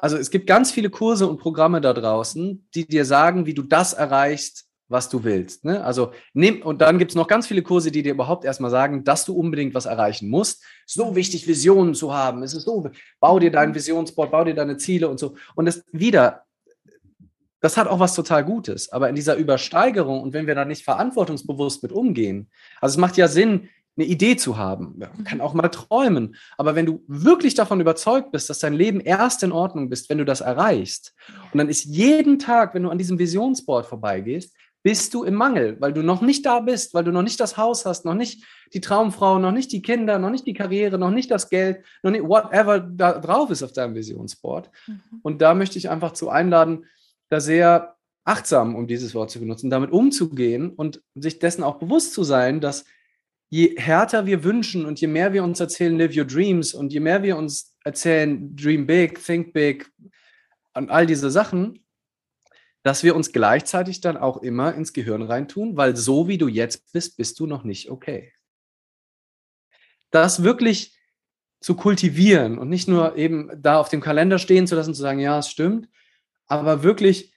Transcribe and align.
Also 0.00 0.16
es 0.16 0.30
gibt 0.30 0.46
ganz 0.46 0.72
viele 0.72 0.90
Kurse 0.90 1.28
und 1.28 1.38
Programme 1.38 1.80
da 1.80 1.92
draußen, 1.92 2.66
die 2.74 2.86
dir 2.86 3.04
sagen, 3.04 3.46
wie 3.46 3.54
du 3.54 3.62
das 3.62 3.92
erreichst, 3.92 4.66
was 4.88 5.08
du 5.08 5.22
willst. 5.22 5.64
Ne? 5.64 5.84
Also 5.84 6.12
nimm, 6.32 6.62
und 6.62 6.80
dann 6.80 6.98
gibt 6.98 7.12
es 7.12 7.14
noch 7.14 7.28
ganz 7.28 7.46
viele 7.46 7.62
Kurse, 7.62 7.92
die 7.92 8.02
dir 8.02 8.12
überhaupt 8.12 8.44
erstmal 8.44 8.72
sagen, 8.72 9.04
dass 9.04 9.24
du 9.24 9.34
unbedingt 9.34 9.72
was 9.74 9.86
erreichen 9.86 10.28
musst. 10.28 10.64
So 10.84 11.14
wichtig, 11.14 11.46
Visionen 11.46 11.94
zu 11.94 12.12
haben. 12.12 12.42
Es 12.42 12.54
ist 12.54 12.64
so, 12.64 12.90
bau 13.20 13.38
dir 13.38 13.52
deinen 13.52 13.74
Visionsboard, 13.74 14.32
bau 14.32 14.42
dir 14.42 14.54
deine 14.54 14.78
Ziele 14.78 15.08
und 15.08 15.20
so. 15.20 15.36
Und 15.54 15.68
es 15.68 15.84
wieder, 15.92 16.42
das 17.60 17.76
hat 17.76 17.86
auch 17.86 18.00
was 18.00 18.14
total 18.14 18.44
Gutes. 18.44 18.90
Aber 18.90 19.08
in 19.08 19.14
dieser 19.14 19.36
Übersteigerung 19.36 20.22
und 20.22 20.32
wenn 20.32 20.48
wir 20.48 20.56
da 20.56 20.64
nicht 20.64 20.82
verantwortungsbewusst 20.82 21.84
mit 21.84 21.92
umgehen, 21.92 22.50
also 22.80 22.94
es 22.94 22.98
macht 22.98 23.16
ja 23.16 23.28
Sinn, 23.28 23.68
eine 24.00 24.08
Idee 24.08 24.36
zu 24.36 24.56
haben. 24.56 24.94
Man 24.96 25.24
kann 25.24 25.40
auch 25.40 25.54
mal 25.54 25.68
träumen. 25.68 26.36
Aber 26.56 26.74
wenn 26.74 26.86
du 26.86 27.04
wirklich 27.06 27.54
davon 27.54 27.80
überzeugt 27.80 28.32
bist, 28.32 28.48
dass 28.48 28.58
dein 28.58 28.74
Leben 28.74 29.00
erst 29.00 29.42
in 29.42 29.52
Ordnung 29.52 29.90
bist, 29.90 30.08
wenn 30.08 30.18
du 30.18 30.24
das 30.24 30.40
erreichst, 30.40 31.14
und 31.52 31.58
dann 31.58 31.68
ist 31.68 31.84
jeden 31.84 32.38
Tag, 32.38 32.74
wenn 32.74 32.82
du 32.82 32.90
an 32.90 32.98
diesem 32.98 33.18
Visionsboard 33.18 33.86
vorbeigehst, 33.86 34.54
bist 34.82 35.12
du 35.12 35.24
im 35.24 35.34
Mangel, 35.34 35.76
weil 35.78 35.92
du 35.92 36.02
noch 36.02 36.22
nicht 36.22 36.46
da 36.46 36.60
bist, 36.60 36.94
weil 36.94 37.04
du 37.04 37.12
noch 37.12 37.22
nicht 37.22 37.38
das 37.38 37.58
Haus 37.58 37.84
hast, 37.84 38.06
noch 38.06 38.14
nicht 38.14 38.44
die 38.72 38.80
Traumfrau, 38.80 39.38
noch 39.38 39.52
nicht 39.52 39.72
die 39.72 39.82
Kinder, 39.82 40.18
noch 40.18 40.30
nicht 40.30 40.46
die 40.46 40.54
Karriere, 40.54 40.98
noch 40.98 41.10
nicht 41.10 41.30
das 41.30 41.50
Geld, 41.50 41.84
noch 42.02 42.10
nicht 42.10 42.24
whatever 42.24 42.80
da 42.80 43.18
drauf 43.18 43.50
ist 43.50 43.62
auf 43.62 43.72
deinem 43.72 43.94
Visionsboard. 43.94 44.70
Mhm. 44.86 45.00
Und 45.22 45.42
da 45.42 45.54
möchte 45.54 45.76
ich 45.76 45.90
einfach 45.90 46.12
zu 46.12 46.30
einladen, 46.30 46.86
da 47.28 47.40
sehr 47.40 47.96
achtsam, 48.24 48.74
um 48.74 48.86
dieses 48.86 49.14
Wort 49.14 49.30
zu 49.30 49.40
benutzen, 49.40 49.70
damit 49.70 49.90
umzugehen 49.90 50.70
und 50.70 51.02
sich 51.14 51.38
dessen 51.38 51.62
auch 51.62 51.78
bewusst 51.78 52.14
zu 52.14 52.24
sein, 52.24 52.60
dass 52.60 52.84
je 53.50 53.74
härter 53.76 54.26
wir 54.26 54.44
wünschen 54.44 54.86
und 54.86 55.00
je 55.00 55.08
mehr 55.08 55.32
wir 55.32 55.42
uns 55.42 55.58
erzählen, 55.60 55.98
live 55.98 56.16
your 56.16 56.24
dreams 56.24 56.72
und 56.72 56.92
je 56.92 57.00
mehr 57.00 57.22
wir 57.22 57.36
uns 57.36 57.76
erzählen, 57.84 58.54
dream 58.56 58.86
big, 58.86 59.22
think 59.22 59.52
big 59.52 59.90
und 60.74 60.90
all 60.90 61.04
diese 61.04 61.30
Sachen, 61.30 61.84
dass 62.82 63.02
wir 63.02 63.14
uns 63.14 63.32
gleichzeitig 63.32 64.00
dann 64.00 64.16
auch 64.16 64.38
immer 64.38 64.74
ins 64.74 64.92
Gehirn 64.92 65.22
reintun, 65.22 65.76
weil 65.76 65.96
so 65.96 66.28
wie 66.28 66.38
du 66.38 66.48
jetzt 66.48 66.92
bist, 66.92 67.16
bist 67.16 67.38
du 67.40 67.46
noch 67.46 67.64
nicht 67.64 67.90
okay. 67.90 68.32
Das 70.10 70.42
wirklich 70.44 70.96
zu 71.60 71.74
kultivieren 71.74 72.56
und 72.56 72.68
nicht 72.68 72.88
nur 72.88 73.16
eben 73.16 73.50
da 73.60 73.78
auf 73.78 73.88
dem 73.88 74.00
Kalender 74.00 74.38
stehen 74.38 74.66
zu 74.66 74.76
lassen, 74.76 74.94
zu 74.94 75.02
sagen, 75.02 75.18
ja, 75.18 75.38
es 75.38 75.50
stimmt, 75.50 75.88
aber 76.46 76.82
wirklich 76.82 77.34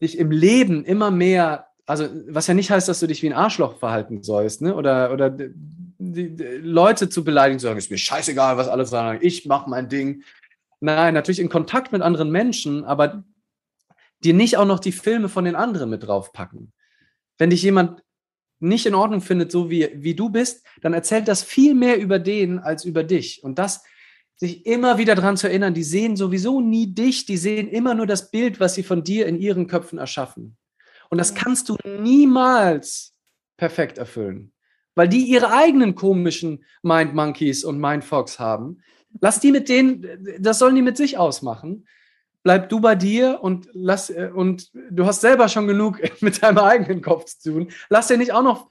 dich 0.00 0.18
im 0.18 0.30
Leben 0.30 0.84
immer 0.84 1.10
mehr, 1.10 1.69
also 1.90 2.08
was 2.28 2.46
ja 2.46 2.54
nicht 2.54 2.70
heißt, 2.70 2.88
dass 2.88 3.00
du 3.00 3.08
dich 3.08 3.20
wie 3.24 3.26
ein 3.26 3.36
Arschloch 3.36 3.78
verhalten 3.78 4.22
sollst, 4.22 4.62
ne? 4.62 4.76
oder, 4.76 5.12
oder 5.12 5.28
die, 5.28 5.50
die 5.98 6.44
Leute 6.62 7.08
zu 7.08 7.24
beleidigen, 7.24 7.58
zu 7.58 7.66
sagen, 7.66 7.78
ist 7.78 7.90
mir 7.90 7.98
scheißegal, 7.98 8.56
was 8.56 8.68
alle 8.68 8.86
sagen, 8.86 9.18
ich 9.22 9.44
mache 9.46 9.68
mein 9.68 9.88
Ding. 9.88 10.22
Nein, 10.78 11.14
natürlich 11.14 11.40
in 11.40 11.48
Kontakt 11.48 11.90
mit 11.90 12.00
anderen 12.00 12.30
Menschen, 12.30 12.84
aber 12.84 13.24
dir 14.22 14.34
nicht 14.34 14.56
auch 14.56 14.66
noch 14.66 14.78
die 14.78 14.92
Filme 14.92 15.28
von 15.28 15.44
den 15.44 15.56
anderen 15.56 15.90
mit 15.90 16.06
draufpacken. 16.06 16.72
Wenn 17.38 17.50
dich 17.50 17.62
jemand 17.62 18.04
nicht 18.60 18.86
in 18.86 18.94
Ordnung 18.94 19.20
findet, 19.20 19.50
so 19.50 19.68
wie, 19.68 19.88
wie 19.94 20.14
du 20.14 20.30
bist, 20.30 20.64
dann 20.82 20.92
erzählt 20.92 21.26
das 21.26 21.42
viel 21.42 21.74
mehr 21.74 21.98
über 21.98 22.20
den 22.20 22.60
als 22.60 22.84
über 22.84 23.02
dich. 23.02 23.42
Und 23.42 23.58
das 23.58 23.82
sich 24.36 24.64
immer 24.64 24.96
wieder 24.96 25.16
daran 25.16 25.36
zu 25.36 25.48
erinnern, 25.48 25.74
die 25.74 25.82
sehen 25.82 26.16
sowieso 26.16 26.60
nie 26.60 26.94
dich, 26.94 27.26
die 27.26 27.36
sehen 27.36 27.66
immer 27.68 27.94
nur 27.94 28.06
das 28.06 28.30
Bild, 28.30 28.60
was 28.60 28.74
sie 28.74 28.84
von 28.84 29.02
dir 29.02 29.26
in 29.26 29.40
ihren 29.40 29.66
Köpfen 29.66 29.98
erschaffen. 29.98 30.56
Und 31.10 31.18
das 31.18 31.34
kannst 31.34 31.68
du 31.68 31.76
niemals 31.84 33.14
perfekt 33.56 33.98
erfüllen, 33.98 34.52
weil 34.94 35.08
die 35.08 35.24
ihre 35.24 35.52
eigenen 35.52 35.94
komischen 35.94 36.64
Mind 36.82 37.14
Monkeys 37.14 37.64
und 37.64 37.78
Mind 37.78 38.04
Fox 38.04 38.38
haben. 38.38 38.82
Lass 39.20 39.40
die 39.40 39.52
mit 39.52 39.68
denen, 39.68 40.06
das 40.38 40.58
sollen 40.58 40.76
die 40.76 40.82
mit 40.82 40.96
sich 40.96 41.18
ausmachen 41.18 41.84
bleib 42.42 42.68
du 42.68 42.80
bei 42.80 42.94
dir 42.94 43.40
und 43.42 43.68
lass 43.72 44.10
äh, 44.10 44.30
und 44.34 44.70
du 44.72 45.06
hast 45.06 45.20
selber 45.20 45.48
schon 45.48 45.66
genug 45.66 46.00
mit 46.20 46.42
deinem 46.42 46.58
eigenen 46.58 47.02
Kopf 47.02 47.26
zu 47.26 47.52
tun. 47.52 47.68
Lass 47.88 48.08
dir 48.08 48.18
nicht 48.18 48.32
auch 48.32 48.42
noch, 48.42 48.70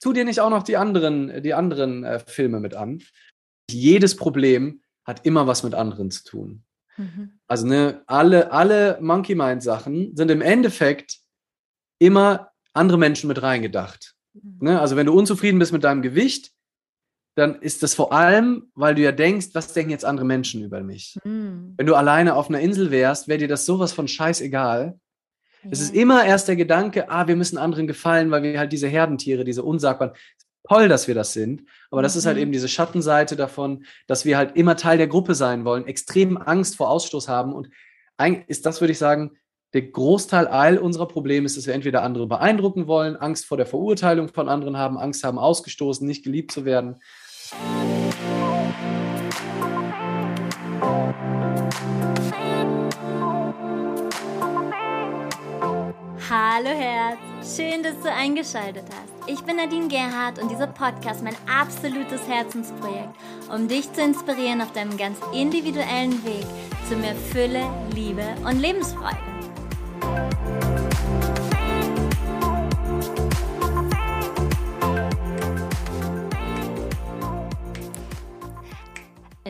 tu 0.00 0.12
dir 0.12 0.24
nicht 0.24 0.40
auch 0.40 0.50
noch 0.50 0.62
die 0.62 0.76
anderen, 0.76 1.42
die 1.42 1.54
anderen 1.54 2.04
äh, 2.04 2.20
Filme 2.20 2.60
mit 2.60 2.74
an. 2.74 3.02
Jedes 3.70 4.16
Problem 4.16 4.82
hat 5.04 5.24
immer 5.24 5.46
was 5.46 5.62
mit 5.62 5.74
anderen 5.74 6.10
zu 6.10 6.24
tun. 6.24 6.64
Mhm. 6.96 7.40
Also 7.46 7.66
ne, 7.66 8.02
alle, 8.06 8.52
alle 8.52 8.98
Monkey 9.00 9.34
Mind 9.34 9.62
Sachen 9.62 10.16
sind 10.16 10.30
im 10.30 10.42
Endeffekt 10.42 11.18
immer 12.00 12.50
andere 12.72 12.98
Menschen 12.98 13.28
mit 13.28 13.40
reingedacht. 13.42 14.14
Mhm. 14.32 14.58
Ne? 14.60 14.80
Also 14.80 14.96
wenn 14.96 15.06
du 15.06 15.12
unzufrieden 15.12 15.60
bist 15.60 15.72
mit 15.72 15.84
deinem 15.84 16.02
Gewicht, 16.02 16.50
dann 17.36 17.60
ist 17.62 17.82
das 17.82 17.94
vor 17.94 18.12
allem, 18.12 18.70
weil 18.74 18.96
du 18.96 19.02
ja 19.02 19.12
denkst, 19.12 19.48
was 19.52 19.72
denken 19.72 19.92
jetzt 19.92 20.04
andere 20.04 20.26
Menschen 20.26 20.64
über 20.64 20.80
mich? 20.82 21.16
Mhm. 21.24 21.74
Wenn 21.76 21.86
du 21.86 21.94
alleine 21.94 22.34
auf 22.34 22.48
einer 22.48 22.60
Insel 22.60 22.90
wärst, 22.90 23.28
wäre 23.28 23.38
dir 23.38 23.48
das 23.48 23.66
sowas 23.66 23.92
von 23.92 24.08
scheißegal. 24.08 24.98
Ja. 25.62 25.68
Es 25.70 25.80
ist 25.80 25.94
immer 25.94 26.24
erst 26.24 26.48
der 26.48 26.56
Gedanke, 26.56 27.08
ah, 27.10 27.28
wir 27.28 27.36
müssen 27.36 27.58
anderen 27.58 27.86
gefallen, 27.86 28.30
weil 28.30 28.42
wir 28.42 28.58
halt 28.58 28.72
diese 28.72 28.88
Herdentiere, 28.88 29.44
diese 29.44 29.62
unsagbaren, 29.62 30.14
toll, 30.68 30.88
dass 30.88 31.06
wir 31.06 31.14
das 31.14 31.32
sind. 31.32 31.64
Aber 31.90 32.02
das 32.02 32.16
ist 32.16 32.26
halt 32.26 32.36
mhm. 32.36 32.42
eben 32.42 32.52
diese 32.52 32.68
Schattenseite 32.68 33.36
davon, 33.36 33.84
dass 34.06 34.24
wir 34.24 34.36
halt 34.36 34.56
immer 34.56 34.76
Teil 34.76 34.98
der 34.98 35.08
Gruppe 35.08 35.34
sein 35.34 35.64
wollen, 35.64 35.86
extrem 35.86 36.36
Angst 36.36 36.76
vor 36.76 36.90
Ausstoß 36.90 37.28
haben. 37.28 37.52
Und 37.52 37.70
eigentlich 38.16 38.48
ist 38.48 38.66
das, 38.66 38.80
würde 38.80 38.92
ich 38.92 38.98
sagen, 38.98 39.32
der 39.72 39.82
Großteil 39.82 40.46
all 40.48 40.78
unserer 40.78 41.06
Probleme 41.06 41.46
ist, 41.46 41.56
dass 41.56 41.66
wir 41.66 41.74
entweder 41.74 42.02
andere 42.02 42.26
beeindrucken 42.26 42.86
wollen, 42.86 43.16
Angst 43.16 43.46
vor 43.46 43.56
der 43.56 43.66
Verurteilung 43.66 44.28
von 44.28 44.48
anderen 44.48 44.76
haben, 44.76 44.98
Angst 44.98 45.22
haben, 45.22 45.38
ausgestoßen, 45.38 46.06
nicht 46.06 46.24
geliebt 46.24 46.50
zu 46.50 46.64
werden. 46.64 46.96
Hallo 56.28 56.68
Herz, 56.68 57.18
schön, 57.56 57.82
dass 57.82 58.00
du 58.02 58.12
eingeschaltet 58.12 58.84
hast. 58.88 59.28
Ich 59.28 59.40
bin 59.40 59.56
Nadine 59.56 59.88
Gerhardt 59.88 60.40
und 60.40 60.50
dieser 60.50 60.68
Podcast 60.68 61.24
mein 61.24 61.34
absolutes 61.48 62.26
Herzensprojekt, 62.28 63.14
um 63.52 63.66
dich 63.66 63.92
zu 63.92 64.02
inspirieren 64.02 64.60
auf 64.60 64.72
deinem 64.72 64.96
ganz 64.96 65.18
individuellen 65.32 66.24
Weg 66.24 66.46
zu 66.88 66.96
mehr 66.96 67.14
Fülle, 67.16 67.62
Liebe 67.94 68.24
und 68.44 68.60
Lebensfreude. 68.60 69.29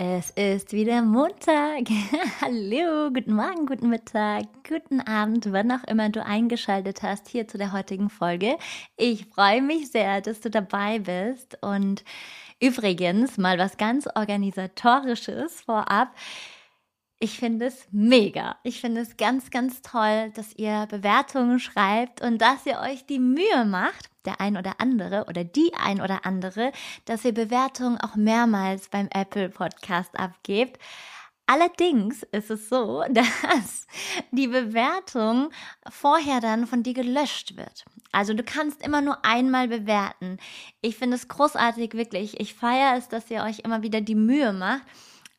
Es 0.02 0.30
ist 0.30 0.72
wieder 0.72 1.02
Montag. 1.02 1.86
Hallo, 2.40 3.10
guten 3.12 3.34
Morgen, 3.34 3.66
guten 3.66 3.90
Mittag, 3.90 4.44
guten 4.66 5.02
Abend, 5.02 5.52
wann 5.52 5.70
auch 5.70 5.84
immer 5.84 6.08
du 6.08 6.24
eingeschaltet 6.24 7.02
hast 7.02 7.28
hier 7.28 7.46
zu 7.46 7.58
der 7.58 7.72
heutigen 7.72 8.08
Folge. 8.08 8.56
Ich 8.96 9.26
freue 9.26 9.60
mich 9.60 9.90
sehr, 9.90 10.22
dass 10.22 10.40
du 10.40 10.48
dabei 10.48 11.00
bist. 11.00 11.58
Und 11.60 12.02
übrigens 12.60 13.36
mal 13.36 13.58
was 13.58 13.76
ganz 13.76 14.08
organisatorisches 14.14 15.60
vorab. 15.60 16.14
Ich 17.18 17.38
finde 17.38 17.66
es 17.66 17.86
mega. 17.90 18.56
Ich 18.62 18.80
finde 18.80 19.02
es 19.02 19.18
ganz, 19.18 19.50
ganz 19.50 19.82
toll, 19.82 20.32
dass 20.34 20.54
ihr 20.54 20.86
Bewertungen 20.88 21.58
schreibt 21.58 22.22
und 22.22 22.38
dass 22.38 22.64
ihr 22.64 22.78
euch 22.78 23.04
die 23.04 23.18
Mühe 23.18 23.66
macht, 23.66 24.09
der 24.25 24.41
ein 24.41 24.56
oder 24.56 24.75
andere 24.81 25.26
oder 25.28 25.44
die 25.44 25.72
ein 25.75 26.00
oder 26.00 26.25
andere, 26.25 26.72
dass 27.04 27.25
ihr 27.25 27.32
Bewertungen 27.32 27.98
auch 27.98 28.16
mehrmals 28.16 28.88
beim 28.88 29.08
Apple 29.12 29.48
Podcast 29.48 30.19
abgebt. 30.19 30.78
Allerdings 31.47 32.22
ist 32.25 32.50
es 32.50 32.69
so, 32.69 33.04
dass 33.10 33.86
die 34.30 34.48
Bewertung 34.48 35.50
vorher 35.88 36.41
dann 36.41 36.66
von 36.66 36.82
dir 36.82 36.94
gelöscht 36.94 37.56
wird. 37.56 37.84
Also 38.12 38.34
du 38.34 38.42
kannst 38.42 38.82
immer 38.82 39.00
nur 39.00 39.25
einmal 39.25 39.69
bewerten. 39.69 40.38
Ich 40.80 40.97
finde 40.97 41.16
es 41.16 41.28
großartig, 41.28 41.94
wirklich. 41.94 42.38
Ich 42.41 42.54
feiere 42.54 42.97
es, 42.97 43.09
dass 43.09 43.30
ihr 43.30 43.42
euch 43.42 43.60
immer 43.60 43.82
wieder 43.82 44.00
die 44.00 44.14
Mühe 44.14 44.53
macht 44.53 44.82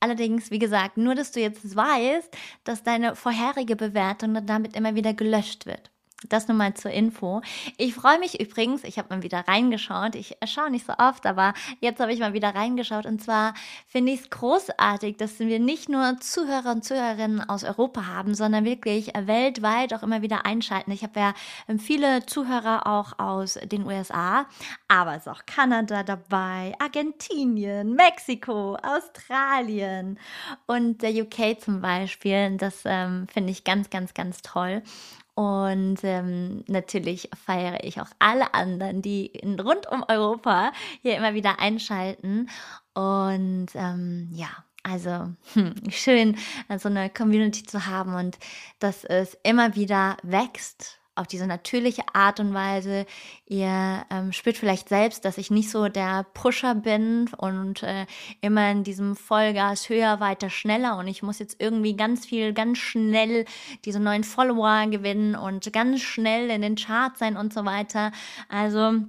Allerdings, 0.03 0.49
wie 0.49 0.57
gesagt, 0.57 0.97
nur, 0.97 1.13
dass 1.13 1.31
du 1.31 1.39
jetzt 1.39 1.75
weißt, 1.75 2.35
dass 2.63 2.81
deine 2.81 3.15
vorherige 3.15 3.75
Bewertung 3.75 4.33
dann 4.33 4.47
damit 4.47 4.75
immer 4.75 4.95
wieder 4.95 5.13
gelöscht 5.13 5.67
wird. 5.67 5.90
Das 6.29 6.47
nur 6.47 6.55
mal 6.55 6.73
zur 6.75 6.91
Info. 6.91 7.41
Ich 7.77 7.95
freue 7.95 8.19
mich 8.19 8.39
übrigens, 8.39 8.83
ich 8.83 8.97
habe 8.97 9.13
mal 9.13 9.23
wieder 9.23 9.47
reingeschaut. 9.47 10.15
Ich 10.15 10.37
schaue 10.45 10.69
nicht 10.69 10.85
so 10.85 10.93
oft, 10.97 11.25
aber 11.25 11.53
jetzt 11.79 11.99
habe 11.99 12.13
ich 12.13 12.19
mal 12.19 12.33
wieder 12.33 12.53
reingeschaut. 12.53 13.05
Und 13.05 13.23
zwar 13.23 13.55
finde 13.87 14.11
ich 14.11 14.21
es 14.21 14.29
großartig, 14.29 15.17
dass 15.17 15.39
wir 15.39 15.59
nicht 15.59 15.89
nur 15.89 16.19
Zuhörer 16.19 16.71
und 16.71 16.85
Zuhörerinnen 16.85 17.49
aus 17.49 17.63
Europa 17.63 18.05
haben, 18.05 18.35
sondern 18.35 18.65
wirklich 18.65 19.11
weltweit 19.15 19.93
auch 19.93 20.03
immer 20.03 20.21
wieder 20.21 20.45
einschalten. 20.45 20.91
Ich 20.91 21.03
habe 21.03 21.19
ja 21.19 21.33
ähm, 21.67 21.79
viele 21.79 22.25
Zuhörer 22.25 22.85
auch 22.85 23.17
aus 23.17 23.59
den 23.63 23.85
USA, 23.85 24.45
aber 24.87 25.15
es 25.15 25.23
ist 25.23 25.27
auch 25.27 25.45
Kanada 25.45 26.03
dabei, 26.03 26.73
Argentinien, 26.79 27.95
Mexiko, 27.95 28.75
Australien 28.75 30.19
und 30.67 31.01
der 31.01 31.11
UK 31.11 31.59
zum 31.59 31.81
Beispiel. 31.81 32.57
Das 32.57 32.83
ähm, 32.85 33.27
finde 33.27 33.51
ich 33.51 33.63
ganz, 33.63 33.89
ganz, 33.89 34.13
ganz 34.13 34.41
toll. 34.41 34.83
Und 35.33 35.99
ähm, 36.03 36.63
natürlich 36.67 37.29
feiere 37.45 37.83
ich 37.83 38.01
auch 38.01 38.09
alle 38.19 38.53
anderen, 38.53 39.01
die 39.01 39.27
in, 39.27 39.59
rund 39.59 39.89
um 39.89 40.03
Europa 40.07 40.71
hier 41.01 41.15
immer 41.17 41.33
wieder 41.33 41.59
einschalten. 41.59 42.49
Und 42.93 43.67
ähm, 43.75 44.29
ja, 44.33 44.49
Also 44.83 45.33
hm, 45.53 45.75
schön, 45.89 46.37
so 46.77 46.89
eine 46.89 47.09
Community 47.09 47.63
zu 47.63 47.85
haben 47.85 48.15
und 48.15 48.37
dass 48.79 49.03
es 49.03 49.37
immer 49.43 49.75
wieder 49.75 50.17
wächst 50.23 51.00
auf 51.21 51.27
diese 51.27 51.47
natürliche 51.47 52.03
Art 52.13 52.39
und 52.39 52.53
Weise. 52.53 53.05
Ihr 53.45 54.03
ähm, 54.09 54.33
spürt 54.33 54.57
vielleicht 54.57 54.89
selbst, 54.89 55.23
dass 55.23 55.37
ich 55.37 55.51
nicht 55.51 55.69
so 55.69 55.87
der 55.87 56.25
Pusher 56.33 56.75
bin 56.75 57.29
und 57.37 57.83
äh, 57.83 58.05
immer 58.41 58.69
in 58.71 58.83
diesem 58.83 59.15
Vollgas 59.15 59.87
höher, 59.87 60.19
weiter, 60.19 60.49
schneller 60.49 60.97
und 60.97 61.07
ich 61.07 61.23
muss 61.23 61.39
jetzt 61.39 61.61
irgendwie 61.61 61.95
ganz 61.95 62.25
viel, 62.25 62.53
ganz 62.53 62.79
schnell 62.79 63.45
diese 63.85 63.99
neuen 63.99 64.23
Follower 64.23 64.87
gewinnen 64.87 65.35
und 65.35 65.71
ganz 65.71 66.01
schnell 66.01 66.49
in 66.49 66.61
den 66.61 66.75
Charts 66.75 67.19
sein 67.19 67.37
und 67.37 67.53
so 67.53 67.63
weiter. 67.63 68.11
Also 68.49 68.99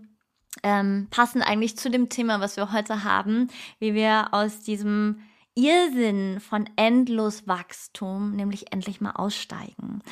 ähm, 0.63 1.09
passend 1.11 1.47
eigentlich 1.47 1.77
zu 1.77 1.91
dem 1.91 2.09
Thema, 2.09 2.41
was 2.41 2.57
wir 2.57 2.73
heute 2.73 3.05
haben, 3.05 3.49
wie 3.79 3.95
wir 3.95 4.29
aus 4.33 4.61
diesem 4.61 5.23
Irrsinn 5.55 6.41
von 6.41 6.69
endlos 6.77 7.47
Wachstum, 7.47 8.35
nämlich 8.35 8.73
endlich 8.73 9.01
mal 9.01 9.13
aussteigen. 9.13 10.03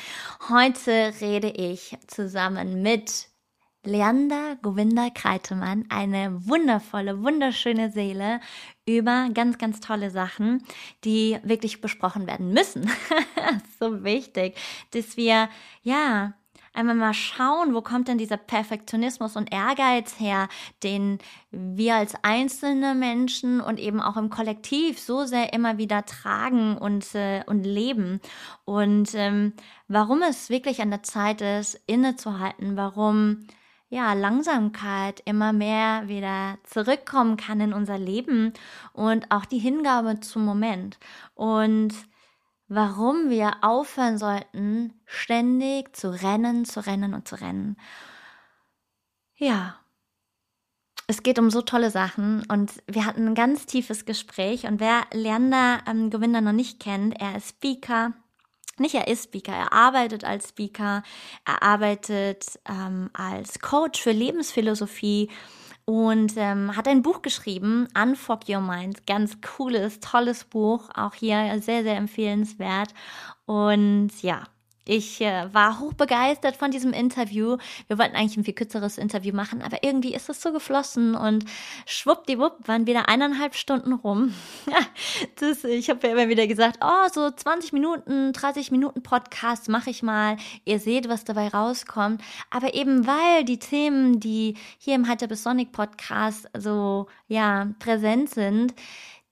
Heute 0.49 1.13
rede 1.19 1.49
ich 1.49 1.97
zusammen 2.07 2.81
mit 2.81 3.31
Leander 3.83 4.57
Govinda 4.61 5.09
Kreitemann, 5.09 5.85
eine 5.89 6.47
wundervolle, 6.47 7.23
wunderschöne 7.23 7.91
Seele 7.91 8.39
über 8.87 9.29
ganz, 9.33 9.57
ganz 9.57 9.79
tolle 9.79 10.11
Sachen, 10.11 10.63
die 11.03 11.39
wirklich 11.43 11.81
besprochen 11.81 12.27
werden 12.27 12.53
müssen. 12.53 12.91
so 13.79 14.03
wichtig, 14.03 14.55
dass 14.91 15.17
wir, 15.17 15.49
ja, 15.81 16.33
einmal 16.73 16.95
mal 16.95 17.13
schauen, 17.13 17.73
wo 17.73 17.81
kommt 17.81 18.07
denn 18.07 18.17
dieser 18.17 18.37
Perfektionismus 18.37 19.35
und 19.35 19.53
Ehrgeiz 19.53 20.19
her, 20.19 20.47
den 20.83 21.19
wir 21.51 21.95
als 21.95 22.15
einzelne 22.23 22.95
Menschen 22.95 23.61
und 23.61 23.79
eben 23.79 23.99
auch 23.99 24.17
im 24.17 24.29
Kollektiv 24.29 24.99
so 24.99 25.25
sehr 25.25 25.53
immer 25.53 25.77
wieder 25.77 26.05
tragen 26.05 26.77
und, 26.77 27.13
äh, 27.15 27.43
und 27.45 27.63
leben. 27.63 28.21
Und 28.65 29.13
ähm, 29.15 29.53
warum 29.87 30.21
es 30.21 30.49
wirklich 30.49 30.81
an 30.81 30.91
der 30.91 31.03
Zeit 31.03 31.41
ist, 31.41 31.81
innezuhalten, 31.87 32.77
warum 32.77 33.47
ja, 33.91 34.13
Langsamkeit 34.13 35.21
immer 35.25 35.51
mehr 35.51 36.07
wieder 36.07 36.57
zurückkommen 36.63 37.35
kann 37.35 37.59
in 37.59 37.73
unser 37.73 37.97
Leben 37.97 38.53
und 38.93 39.29
auch 39.31 39.43
die 39.43 39.59
Hingabe 39.59 40.21
zum 40.21 40.45
Moment. 40.45 40.97
Und 41.35 41.93
warum 42.73 43.29
wir 43.29 43.57
aufhören 43.61 44.17
sollten, 44.17 44.93
ständig 45.05 45.93
zu 45.93 46.09
rennen, 46.09 46.63
zu 46.63 46.79
rennen 46.85 47.13
und 47.13 47.27
zu 47.27 47.35
rennen. 47.35 47.75
Ja, 49.35 49.75
es 51.05 51.21
geht 51.21 51.37
um 51.37 51.51
so 51.51 51.61
tolle 51.61 51.91
Sachen 51.91 52.45
und 52.49 52.71
wir 52.87 53.05
hatten 53.05 53.27
ein 53.27 53.35
ganz 53.35 53.65
tiefes 53.65 54.05
Gespräch 54.05 54.67
und 54.67 54.79
wer 54.79 55.01
Leander 55.11 55.79
ähm, 55.85 56.09
Gewinner 56.09 56.39
noch 56.39 56.53
nicht 56.53 56.79
kennt, 56.79 57.19
er 57.19 57.35
ist 57.35 57.49
Speaker, 57.49 58.13
nicht 58.77 58.95
er 58.95 59.09
ist 59.09 59.25
Speaker, 59.25 59.51
er 59.51 59.73
arbeitet 59.73 60.23
als 60.23 60.49
Speaker, 60.49 61.03
er 61.45 61.63
arbeitet 61.63 62.57
ähm, 62.69 63.09
als 63.11 63.59
Coach 63.59 64.01
für 64.01 64.13
Lebensphilosophie 64.13 65.29
und 65.85 66.33
ähm, 66.37 66.75
hat 66.75 66.87
ein 66.87 67.01
Buch 67.01 67.21
geschrieben, 67.21 67.87
Unfuck 67.99 68.47
Your 68.47 68.61
Mind. 68.61 69.05
Ganz 69.07 69.39
cooles, 69.41 69.99
tolles 69.99 70.43
Buch, 70.43 70.89
auch 70.93 71.13
hier 71.13 71.59
sehr, 71.61 71.83
sehr 71.83 71.97
empfehlenswert. 71.97 72.93
Und 73.45 74.11
ja, 74.21 74.43
ich 74.85 75.21
äh, 75.21 75.53
war 75.53 75.79
hochbegeistert 75.79 76.57
von 76.57 76.71
diesem 76.71 76.91
Interview. 76.91 77.57
Wir 77.87 77.99
wollten 77.99 78.15
eigentlich 78.15 78.37
ein 78.37 78.43
viel 78.43 78.55
kürzeres 78.55 78.97
Interview 78.97 79.33
machen, 79.33 79.61
aber 79.61 79.83
irgendwie 79.83 80.15
ist 80.15 80.29
es 80.29 80.41
so 80.41 80.51
geflossen 80.51 81.13
und 81.15 81.45
schwuppdiwupp 81.85 82.67
waren 82.67 82.87
wieder 82.87 83.07
eineinhalb 83.07 83.53
Stunden 83.53 83.93
rum. 83.93 84.33
das, 85.39 85.63
ich 85.63 85.89
habe 85.89 86.07
ja 86.07 86.13
immer 86.13 86.29
wieder 86.29 86.47
gesagt, 86.47 86.79
oh, 86.81 87.07
so 87.13 87.29
20 87.29 87.73
Minuten, 87.73 88.33
30 88.33 88.71
Minuten 88.71 89.03
Podcast 89.03 89.69
mache 89.69 89.91
ich 89.91 90.01
mal. 90.01 90.37
Ihr 90.65 90.79
seht, 90.79 91.07
was 91.09 91.25
dabei 91.25 91.49
rauskommt. 91.49 92.21
Aber 92.49 92.73
eben 92.73 93.05
weil 93.05 93.45
die 93.45 93.59
Themen, 93.59 94.19
die 94.19 94.55
hier 94.79 94.95
im 94.95 95.07
Hyperbisonic 95.07 95.71
Podcast 95.71 96.49
so, 96.57 97.07
ja, 97.27 97.67
präsent 97.77 98.31
sind, 98.31 98.73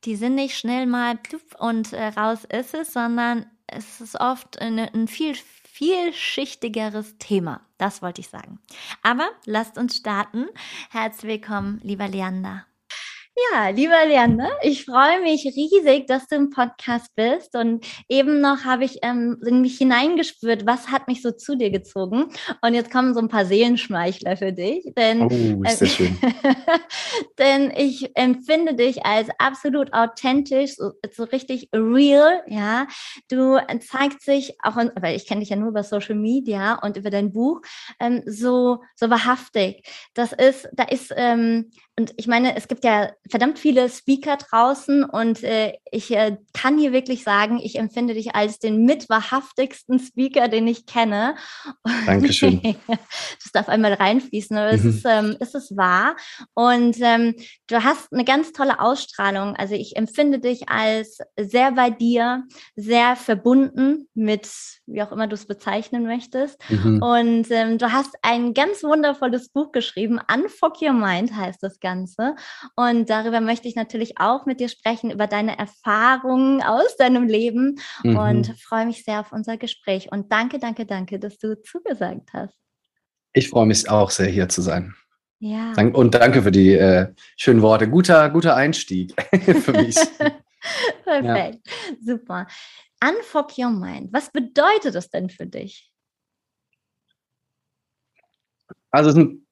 die 0.06 0.16
sind 0.16 0.36
nicht 0.36 0.58
schnell 0.58 0.86
mal 0.86 1.20
und 1.58 1.92
äh, 1.94 2.08
raus 2.10 2.46
ist 2.46 2.74
es, 2.74 2.94
sondern 2.94 3.46
es 3.72 4.02
ist 4.02 4.20
oft 4.20 4.62
eine, 4.62 4.94
ein 4.94 5.08
viel, 5.08 5.36
vielschichtigeres 5.36 7.18
Thema. 7.18 7.62
Das 7.78 8.02
wollte 8.02 8.22
ich 8.22 8.30
sagen. 8.30 8.60
Aber 9.02 9.30
lasst 9.46 9.78
uns 9.78 9.96
starten. 9.98 10.48
Herzlich 10.90 11.42
willkommen, 11.42 11.80
lieber 11.84 12.08
Leander. 12.08 12.66
Ja, 13.52 13.70
lieber 13.70 14.06
Leander, 14.06 14.50
ich 14.62 14.86
freue 14.86 15.22
mich 15.22 15.46
riesig, 15.46 16.08
dass 16.08 16.28
du 16.28 16.36
im 16.36 16.50
Podcast 16.50 17.16
bist. 17.16 17.56
Und 17.56 17.86
eben 18.10 18.42
noch 18.42 18.66
habe 18.66 18.84
ich 18.84 19.00
ähm, 19.02 19.38
in 19.46 19.62
mich 19.62 19.78
hineingespürt, 19.78 20.66
was 20.66 20.90
hat 20.90 21.08
mich 21.08 21.22
so 21.22 21.32
zu 21.32 21.56
dir 21.56 21.70
gezogen. 21.70 22.32
Und 22.62 22.74
jetzt 22.74 22.92
kommen 22.92 23.14
so 23.14 23.20
ein 23.20 23.30
paar 23.30 23.46
Seelenschmeichler 23.46 24.36
für 24.36 24.52
dich. 24.52 24.92
Denn, 24.98 25.22
oh, 25.22 25.64
ist 25.64 25.82
das 25.82 25.94
schön. 25.94 26.18
denn 27.38 27.72
ich 27.76 28.12
empfinde 28.16 28.74
dich 28.74 29.06
als 29.06 29.30
absolut 29.38 29.94
authentisch, 29.94 30.76
so, 30.76 30.92
so 31.12 31.24
richtig 31.24 31.70
real. 31.74 32.44
Ja, 32.48 32.88
du 33.30 33.58
zeigst 33.80 34.24
sich 34.24 34.56
auch, 34.64 34.76
weil 34.76 35.16
ich 35.16 35.28
kenne 35.28 35.42
dich 35.42 35.50
ja 35.50 35.56
nur 35.56 35.70
über 35.70 35.84
Social 35.84 36.16
Media 36.16 36.80
und 36.84 36.98
über 36.98 37.10
dein 37.10 37.32
Buch, 37.32 37.62
ähm, 38.00 38.24
so, 38.26 38.80
so 38.96 39.10
wahrhaftig. 39.10 39.88
Das 40.14 40.34
ist, 40.34 40.68
da 40.74 40.84
ist, 40.84 41.14
ähm, 41.16 41.70
und 42.00 42.14
ich 42.16 42.28
meine, 42.28 42.56
es 42.56 42.70
gibt 42.70 42.86
ja 42.86 43.12
verdammt 43.30 43.60
viele 43.60 43.90
Speaker 43.90 44.38
draußen 44.38 45.04
und 45.04 45.44
äh, 45.44 45.74
ich 45.92 46.16
äh, 46.16 46.38
kann 46.54 46.78
hier 46.78 46.94
wirklich 46.94 47.26
sagen, 47.26 47.60
ich 47.62 47.78
empfinde 47.78 48.14
dich 48.14 48.36
als 48.36 48.58
den 48.58 48.86
mitwahrhaftigsten 48.86 50.00
Speaker, 50.00 50.48
den 50.48 50.66
ich 50.70 50.86
kenne. 50.86 51.36
Dankeschön. 52.06 52.62
das 52.88 53.52
darf 53.52 53.68
einmal 53.68 53.96
reinfließen, 53.96 54.56
aber 54.56 54.72
mhm. 54.72 54.76
es, 54.78 54.86
ist, 54.86 55.06
ähm, 55.06 55.36
es 55.42 55.56
ist 55.56 55.76
wahr. 55.76 56.16
Und 56.54 56.96
ähm, 57.02 57.36
du 57.68 57.84
hast 57.84 58.14
eine 58.14 58.24
ganz 58.24 58.54
tolle 58.54 58.80
Ausstrahlung. 58.80 59.58
Also 59.58 59.76
ich 59.76 59.98
empfinde 59.98 60.40
dich 60.40 60.70
als 60.70 61.18
sehr 61.38 61.74
bei 61.74 61.90
dir, 61.90 62.46
sehr 62.78 63.18
verbunden 63.18 64.08
mit, 64.14 64.50
wie 64.86 65.02
auch 65.02 65.12
immer 65.12 65.28
du 65.28 65.34
es 65.34 65.48
bezeichnen 65.48 66.04
möchtest. 66.04 66.62
Mhm. 66.70 67.04
Und 67.04 67.52
ähm, 67.52 67.78
du 67.78 67.92
hast 67.92 68.16
ein 68.22 68.54
ganz 68.54 68.86
wundervolles 68.86 69.50
Buch 69.50 69.74
geschrieben, 69.74 70.18
Unfuck 70.34 70.82
Your 70.82 70.94
Mind 70.94 71.36
heißt 71.36 71.62
das 71.62 71.78
Ganze. 71.82 71.89
Und 72.76 73.10
darüber 73.10 73.42
möchte 73.42 73.68
ich 73.68 73.76
natürlich 73.76 74.20
auch 74.20 74.46
mit 74.46 74.60
dir 74.60 74.70
sprechen, 74.70 75.12
über 75.12 75.28
deine 75.28 75.58
Erfahrungen 75.58 76.62
aus 76.62 76.96
deinem 76.98 77.28
Leben 77.28 77.80
mhm. 78.04 78.18
und 78.18 78.62
freue 78.62 78.86
mich 78.86 79.04
sehr 79.04 79.20
auf 79.20 79.32
unser 79.32 79.58
Gespräch. 79.58 80.12
Und 80.12 80.32
danke, 80.32 80.60
danke, 80.60 80.86
danke, 80.86 81.20
dass 81.20 81.38
du 81.38 81.62
zugesagt 81.62 82.30
hast. 82.34 82.58
Ich 83.34 83.50
freue 83.50 83.66
mich 83.66 83.90
auch 83.90 84.10
sehr, 84.10 84.28
hier 84.28 84.50
zu 84.50 84.62
sein. 84.62 84.96
Ja. 85.40 85.74
Und 85.94 86.16
danke 86.16 86.42
für 86.42 86.52
die 86.52 86.74
äh, 86.74 87.14
schönen 87.38 87.62
Worte. 87.62 87.90
Guter, 87.90 88.30
guter 88.30 88.56
Einstieg 88.56 89.14
für 89.64 89.72
mich. 89.72 89.96
Perfekt, 91.04 91.66
ja. 91.66 91.96
super. 92.02 92.48
Unfuck 93.02 93.58
your 93.58 93.70
mind. 93.70 94.12
Was 94.12 94.30
bedeutet 94.32 94.96
das 94.96 95.10
denn 95.10 95.30
für 95.30 95.46
dich? 95.46 95.90
Also 98.92 99.10
es 99.10 99.16
sind 99.16 99.30
gibt 99.32 99.49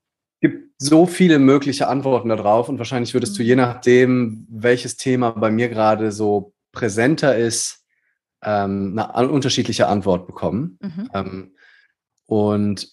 so 0.78 1.08
viele 1.08 1.40
mögliche 1.40 1.88
Antworten 1.88 2.30
darauf 2.30 2.70
und 2.70 2.78
wahrscheinlich 2.78 3.14
würdest 3.14 3.34
mhm. 3.34 3.38
du 3.38 3.44
je 3.44 3.56
nachdem, 3.56 4.48
welches 4.50 4.98
Thema 4.98 5.32
bei 5.32 5.52
mir 5.52 5.70
gerade 5.70 6.12
so 6.12 6.54
präsenter 6.72 7.36
ist, 7.36 7.84
ähm, 8.44 9.00
eine 9.00 9.30
unterschiedliche 9.30 9.88
Antwort 9.88 10.28
bekommen. 10.28 10.78
Mhm. 10.82 11.10
Ähm, 11.14 11.56
und 12.28 12.90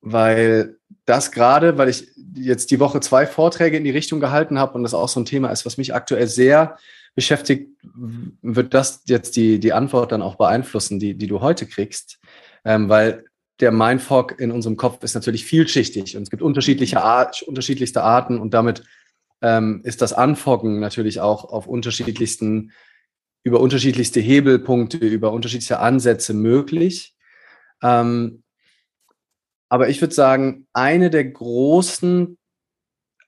weil 0.00 0.76
das 1.06 1.32
gerade, 1.32 1.78
weil 1.78 1.88
ich 1.88 2.08
jetzt 2.34 2.70
die 2.70 2.80
Woche 2.80 3.00
zwei 3.00 3.26
Vorträge 3.26 3.76
in 3.76 3.84
die 3.84 3.90
Richtung 3.90 4.20
gehalten 4.20 4.58
habe 4.58 4.74
und 4.74 4.82
das 4.82 4.92
auch 4.92 5.08
so 5.08 5.20
ein 5.20 5.24
Thema 5.24 5.48
ist, 5.50 5.64
was 5.64 5.78
mich 5.78 5.94
aktuell 5.94 6.26
sehr 6.26 6.76
beschäftigt, 7.14 7.70
wird 8.42 8.74
das 8.74 9.02
jetzt 9.06 9.36
die, 9.36 9.60
die 9.60 9.72
Antwort 9.72 10.12
dann 10.12 10.22
auch 10.22 10.34
beeinflussen, 10.34 10.98
die, 10.98 11.14
die 11.14 11.28
du 11.28 11.40
heute 11.40 11.66
kriegst. 11.66 12.18
Ähm, 12.64 12.88
weil 12.88 13.24
der 13.60 13.70
Mindfuck 13.70 14.40
in 14.40 14.50
unserem 14.50 14.76
Kopf 14.76 15.02
ist 15.04 15.14
natürlich 15.14 15.44
vielschichtig 15.44 16.16
und 16.16 16.24
es 16.24 16.30
gibt 16.30 16.42
unterschiedliche 16.42 17.02
Art, 17.02 17.42
unterschiedlichste 17.42 18.02
Arten 18.02 18.40
und 18.40 18.52
damit 18.52 18.82
ähm, 19.42 19.80
ist 19.84 20.02
das 20.02 20.12
Anfoggen 20.12 20.80
natürlich 20.80 21.20
auch 21.20 21.44
auf 21.44 21.66
unterschiedlichsten, 21.66 22.72
über 23.44 23.60
unterschiedlichste 23.60 24.20
Hebelpunkte, 24.20 24.96
über 24.96 25.32
unterschiedliche 25.32 25.78
Ansätze 25.78 26.34
möglich. 26.34 27.14
Ähm, 27.82 28.42
aber 29.68 29.88
ich 29.88 30.00
würde 30.00 30.14
sagen, 30.14 30.66
eine 30.72 31.10
der 31.10 31.24
großen 31.24 32.38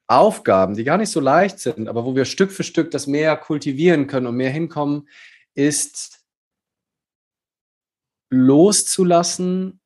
Aufgaben, 0.09 0.75
die 0.75 0.85
gar 0.85 0.99
nicht 0.99 1.11
so 1.11 1.21
leicht 1.21 1.59
sind, 1.59 1.89
aber 1.89 2.05
wo 2.05 2.15
wir 2.15 2.25
Stück 2.25 2.53
für 2.53 2.63
Stück 2.63 2.91
das 2.91 3.07
mehr 3.07 3.37
kultivieren 3.37 4.07
können 4.07 4.27
und 4.27 4.37
mehr 4.37 4.51
hinkommen, 4.51 5.09
ist 5.55 6.25
loszulassen 8.31 9.81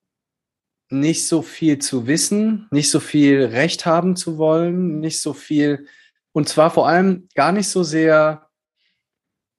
nicht 0.90 1.26
so 1.28 1.40
viel 1.42 1.78
zu 1.78 2.06
wissen, 2.06 2.66
nicht 2.70 2.90
so 2.90 3.00
viel 3.00 3.44
Recht 3.44 3.86
haben 3.86 4.16
zu 4.16 4.38
wollen, 4.38 4.98
nicht 5.00 5.20
so 5.20 5.32
viel, 5.32 5.86
und 6.32 6.48
zwar 6.48 6.70
vor 6.70 6.88
allem 6.88 7.28
gar 7.34 7.52
nicht 7.52 7.68
so 7.68 7.82
sehr 7.84 8.48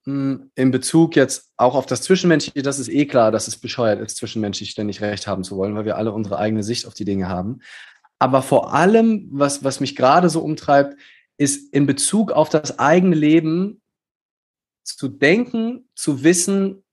hm, 0.03 0.51
in 0.55 0.71
Bezug 0.71 1.15
jetzt 1.15 1.51
auch 1.57 1.75
auf 1.75 1.85
das 1.85 2.01
Zwischenmenschliche, 2.01 2.61
das 2.61 2.79
ist 2.79 2.89
eh 2.89 3.05
klar, 3.05 3.31
dass 3.31 3.47
es 3.47 3.57
bescheuert 3.57 4.01
ist, 4.01 4.17
zwischenmenschlich 4.17 4.71
ständig 4.71 5.01
recht 5.01 5.25
haben 5.25 5.43
zu 5.43 5.57
wollen, 5.57 5.75
weil 5.75 5.85
wir 5.85 5.97
alle 5.97 6.11
unsere 6.11 6.37
eigene 6.37 6.63
Sicht 6.63 6.85
auf 6.85 6.93
die 6.93 7.05
Dinge 7.05 7.29
haben. 7.29 7.61
Aber 8.19 8.41
vor 8.41 8.73
allem, 8.73 9.27
was, 9.31 9.63
was 9.63 9.79
mich 9.79 9.95
gerade 9.95 10.29
so 10.29 10.41
umtreibt, 10.41 10.95
ist 11.37 11.73
in 11.73 11.85
Bezug 11.85 12.31
auf 12.31 12.49
das 12.49 12.77
eigene 12.77 13.15
Leben 13.15 13.81
zu 14.83 15.07
denken, 15.07 15.89
zu 15.95 16.23
wissen, 16.23 16.83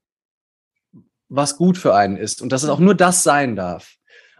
was 1.28 1.56
gut 1.56 1.76
für 1.76 1.94
einen 1.94 2.16
ist 2.16 2.40
und 2.40 2.52
dass 2.52 2.62
es 2.62 2.70
auch 2.70 2.78
nur 2.78 2.94
das 2.94 3.22
sein 3.22 3.56
darf. 3.56 3.97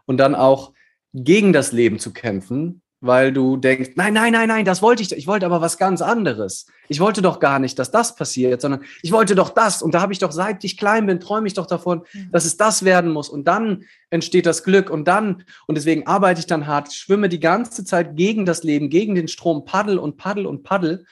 Und 0.09 0.17
dann 0.17 0.35
auch 0.35 0.73
gegen 1.13 1.53
das 1.53 1.73
Leben 1.73 1.99
zu 1.99 2.13
kämpfen, 2.13 2.81
weil 3.01 3.33
du 3.33 3.57
denkst, 3.57 3.91
nein, 3.95 4.15
nein, 4.15 4.33
nein, 4.33 4.49
nein, 4.49 4.65
das 4.65 4.83
wollte 4.83 5.03
ich, 5.03 5.13
ich 5.13 5.27
wollte 5.27 5.47
aber 5.47 5.61
was 5.61 5.79
ganz 5.79 6.03
anderes. 6.03 6.67
Ich 6.89 6.99
wollte 6.99 7.23
doch 7.23 7.39
gar 7.39 7.59
nicht, 7.59 7.79
dass 7.79 7.91
das 7.91 8.17
passiert, 8.17 8.61
sondern 8.61 8.83
ich 9.03 9.13
wollte 9.13 9.35
doch 9.35 9.51
das. 9.51 9.83
Und 9.83 9.95
da 9.95 10.01
habe 10.01 10.13
ich 10.13 10.19
doch, 10.19 10.33
seit 10.33 10.65
ich 10.65 10.77
klein 10.77 11.07
bin, 11.07 11.21
träume 11.21 11.47
ich 11.47 11.55
doch 11.55 11.67
davon, 11.67 12.03
dass 12.33 12.45
es 12.45 12.57
das 12.57 12.85
werden 12.85 13.13
muss. 13.13 13.29
Und 13.29 13.47
dann 13.47 13.85
entsteht 14.11 14.47
das 14.47 14.65
Glück 14.65 14.91
und 14.91 15.07
dann, 15.07 15.45
und 15.67 15.77
deswegen 15.77 16.07
arbeite 16.07 16.41
ich 16.41 16.47
dann 16.47 16.67
hart, 16.67 16.93
schwimme 16.93 17.29
die 17.29 17.41
ganze 17.41 17.85
Zeit 17.85 18.17
gegen 18.17 18.47
das 18.47 18.65
Leben, 18.65 18.91
gegen 18.91 19.15
den 19.15 19.29
Strom, 19.29 19.65
paddel 19.65 19.99
und 19.99 20.17
paddel 20.17 20.47
und 20.47 20.65
paddel. 20.65 21.05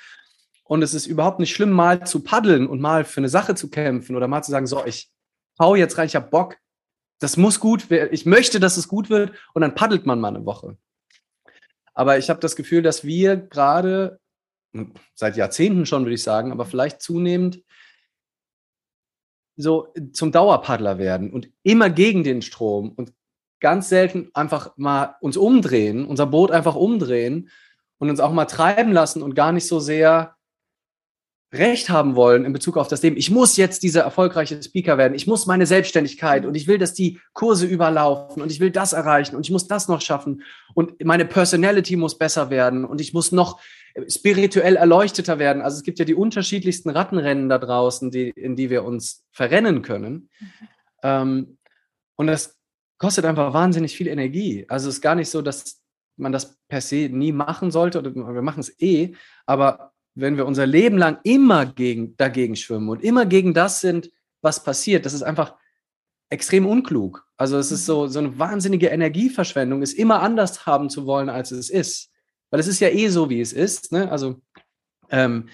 Und 0.65 0.83
es 0.83 0.95
ist 0.95 1.07
überhaupt 1.07 1.39
nicht 1.39 1.55
schlimm, 1.55 1.71
mal 1.71 2.05
zu 2.05 2.25
paddeln 2.25 2.67
und 2.67 2.81
mal 2.81 3.05
für 3.05 3.19
eine 3.19 3.29
Sache 3.29 3.55
zu 3.55 3.71
kämpfen 3.71 4.17
oder 4.17 4.27
mal 4.27 4.43
zu 4.43 4.51
sagen, 4.51 4.67
so, 4.67 4.85
ich 4.85 5.09
hau 5.61 5.77
jetzt 5.77 5.99
rein, 5.99 6.07
ich 6.07 6.17
habe 6.17 6.31
Bock, 6.31 6.57
das 7.19 7.37
muss 7.37 7.61
gut 7.61 7.91
werden, 7.91 8.11
ich 8.13 8.27
möchte, 8.27 8.61
dass 8.61 8.77
es 8.77 8.89
gut 8.89 9.11
wird 9.11 9.33
und 9.55 9.63
dann 9.63 9.75
paddelt 9.75 10.07
man 10.07 10.21
mal 10.21 10.29
eine 10.29 10.45
Woche. 10.45 10.77
Aber 11.95 12.19
ich 12.19 12.29
habe 12.29 12.41
das 12.41 12.57
Gefühl, 12.57 12.83
dass 12.83 13.05
wir 13.05 13.37
gerade 13.37 14.21
hm, 14.75 14.93
seit 15.15 15.37
Jahrzehnten 15.37 15.87
schon, 15.87 16.05
würde 16.05 16.15
ich 16.15 16.23
sagen, 16.23 16.53
aber 16.53 16.67
vielleicht 16.67 17.01
zunehmend 17.01 17.63
so 19.57 19.89
zum 20.13 20.33
Dauerpaddler 20.33 20.99
werden 20.99 21.33
und 21.33 21.51
immer 21.63 21.89
gegen 21.89 22.23
den 22.23 22.43
Strom 22.43 22.93
und 22.93 23.15
ganz 23.61 23.89
selten 23.89 24.29
einfach 24.35 24.77
mal 24.77 25.17
uns 25.23 25.39
umdrehen, 25.39 26.05
unser 26.05 26.27
Boot 26.27 26.51
einfach 26.51 26.75
umdrehen 26.75 27.49
und 27.97 28.11
uns 28.11 28.21
auch 28.21 28.33
mal 28.33 28.45
treiben 28.45 28.93
lassen 28.93 29.23
und 29.23 29.35
gar 29.35 29.53
nicht 29.53 29.67
so 29.67 29.81
sehr 29.81 30.36
Recht 31.53 31.91
haben 31.91 32.17
wollen 32.17 32.45
in 32.45 32.53
Bezug 32.53 32.77
auf 32.77 32.89
das 32.89 33.03
Leben. 33.03 33.17
Ich 33.17 33.31
muss 33.31 33.57
jetzt 33.57 33.83
dieser 33.83 34.03
erfolgreiche 34.03 34.61
Speaker 34.63 34.99
werden. 34.99 35.15
Ich 35.15 35.27
muss 35.27 35.47
meine 35.47 35.65
Selbstständigkeit 35.65 36.45
und 36.45 36.57
ich 36.57 36.67
will, 36.67 36.79
dass 36.79 36.93
die 36.93 37.21
Kurse 37.35 37.67
überlaufen 37.67 38.43
und 38.43 38.51
ich 38.51 38.59
will 38.59 38.71
das 38.71 38.93
erreichen 38.93 39.37
und 39.37 39.47
ich 39.47 39.53
muss 39.53 39.69
das 39.69 39.87
noch 39.87 40.01
schaffen 40.01 40.43
und 40.75 41.05
meine 41.05 41.25
Personality 41.25 41.97
muss 41.97 42.19
besser 42.19 42.51
werden 42.51 42.85
und 42.85 43.01
ich 43.01 43.15
muss 43.15 43.31
noch 43.31 43.61
spirituell 44.09 44.77
erleuchteter 44.77 45.39
werden. 45.39 45.63
Also 45.63 45.79
es 45.79 45.83
gibt 45.83 45.99
ja 45.99 46.05
die 46.05 46.15
unterschiedlichsten 46.15 46.91
Rattenrennen 46.91 47.49
da 47.49 47.59
draußen, 47.59 48.11
die, 48.11 48.31
in 48.31 48.57
die 48.57 48.69
wir 48.69 48.85
uns 48.85 49.25
verrennen 49.31 49.83
können. 49.83 50.29
Mhm. 50.39 50.49
Ähm, 51.03 51.59
und 52.17 52.27
das 52.27 52.59
kostet 52.99 53.25
einfach 53.25 53.53
wahnsinnig 53.53 53.97
viel 53.97 54.09
Energie. 54.09 54.67
Also 54.69 54.89
es 54.89 54.97
ist 54.97 55.01
gar 55.01 55.15
nicht 55.15 55.31
so, 55.31 55.43
dass 55.43 55.83
man 56.17 56.33
das 56.33 56.59
per 56.69 56.81
se 56.81 57.09
nie 57.11 57.33
machen 57.33 57.71
sollte 57.71 57.99
oder 57.99 58.15
wir 58.15 58.43
machen 58.43 58.61
es 58.61 58.81
eh, 58.81 59.15
aber 59.45 59.93
wenn 60.17 60.37
wir 60.37 60.47
unser 60.47 60.67
Leben 60.67 60.99
lang 60.99 61.19
immer 61.23 61.67
gegen, 61.67 62.17
dagegen 62.17 62.57
schwimmen 62.57 62.89
und 62.89 63.05
immer 63.05 63.27
gegen 63.27 63.55
das 63.55 63.81
sind, 63.81 64.11
was 64.41 64.65
passiert, 64.65 65.07
das 65.07 65.13
ist 65.13 65.23
einfach 65.23 65.55
extrem 66.31 66.67
unklug. 66.67 67.27
Also 67.37 67.59
es 67.59 67.71
ist 67.71 67.87
so, 67.87 68.05
mhm. 68.05 68.09
so 68.09 68.19
eine 68.19 68.39
wahnsinnige 68.39 68.89
Energieverschwendung, 68.89 69.83
es 69.83 69.93
immer 69.93 70.23
anders 70.23 70.67
haben 70.67 70.89
zu 70.89 71.07
wollen, 71.07 71.29
als 71.29 71.51
es 71.51 71.71
ist. 71.71 72.11
Weil 72.51 72.61
es 72.61 72.67
ist 72.67 72.81
ja 72.81 72.89
eh 72.89 73.09
so, 73.09 73.29
wie 73.29 73.41
es 73.41 73.53
ist. 73.53 73.93
Ne? 73.93 74.11
Also, 74.11 74.41
ähm, 75.11 75.49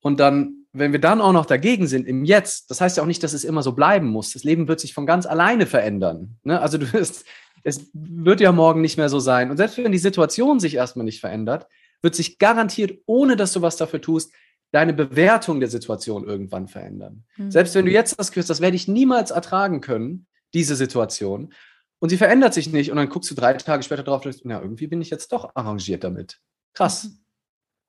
und 0.00 0.20
dann, 0.20 0.66
wenn 0.72 0.92
wir 0.92 1.00
dann 1.00 1.20
auch 1.20 1.32
noch 1.32 1.46
dagegen 1.46 1.86
sind 1.86 2.06
im 2.06 2.24
Jetzt, 2.24 2.70
das 2.70 2.80
heißt 2.80 2.96
ja 2.96 3.02
auch 3.02 3.06
nicht, 3.06 3.22
dass 3.22 3.32
es 3.34 3.44
immer 3.44 3.62
so 3.62 3.72
bleiben 3.72 4.08
muss. 4.08 4.32
Das 4.32 4.44
Leben 4.44 4.68
wird 4.68 4.80
sich 4.80 4.94
von 4.94 5.06
ganz 5.06 5.26
alleine 5.26 5.66
verändern. 5.66 6.38
Ne? 6.44 6.60
Also 6.60 6.78
du 6.78 6.90
wirst, 6.92 7.26
es 7.62 7.90
wird 7.92 8.40
ja 8.40 8.52
morgen 8.52 8.80
nicht 8.80 8.96
mehr 8.96 9.08
so 9.10 9.18
sein. 9.18 9.50
Und 9.50 9.58
selbst 9.58 9.76
wenn 9.76 9.92
die 9.92 9.98
Situation 9.98 10.60
sich 10.60 10.76
erstmal 10.76 11.04
nicht 11.04 11.20
verändert, 11.20 11.66
wird 12.02 12.14
sich 12.14 12.38
garantiert, 12.38 13.00
ohne 13.06 13.36
dass 13.36 13.52
du 13.52 13.62
was 13.62 13.76
dafür 13.76 14.00
tust, 14.00 14.32
deine 14.70 14.92
Bewertung 14.92 15.60
der 15.60 15.68
Situation 15.68 16.24
irgendwann 16.24 16.68
verändern. 16.68 17.24
Mhm. 17.36 17.50
Selbst 17.50 17.74
wenn 17.74 17.86
du 17.86 17.90
jetzt 17.90 18.18
das 18.18 18.30
Gefühl 18.30 18.42
hast, 18.42 18.50
das 18.50 18.60
werde 18.60 18.76
ich 18.76 18.88
niemals 18.88 19.30
ertragen 19.30 19.80
können, 19.80 20.26
diese 20.54 20.76
Situation, 20.76 21.52
und 22.00 22.10
sie 22.10 22.16
verändert 22.16 22.54
sich 22.54 22.72
nicht, 22.72 22.90
und 22.90 22.96
dann 22.96 23.08
guckst 23.08 23.30
du 23.30 23.34
drei 23.34 23.52
Tage 23.54 23.82
später 23.82 24.04
drauf 24.04 24.24
und 24.24 24.32
denkst, 24.32 24.48
ja, 24.48 24.60
irgendwie 24.60 24.86
bin 24.86 25.00
ich 25.00 25.10
jetzt 25.10 25.32
doch 25.32 25.50
arrangiert 25.54 26.04
damit. 26.04 26.38
Krass. 26.74 27.04
Mhm. 27.04 27.18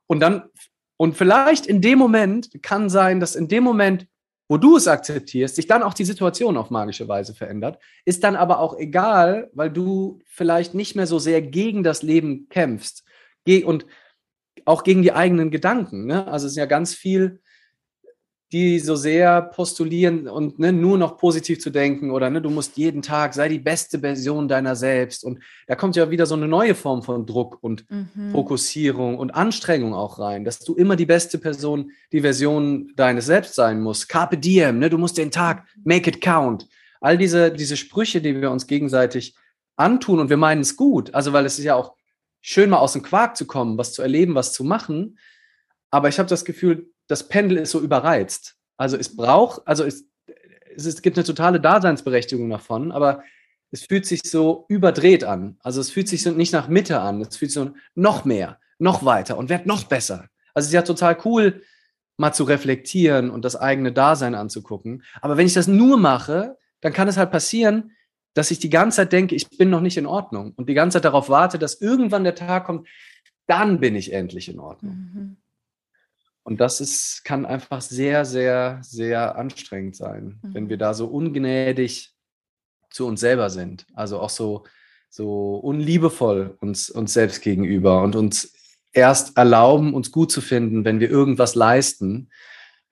Und 0.08 0.20
dann, 0.22 0.44
und 0.98 1.16
vielleicht 1.16 1.68
in 1.68 1.82
dem 1.82 2.00
Moment 2.00 2.50
kann 2.64 2.90
sein, 2.90 3.20
dass 3.20 3.36
in 3.36 3.48
dem 3.48 3.64
Moment, 3.64 4.08
wo 4.48 4.58
du 4.58 4.78
es 4.78 4.88
akzeptierst, 4.88 5.56
sich 5.56 5.68
dann 5.68 5.84
auch 5.84 5.94
die 5.94 6.06
Situation 6.06 6.58
auf 6.58 6.72
magische 6.72 7.08
Weise 7.08 7.36
verändert, 7.36 7.80
ist 8.04 8.24
dann 8.24 8.36
aber 8.36 8.60
auch 8.60 8.80
egal, 8.80 9.52
weil 9.54 9.70
du 9.70 10.20
vielleicht 10.26 10.74
nicht 10.74 10.96
mehr 10.96 11.06
so 11.06 11.20
sehr 11.20 11.44
gegen 11.44 11.84
das 11.84 12.02
Leben 12.02 12.50
kämpfst, 12.50 13.04
und 13.46 13.86
auch 14.66 14.84
gegen 14.84 15.02
die 15.02 15.14
eigenen 15.14 15.52
Gedanken. 15.52 16.06
Ne? 16.06 16.28
Also 16.28 16.46
es 16.46 16.54
ist 16.54 16.58
ja 16.58 16.66
ganz 16.66 16.94
viel, 16.94 17.42
die 18.52 18.80
so 18.80 18.96
sehr 18.96 19.44
postulieren 19.44 20.28
und 20.28 20.58
ne, 20.58 20.74
nur 20.74 20.98
noch 20.98 21.18
positiv 21.18 21.60
zu 21.60 21.70
denken 21.70 22.10
oder 22.10 22.32
ne, 22.32 22.42
du 22.42 22.50
musst 22.50 22.78
jeden 22.78 23.04
Tag, 23.04 23.36
sei 23.36 23.48
die 23.48 23.60
beste 23.60 24.00
Version 24.00 24.48
deiner 24.48 24.76
selbst. 24.76 25.24
Und 25.24 25.40
da 25.68 25.76
kommt 25.76 25.96
ja 25.96 26.10
wieder 26.10 26.26
so 26.26 26.34
eine 26.34 26.48
neue 26.48 26.74
Form 26.74 27.04
von 27.04 27.28
Druck 27.28 27.60
und 27.62 27.86
mhm. 27.92 28.32
Fokussierung 28.32 29.20
und 29.20 29.32
Anstrengung 29.32 29.94
auch 29.94 30.18
rein, 30.18 30.46
dass 30.46 30.60
du 30.60 30.74
immer 30.74 30.96
die 30.96 31.06
beste 31.06 31.38
Person, 31.38 31.92
die 32.12 32.22
Version 32.22 32.92
deines 32.96 33.28
Selbst 33.28 33.54
sein 33.54 33.82
musst. 33.82 34.10
Carpe 34.10 34.38
diem, 34.38 34.80
ne, 34.80 34.90
du 34.90 34.98
musst 34.98 35.20
den 35.20 35.30
Tag, 35.30 35.68
make 35.84 36.10
it 36.10 36.20
count. 36.20 36.68
All 37.02 37.20
diese, 37.20 37.52
diese 37.52 37.78
Sprüche, 37.78 38.20
die 38.20 38.42
wir 38.42 38.50
uns 38.50 38.66
gegenseitig 38.66 39.36
antun 39.76 40.20
und 40.20 40.30
wir 40.30 40.38
meinen 40.38 40.62
es 40.62 40.76
gut. 40.76 41.14
Also, 41.14 41.34
weil 41.34 41.46
es 41.46 41.60
ist 41.60 41.66
ja 41.66 41.76
auch 41.76 41.96
schön 42.42 42.70
mal 42.70 42.78
aus 42.78 42.94
dem 42.94 43.04
Quark 43.04 43.38
zu 43.38 43.46
kommen, 43.46 43.78
was 43.78 43.94
zu 43.94 44.02
erleben, 44.02 44.36
was 44.36 44.54
zu 44.54 44.64
machen. 44.64 45.18
Aber 45.92 46.10
ich 46.10 46.20
habe 46.20 46.30
das 46.30 46.46
Gefühl, 46.46 46.92
das 47.08 47.28
Pendel 47.28 47.58
ist 47.58 47.72
so 47.72 47.82
überreizt. 47.82 48.56
Also 48.78 48.98
es 48.98 49.16
braucht, 49.16 49.68
also 49.68 49.84
es, 49.84 50.06
es, 50.76 50.86
es 50.86 51.02
gibt 51.02 51.18
eine 51.18 51.26
totale 51.26 51.60
Daseinsberechtigung 51.60 52.50
davon, 52.50 52.92
aber 52.92 53.24
es 53.72 53.84
fühlt 53.84 54.06
sich 54.06 54.22
so 54.24 54.66
überdreht 54.68 55.24
an. 55.24 55.58
Also 55.62 55.82
es 55.82 55.90
fühlt 55.90 56.08
sich 56.08 56.24
so 56.24 56.32
nicht 56.32 56.54
nach 56.54 56.68
Mitte 56.68 57.02
an. 57.02 57.22
Es 57.22 57.38
fühlt 57.38 57.52
sich 57.52 57.62
so 57.62 57.74
noch 57.96 58.26
mehr, 58.26 58.60
noch 58.78 59.06
weiter 59.06 59.38
und 59.38 59.50
wird 59.50 59.66
noch 59.66 59.84
besser. 59.84 60.30
Also 60.54 60.66
es 60.66 60.68
ist 60.68 60.74
ja 60.74 60.82
total 60.82 61.18
cool, 61.26 61.62
mal 62.18 62.34
zu 62.34 62.44
reflektieren 62.44 63.30
und 63.30 63.46
das 63.46 63.56
eigene 63.56 63.94
Dasein 63.94 64.36
anzugucken. 64.36 65.04
Aber 65.22 65.38
wenn 65.38 65.48
ich 65.48 65.54
das 65.54 65.68
nur 65.68 65.98
mache, 65.98 66.58
dann 66.82 66.94
kann 66.94 67.08
es 67.08 67.18
halt 67.18 67.32
passieren, 67.32 67.92
dass 68.34 68.52
ich 68.52 68.60
die 68.60 68.70
ganze 68.70 68.98
Zeit 68.98 69.12
denke, 69.12 69.36
ich 69.36 69.50
bin 69.50 69.70
noch 69.70 69.82
nicht 69.82 69.98
in 69.98 70.06
Ordnung 70.06 70.54
und 70.56 70.70
die 70.70 70.74
ganze 70.74 70.96
Zeit 70.96 71.06
darauf 71.06 71.30
warte, 71.30 71.60
dass 71.60 71.82
irgendwann 71.82 72.24
der 72.24 72.36
Tag 72.36 72.66
kommt, 72.66 72.88
dann 73.48 73.80
bin 73.80 73.96
ich 73.96 74.14
endlich 74.14 74.50
in 74.50 74.60
Ordnung. 74.60 74.96
Mhm. 74.96 75.38
Und 76.44 76.62
das 76.62 76.82
ist, 76.82 77.24
kann 77.26 77.46
einfach 77.46 77.82
sehr, 77.82 78.26
sehr, 78.26 78.80
sehr 78.82 79.36
anstrengend 79.36 79.96
sein, 79.96 80.40
mhm. 80.42 80.54
wenn 80.54 80.70
wir 80.70 80.78
da 80.78 80.94
so 80.94 81.08
ungnädig 81.08 82.14
zu 82.90 83.06
uns 83.06 83.20
selber 83.20 83.50
sind. 83.50 83.86
Also 83.94 84.20
auch 84.20 84.30
so, 84.30 84.66
so 85.10 85.56
unliebevoll 85.56 86.58
uns, 86.60 86.90
uns 86.90 87.14
selbst 87.14 87.42
gegenüber 87.42 88.02
und 88.04 88.16
uns 88.16 88.54
erst 88.94 89.38
erlauben, 89.38 89.94
uns 89.94 90.12
gut 90.12 90.32
zu 90.32 90.42
finden, 90.42 90.86
wenn 90.86 91.00
wir 91.00 91.10
irgendwas 91.10 91.56
leisten. 91.56 92.30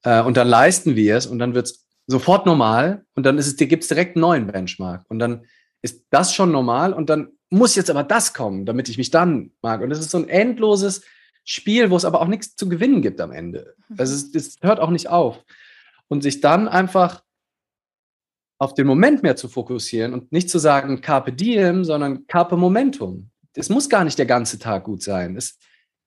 Äh, 0.03 0.21
und 0.21 0.37
dann 0.37 0.47
leisten 0.47 0.95
wir 0.95 1.17
es 1.17 1.25
und 1.25 1.39
dann 1.39 1.53
wird 1.53 1.67
es 1.67 1.86
sofort 2.07 2.45
normal 2.45 3.05
und 3.15 3.25
dann 3.25 3.37
ist 3.37 3.47
es, 3.47 3.55
dir 3.57 3.67
gibt 3.67 3.83
es 3.83 3.89
direkt 3.89 4.15
einen 4.15 4.21
neuen 4.21 4.47
Benchmark 4.47 5.05
und 5.09 5.19
dann 5.19 5.45
ist 5.81 6.05
das 6.09 6.33
schon 6.33 6.51
normal 6.51 6.93
und 6.93 7.09
dann 7.09 7.29
muss 7.49 7.75
jetzt 7.75 7.89
aber 7.89 8.03
das 8.03 8.33
kommen, 8.33 8.65
damit 8.65 8.89
ich 8.89 8.97
mich 8.97 9.11
dann 9.11 9.51
mag. 9.61 9.81
Und 9.81 9.89
das 9.89 9.99
ist 9.99 10.11
so 10.11 10.17
ein 10.17 10.27
endloses 10.27 11.03
Spiel, 11.43 11.89
wo 11.89 11.95
es 11.95 12.05
aber 12.05 12.21
auch 12.21 12.27
nichts 12.27 12.55
zu 12.55 12.67
gewinnen 12.67 13.01
gibt 13.01 13.21
am 13.21 13.31
Ende. 13.31 13.75
Mhm. 13.87 13.95
Also 13.99 14.13
es, 14.15 14.35
es 14.35 14.57
hört 14.61 14.79
auch 14.79 14.89
nicht 14.89 15.09
auf. 15.09 15.43
Und 16.09 16.23
sich 16.23 16.41
dann 16.41 16.67
einfach 16.67 17.23
auf 18.59 18.73
den 18.73 18.87
Moment 18.87 19.23
mehr 19.23 19.35
zu 19.35 19.47
fokussieren 19.47 20.13
und 20.13 20.31
nicht 20.31 20.49
zu 20.49 20.59
sagen 20.59 21.01
Carpe 21.01 21.31
Diem, 21.31 21.83
sondern 21.83 22.25
Carpe 22.27 22.57
Momentum. 22.57 23.29
Es 23.53 23.69
muss 23.69 23.89
gar 23.89 24.03
nicht 24.03 24.17
der 24.17 24.25
ganze 24.25 24.59
Tag 24.59 24.83
gut 24.83 25.03
sein. 25.03 25.35
Es 25.35 25.57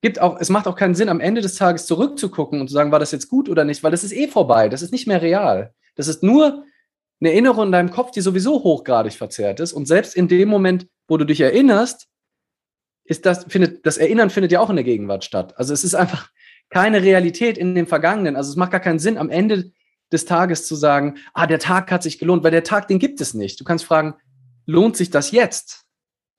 gibt 0.02 0.20
auch, 0.20 0.38
es 0.40 0.50
macht 0.50 0.66
auch 0.66 0.76
keinen 0.76 0.94
Sinn, 0.94 1.08
am 1.08 1.20
Ende 1.20 1.40
des 1.40 1.54
Tages 1.54 1.86
zurückzugucken 1.86 2.60
und 2.60 2.68
zu 2.68 2.74
sagen, 2.74 2.92
war 2.92 2.98
das 2.98 3.12
jetzt 3.12 3.28
gut 3.28 3.48
oder 3.48 3.64
nicht, 3.64 3.82
weil 3.82 3.90
das 3.90 4.04
ist 4.04 4.12
eh 4.12 4.28
vorbei, 4.28 4.68
das 4.68 4.82
ist 4.82 4.92
nicht 4.92 5.06
mehr 5.06 5.22
real. 5.22 5.74
Das 6.00 6.08
ist 6.08 6.22
nur 6.22 6.64
eine 7.20 7.30
Erinnerung 7.30 7.66
in 7.66 7.72
deinem 7.72 7.90
Kopf, 7.90 8.10
die 8.10 8.22
sowieso 8.22 8.64
hochgradig 8.64 9.12
verzerrt 9.12 9.60
ist. 9.60 9.74
Und 9.74 9.86
selbst 9.86 10.16
in 10.16 10.28
dem 10.28 10.48
Moment, 10.48 10.86
wo 11.06 11.18
du 11.18 11.26
dich 11.26 11.42
erinnerst, 11.42 12.08
ist 13.04 13.26
das, 13.26 13.44
findet, 13.48 13.84
das 13.84 13.98
Erinnern 13.98 14.30
findet 14.30 14.50
ja 14.50 14.60
auch 14.60 14.70
in 14.70 14.76
der 14.76 14.84
Gegenwart 14.84 15.24
statt. 15.24 15.52
Also 15.58 15.74
es 15.74 15.84
ist 15.84 15.94
einfach 15.94 16.30
keine 16.70 17.02
Realität 17.02 17.58
in 17.58 17.74
dem 17.74 17.86
Vergangenen. 17.86 18.34
Also 18.34 18.48
es 18.48 18.56
macht 18.56 18.70
gar 18.70 18.80
keinen 18.80 18.98
Sinn, 18.98 19.18
am 19.18 19.28
Ende 19.28 19.72
des 20.10 20.24
Tages 20.24 20.66
zu 20.66 20.74
sagen, 20.74 21.18
ah, 21.34 21.46
der 21.46 21.58
Tag 21.58 21.90
hat 21.92 22.02
sich 22.02 22.18
gelohnt, 22.18 22.44
weil 22.44 22.50
der 22.50 22.64
Tag, 22.64 22.88
den 22.88 22.98
gibt 22.98 23.20
es 23.20 23.34
nicht. 23.34 23.60
Du 23.60 23.64
kannst 23.64 23.84
fragen, 23.84 24.14
lohnt 24.64 24.96
sich 24.96 25.10
das 25.10 25.32
jetzt? 25.32 25.84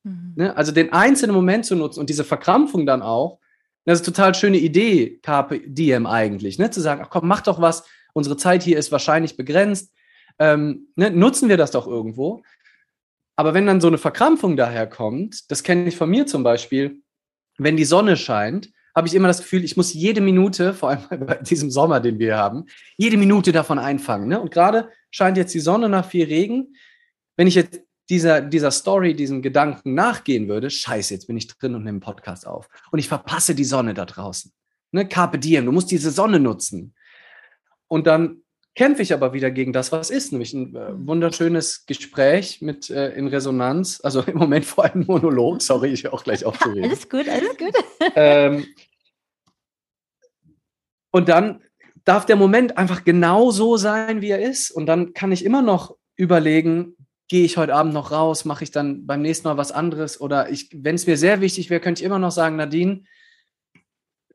Mhm. 0.04 0.34
Ne? 0.38 0.58
Also 0.58 0.72
den 0.72 0.92
einzelnen 0.92 1.36
Moment 1.36 1.68
zu 1.68 1.76
nutzen 1.76 2.00
und 2.00 2.10
diese 2.10 2.24
Verkrampfung 2.24 2.88
dann 2.88 3.04
auch, 3.04 3.40
das 3.86 4.02
ist 4.02 4.08
eine 4.08 4.16
total 4.16 4.34
schöne 4.34 4.58
Idee, 4.58 5.20
Carpe 5.22 5.60
Diem 5.60 6.08
eigentlich, 6.08 6.58
ne? 6.58 6.72
zu 6.72 6.82
sagen, 6.82 7.02
ach 7.04 7.12
komm, 7.12 7.28
mach 7.28 7.42
doch 7.42 7.62
was, 7.62 7.84
unsere 8.14 8.38
Zeit 8.38 8.64
hier 8.64 8.78
ist 8.78 8.92
wahrscheinlich 8.92 9.38
begrenzt. 9.38 9.92
Ähm, 10.40 10.88
ne, 10.96 11.12
nutzen 11.12 11.50
wir 11.50 11.58
das 11.58 11.72
doch 11.72 11.88
irgendwo. 11.88 12.44
Aber 13.36 13.54
wenn 13.54 13.66
dann 13.66 13.82
so 13.82 13.88
eine 13.88 13.98
Verkrampfung 13.98 14.56
daherkommt, 14.58 15.50
das 15.50 15.64
kenne 15.64 15.88
ich 15.88 15.96
von 15.96 16.10
mir 16.10 16.28
zum 16.28 16.44
Beispiel, 16.44 17.02
wenn 17.58 17.78
die 17.78 17.86
Sonne 17.86 18.18
scheint, 18.18 18.70
habe 18.96 19.08
ich 19.08 19.16
immer 19.16 19.28
das 19.28 19.40
Gefühl, 19.40 19.64
ich 19.64 19.78
muss 19.78 19.94
jede 19.94 20.22
Minute, 20.22 20.74
vor 20.74 20.90
allem 20.90 21.02
bei 21.26 21.36
diesem 21.36 21.72
Sommer, 21.72 22.00
den 22.00 22.20
wir 22.20 22.38
haben, 22.38 22.66
jede 22.98 23.18
Minute 23.18 23.52
davon 23.52 23.80
einfangen. 23.80 24.28
Ne? 24.28 24.40
Und 24.40 24.52
gerade 24.52 24.90
scheint 25.10 25.38
jetzt 25.38 25.54
die 25.54 25.60
Sonne 25.60 25.90
nach 25.90 26.06
viel 26.06 26.26
Regen. 26.26 26.76
Wenn 27.38 27.48
ich 27.48 27.56
jetzt 27.56 27.82
dieser, 28.10 28.42
dieser 28.42 28.72
Story, 28.72 29.16
diesem 29.16 29.42
Gedanken 29.42 29.94
nachgehen 29.94 30.50
würde, 30.50 30.70
scheiße, 30.70 31.14
jetzt 31.14 31.28
bin 31.28 31.38
ich 31.38 31.48
drin 31.48 31.76
und 31.76 31.84
nehme 31.84 31.96
einen 31.96 32.00
Podcast 32.02 32.46
auf. 32.46 32.68
Und 32.92 33.00
ich 33.00 33.08
verpasse 33.08 33.56
die 33.56 33.64
Sonne 33.64 33.94
da 33.94 34.06
draußen. 34.06 34.52
Ne? 34.92 35.08
Carpe 35.08 35.40
diem, 35.40 35.66
du 35.66 35.72
musst 35.72 35.92
diese 35.92 36.12
Sonne 36.12 36.40
nutzen. 36.40 36.94
Und 37.92 38.08
dann 38.08 38.38
kämpfe 38.74 39.02
ich 39.02 39.14
aber 39.14 39.34
wieder 39.34 39.52
gegen 39.52 39.74
das, 39.74 39.92
was 39.92 40.12
ist, 40.12 40.32
nämlich 40.32 40.54
ein 40.54 40.74
äh, 40.78 40.94
wunderschönes 40.94 41.86
Gespräch 41.86 42.62
mit 42.62 42.90
äh, 42.90 43.10
in 43.10 43.28
Resonanz, 43.28 44.00
also 44.02 44.22
im 44.22 44.38
Moment 44.38 44.64
vor 44.64 44.86
allem 44.86 45.06
Monolog, 45.08 45.62
sorry, 45.62 45.90
ich 45.90 46.08
auch 46.08 46.24
gleich 46.24 46.46
aufzureden. 46.46 46.86
Alles 46.86 47.10
gut, 47.10 47.28
alles 47.28 47.58
gut. 47.58 47.74
Ähm, 48.16 48.66
und 51.12 51.28
dann 51.28 51.62
darf 52.06 52.26
der 52.26 52.38
Moment 52.38 52.78
einfach 52.78 53.04
genau 53.04 53.52
so 53.52 53.76
sein, 53.76 54.22
wie 54.22 54.30
er 54.30 54.42
ist. 54.42 54.72
Und 54.72 54.86
dann 54.86 55.14
kann 55.14 55.34
ich 55.34 55.44
immer 55.44 55.62
noch 55.62 55.98
überlegen, 56.16 56.96
gehe 57.28 57.44
ich 57.44 57.58
heute 57.58 57.76
Abend 57.76 57.94
noch 57.94 58.12
raus, 58.12 58.46
mache 58.46 58.64
ich 58.64 58.72
dann 58.72 59.06
beim 59.06 59.22
nächsten 59.22 59.50
Mal 59.50 59.58
was 59.58 59.74
anderes 59.74 60.22
oder 60.22 60.50
ich, 60.50 60.70
wenn 60.74 60.96
es 60.96 61.08
mir 61.08 61.18
sehr 61.18 61.42
wichtig 61.42 61.70
wäre, 61.70 61.82
könnte 61.82 62.02
ich 62.02 62.06
immer 62.06 62.20
noch 62.20 62.32
sagen, 62.32 62.56
Nadine, 62.56 63.04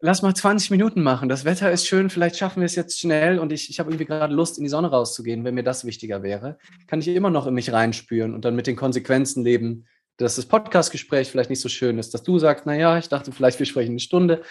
lass 0.06 0.22
mal 0.22 0.34
20 0.34 0.70
Minuten 0.70 1.02
machen. 1.02 1.28
Das 1.28 1.44
Wetter 1.44 1.72
ist 1.72 1.86
schön, 1.86 2.10
vielleicht 2.10 2.36
schaffen 2.36 2.60
wir 2.60 2.66
es 2.66 2.76
jetzt 2.76 3.00
schnell 3.00 3.40
und 3.40 3.52
ich, 3.52 3.68
ich 3.68 3.80
habe 3.80 3.90
irgendwie 3.90 4.04
gerade 4.06 4.32
Lust, 4.32 4.56
in 4.56 4.62
die 4.62 4.70
Sonne 4.70 4.88
rauszugehen. 4.88 5.44
Wenn 5.44 5.56
mir 5.56 5.64
das 5.64 5.84
wichtiger 5.84 6.22
wäre, 6.22 6.58
kann 6.86 7.00
ich 7.00 7.08
immer 7.08 7.28
noch 7.28 7.48
in 7.48 7.54
mich 7.54 7.72
reinspüren 7.72 8.32
und 8.32 8.44
dann 8.44 8.54
mit 8.54 8.68
den 8.68 8.76
Konsequenzen 8.76 9.42
leben, 9.42 9.86
dass 10.16 10.36
das 10.36 10.46
Podcastgespräch 10.46 11.28
vielleicht 11.28 11.50
nicht 11.50 11.60
so 11.60 11.68
schön 11.68 11.98
ist, 11.98 12.14
dass 12.14 12.22
du 12.22 12.38
sagst, 12.38 12.66
naja, 12.66 12.96
ich 12.96 13.08
dachte 13.08 13.32
vielleicht, 13.32 13.58
wir 13.58 13.66
sprechen 13.66 13.90
eine 13.90 13.98
Stunde. 13.98 14.42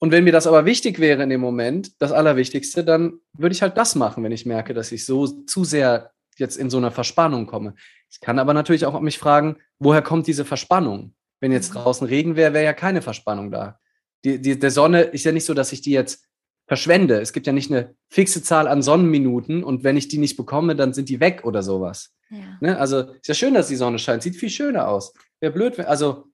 Und 0.00 0.12
wenn 0.12 0.22
mir 0.22 0.32
das 0.32 0.46
aber 0.46 0.66
wichtig 0.66 0.98
wäre 0.98 1.22
in 1.22 1.30
dem 1.30 1.40
Moment, 1.40 1.92
das 2.02 2.12
Allerwichtigste, 2.12 2.84
dann 2.84 3.20
würde 3.32 3.54
ich 3.54 3.62
halt 3.62 3.78
das 3.78 3.94
machen, 3.94 4.22
wenn 4.22 4.32
ich 4.32 4.44
merke, 4.44 4.74
dass 4.74 4.92
ich 4.92 5.06
so 5.06 5.26
zu 5.26 5.64
sehr 5.64 6.10
jetzt 6.36 6.58
in 6.58 6.68
so 6.68 6.76
einer 6.76 6.90
Verspannung 6.90 7.46
komme. 7.46 7.74
Ich 8.10 8.20
kann 8.20 8.38
aber 8.38 8.52
natürlich 8.52 8.84
auch 8.84 9.00
mich 9.00 9.18
fragen, 9.18 9.56
woher 9.78 10.02
kommt 10.02 10.26
diese 10.26 10.44
Verspannung? 10.44 11.14
Wenn 11.40 11.52
jetzt 11.52 11.70
mhm. 11.70 11.78
draußen 11.78 12.06
Regen 12.06 12.36
wäre, 12.36 12.52
wäre 12.52 12.64
ja 12.64 12.74
keine 12.74 13.00
Verspannung 13.00 13.50
da 13.50 13.78
die, 14.24 14.40
die, 14.40 14.58
der 14.58 14.70
Sonne 14.70 15.02
ist 15.02 15.24
ja 15.24 15.32
nicht 15.32 15.44
so, 15.44 15.54
dass 15.54 15.72
ich 15.72 15.82
die 15.82 15.90
jetzt 15.90 16.24
verschwende. 16.66 17.20
Es 17.20 17.32
gibt 17.32 17.46
ja 17.46 17.52
nicht 17.52 17.70
eine 17.70 17.94
fixe 18.08 18.42
Zahl 18.42 18.68
an 18.68 18.82
Sonnenminuten 18.82 19.62
und 19.62 19.84
wenn 19.84 19.96
ich 19.96 20.08
die 20.08 20.18
nicht 20.18 20.36
bekomme, 20.36 20.74
dann 20.74 20.94
sind 20.94 21.08
die 21.08 21.20
weg 21.20 21.42
oder 21.44 21.62
sowas. 21.62 22.14
Ja. 22.30 22.38
Ne? 22.60 22.78
Also 22.78 23.00
ist 23.00 23.28
ja 23.28 23.34
schön, 23.34 23.54
dass 23.54 23.68
die 23.68 23.76
Sonne 23.76 23.98
scheint, 23.98 24.22
sieht 24.22 24.36
viel 24.36 24.50
schöner 24.50 24.88
aus. 24.88 25.12
Wäre 25.40 25.52
blöd, 25.52 25.78
also, 25.80 26.24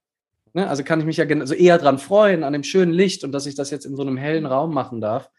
ne? 0.52 0.68
also 0.68 0.84
kann 0.84 1.00
ich 1.00 1.06
mich 1.06 1.16
ja 1.16 1.26
also 1.26 1.54
eher 1.54 1.78
dran 1.78 1.98
freuen, 1.98 2.44
an 2.44 2.52
dem 2.52 2.62
schönen 2.62 2.92
Licht 2.92 3.24
und 3.24 3.32
dass 3.32 3.46
ich 3.46 3.56
das 3.56 3.70
jetzt 3.70 3.86
in 3.86 3.96
so 3.96 4.02
einem 4.02 4.16
hellen 4.16 4.46
Raum 4.46 4.72
machen 4.72 5.00
darf, 5.00 5.30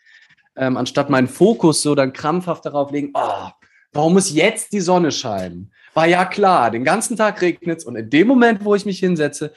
ähm, 0.58 0.76
anstatt 0.76 1.10
meinen 1.10 1.30
Fokus 1.30 1.82
so 1.82 1.96
dann 1.96 2.12
krampfhaft 2.12 2.66
darauf 2.66 2.92
legen, 2.92 3.12
oh, 3.14 3.48
warum 3.94 4.14
muss 4.14 4.34
jetzt 4.34 4.74
die 4.74 4.82
Sonne 4.82 5.14
scheinen? 5.14 5.72
War 5.94 6.08
ja 6.08 6.26
klar, 6.26 6.70
den 6.70 6.84
ganzen 6.84 7.16
Tag 7.16 7.42
regnet 7.42 7.80
es 7.80 7.86
und 7.86 7.96
in 7.96 8.10
dem 8.10 8.28
Moment, 8.28 8.66
wo 8.66 8.76
ich 8.76 8.86
mich 8.86 9.00
hinsetze, 9.00 9.54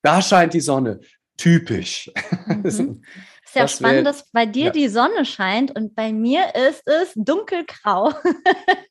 da 0.00 0.22
scheint 0.22 0.54
die 0.54 0.60
Sonne 0.60 1.00
typisch. 1.38 2.10
Mhm. 2.46 3.02
Ist 3.48 3.54
ja 3.54 3.62
das 3.62 3.76
spannend, 3.76 4.06
dass 4.06 4.30
bei 4.30 4.44
dir 4.44 4.66
ja. 4.66 4.70
die 4.70 4.88
Sonne 4.88 5.24
scheint 5.24 5.74
und 5.74 5.94
bei 5.94 6.12
mir 6.12 6.54
ist 6.68 6.82
es 6.86 7.12
dunkelgrau. 7.14 8.12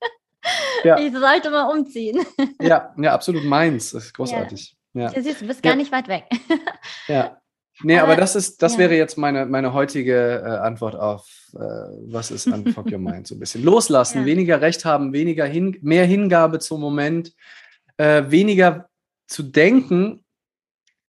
ja. 0.83 0.97
Ich 0.99 1.13
sollte 1.13 1.51
mal 1.51 1.69
umziehen. 1.69 2.25
Ja, 2.59 2.91
ja, 2.97 3.13
absolut 3.13 3.43
meins. 3.43 3.91
Das 3.91 4.05
ist 4.05 4.13
großartig. 4.13 4.75
Ja. 4.93 5.11
ja. 5.11 5.21
Siehst, 5.21 5.41
du 5.41 5.47
bist 5.47 5.61
gar 5.61 5.75
nicht 5.75 5.91
weit 5.91 6.07
weg. 6.07 6.25
Ja. 7.07 7.39
Nee, 7.83 7.99
aber, 7.99 8.13
aber 8.13 8.21
das 8.21 8.35
ist, 8.35 8.63
das 8.63 8.79
wäre 8.79 8.95
jetzt 8.95 9.17
meine, 9.19 9.45
meine 9.45 9.71
heutige 9.71 10.41
äh, 10.43 10.49
Antwort 10.65 10.95
auf, 10.95 11.27
äh, 11.53 11.59
was 11.59 12.31
ist 12.31 12.47
an 12.47 12.65
Fuck 12.73 12.91
Your 12.91 12.97
Mind 12.97 13.27
so 13.27 13.35
ein 13.35 13.39
bisschen. 13.39 13.63
Loslassen, 13.63 14.25
weniger 14.25 14.61
Recht 14.61 14.83
haben, 14.83 15.13
weniger 15.13 15.45
hin, 15.45 15.77
mehr 15.81 16.05
Hingabe 16.05 16.57
zum 16.57 16.81
Moment, 16.81 17.33
äh, 17.97 18.23
weniger 18.29 18.89
zu 19.27 19.43
denken, 19.43 20.23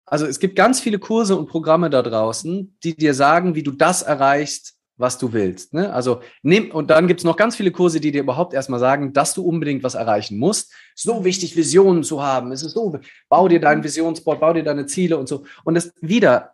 also 0.06 0.26
es 0.26 0.40
gibt 0.40 0.56
ganz 0.56 0.80
viele 0.80 1.00
Kurse 1.00 1.36
und 1.36 1.48
Programme 1.48 1.90
da 1.90 2.02
draußen, 2.02 2.78
die 2.84 2.96
dir 2.96 3.14
sagen, 3.14 3.56
wie 3.56 3.64
du 3.64 3.72
das 3.72 4.04
erreichst, 4.04 4.76
was 4.98 5.18
du 5.18 5.34
willst. 5.34 5.74
Ne? 5.74 5.92
Also 5.92 6.22
nimm, 6.42 6.72
und 6.72 6.90
dann 6.90 7.08
gibt 7.08 7.20
es 7.20 7.26
noch 7.26 7.36
ganz 7.36 7.56
viele 7.56 7.72
Kurse, 7.72 8.00
die 8.00 8.12
dir 8.12 8.22
überhaupt 8.22 8.54
erstmal 8.54 8.80
sagen, 8.80 9.14
dass 9.14 9.34
du 9.34 9.44
unbedingt 9.44 9.84
was 9.84 9.96
erreichen 9.96 10.38
musst. 10.38 10.74
So 10.94 11.26
wichtig, 11.26 11.58
Visionen 11.58 12.04
zu 12.04 12.24
haben. 12.24 12.52
Es 12.52 12.64
ist 12.64 12.74
so, 12.74 12.98
bau 13.28 13.48
dir 13.48 13.60
deinen 13.60 13.84
Visionsboard, 13.84 14.40
bau 14.40 14.54
dir 14.54 14.64
deine 14.64 14.86
Ziele 14.86 15.18
und 15.18 15.28
so. 15.28 15.44
Und 15.64 15.74
das 15.74 15.92
wieder, 16.00 16.54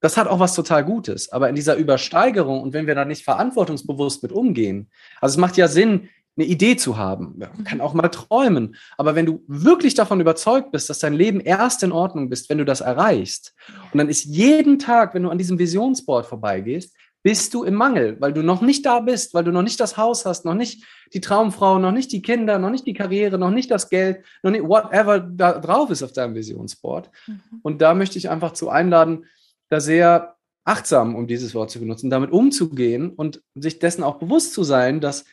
das 0.00 0.16
hat 0.16 0.28
auch 0.28 0.38
was 0.38 0.54
total 0.54 0.84
Gutes. 0.84 1.32
Aber 1.32 1.48
in 1.48 1.56
dieser 1.56 1.76
Übersteigerung 1.76 2.60
und 2.60 2.72
wenn 2.72 2.86
wir 2.86 2.94
da 2.94 3.04
nicht 3.04 3.24
verantwortungsbewusst 3.24 4.22
mit 4.22 4.30
umgehen, 4.30 4.88
also 5.20 5.34
es 5.34 5.38
macht 5.38 5.56
ja 5.56 5.66
Sinn, 5.66 6.08
eine 6.36 6.46
Idee 6.46 6.76
zu 6.76 6.96
haben. 6.96 7.34
Man 7.36 7.64
kann 7.64 7.80
auch 7.80 7.94
mal 7.94 8.08
träumen. 8.08 8.76
Aber 8.98 9.14
wenn 9.14 9.26
du 9.26 9.42
wirklich 9.46 9.94
davon 9.94 10.20
überzeugt 10.20 10.70
bist, 10.70 10.90
dass 10.90 10.98
dein 10.98 11.14
Leben 11.14 11.40
erst 11.40 11.82
in 11.82 11.92
Ordnung 11.92 12.28
bist, 12.28 12.50
wenn 12.50 12.58
du 12.58 12.64
das 12.64 12.80
erreichst, 12.80 13.54
und 13.92 13.98
dann 13.98 14.08
ist 14.08 14.24
jeden 14.24 14.78
Tag, 14.78 15.14
wenn 15.14 15.22
du 15.22 15.30
an 15.30 15.38
diesem 15.38 15.58
Visionsboard 15.58 16.26
vorbeigehst, 16.26 16.94
bist 17.22 17.54
du 17.54 17.64
im 17.64 17.74
Mangel, 17.74 18.16
weil 18.20 18.32
du 18.32 18.42
noch 18.42 18.60
nicht 18.60 18.86
da 18.86 19.00
bist, 19.00 19.34
weil 19.34 19.42
du 19.42 19.50
noch 19.50 19.62
nicht 19.62 19.80
das 19.80 19.96
Haus 19.96 20.26
hast, 20.26 20.44
noch 20.44 20.54
nicht 20.54 20.84
die 21.12 21.20
Traumfrau, 21.20 21.78
noch 21.80 21.90
nicht 21.90 22.12
die 22.12 22.22
Kinder, 22.22 22.58
noch 22.60 22.70
nicht 22.70 22.86
die 22.86 22.94
Karriere, 22.94 23.36
noch 23.36 23.50
nicht 23.50 23.68
das 23.70 23.88
Geld, 23.88 24.20
noch 24.44 24.52
nicht 24.52 24.62
whatever 24.62 25.18
da 25.18 25.58
drauf 25.58 25.90
ist 25.90 26.04
auf 26.04 26.12
deinem 26.12 26.36
Visionsboard. 26.36 27.10
Mhm. 27.26 27.40
Und 27.62 27.82
da 27.82 27.94
möchte 27.94 28.16
ich 28.18 28.30
einfach 28.30 28.52
zu 28.52 28.68
einladen, 28.68 29.24
da 29.70 29.80
sehr 29.80 30.36
achtsam, 30.64 31.16
um 31.16 31.26
dieses 31.26 31.54
Wort 31.54 31.70
zu 31.70 31.80
benutzen, 31.80 32.10
damit 32.10 32.30
umzugehen 32.30 33.10
und 33.10 33.42
sich 33.54 33.80
dessen 33.80 34.04
auch 34.04 34.18
bewusst 34.18 34.52
zu 34.52 34.62
sein, 34.62 35.00
dass 35.00 35.24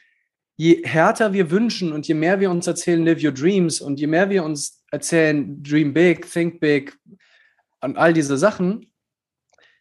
je 0.56 0.82
härter 0.84 1.34
wir 1.34 1.52
wünschen 1.52 1.94
und 1.94 2.08
je 2.08 2.14
mehr 2.14 2.40
wir 2.40 2.52
uns 2.52 2.68
erzählen, 2.68 3.04
live 3.04 3.24
your 3.24 3.32
dreams 3.32 3.82
und 3.82 4.00
je 4.00 4.08
mehr 4.08 4.30
wir 4.30 4.44
uns 4.44 4.84
erzählen, 4.92 5.62
dream 5.64 5.94
big, 5.94 6.32
think 6.32 6.60
big 6.60 6.98
und 7.82 7.98
all 7.98 8.14
diese 8.14 8.38
Sachen, 8.38 8.92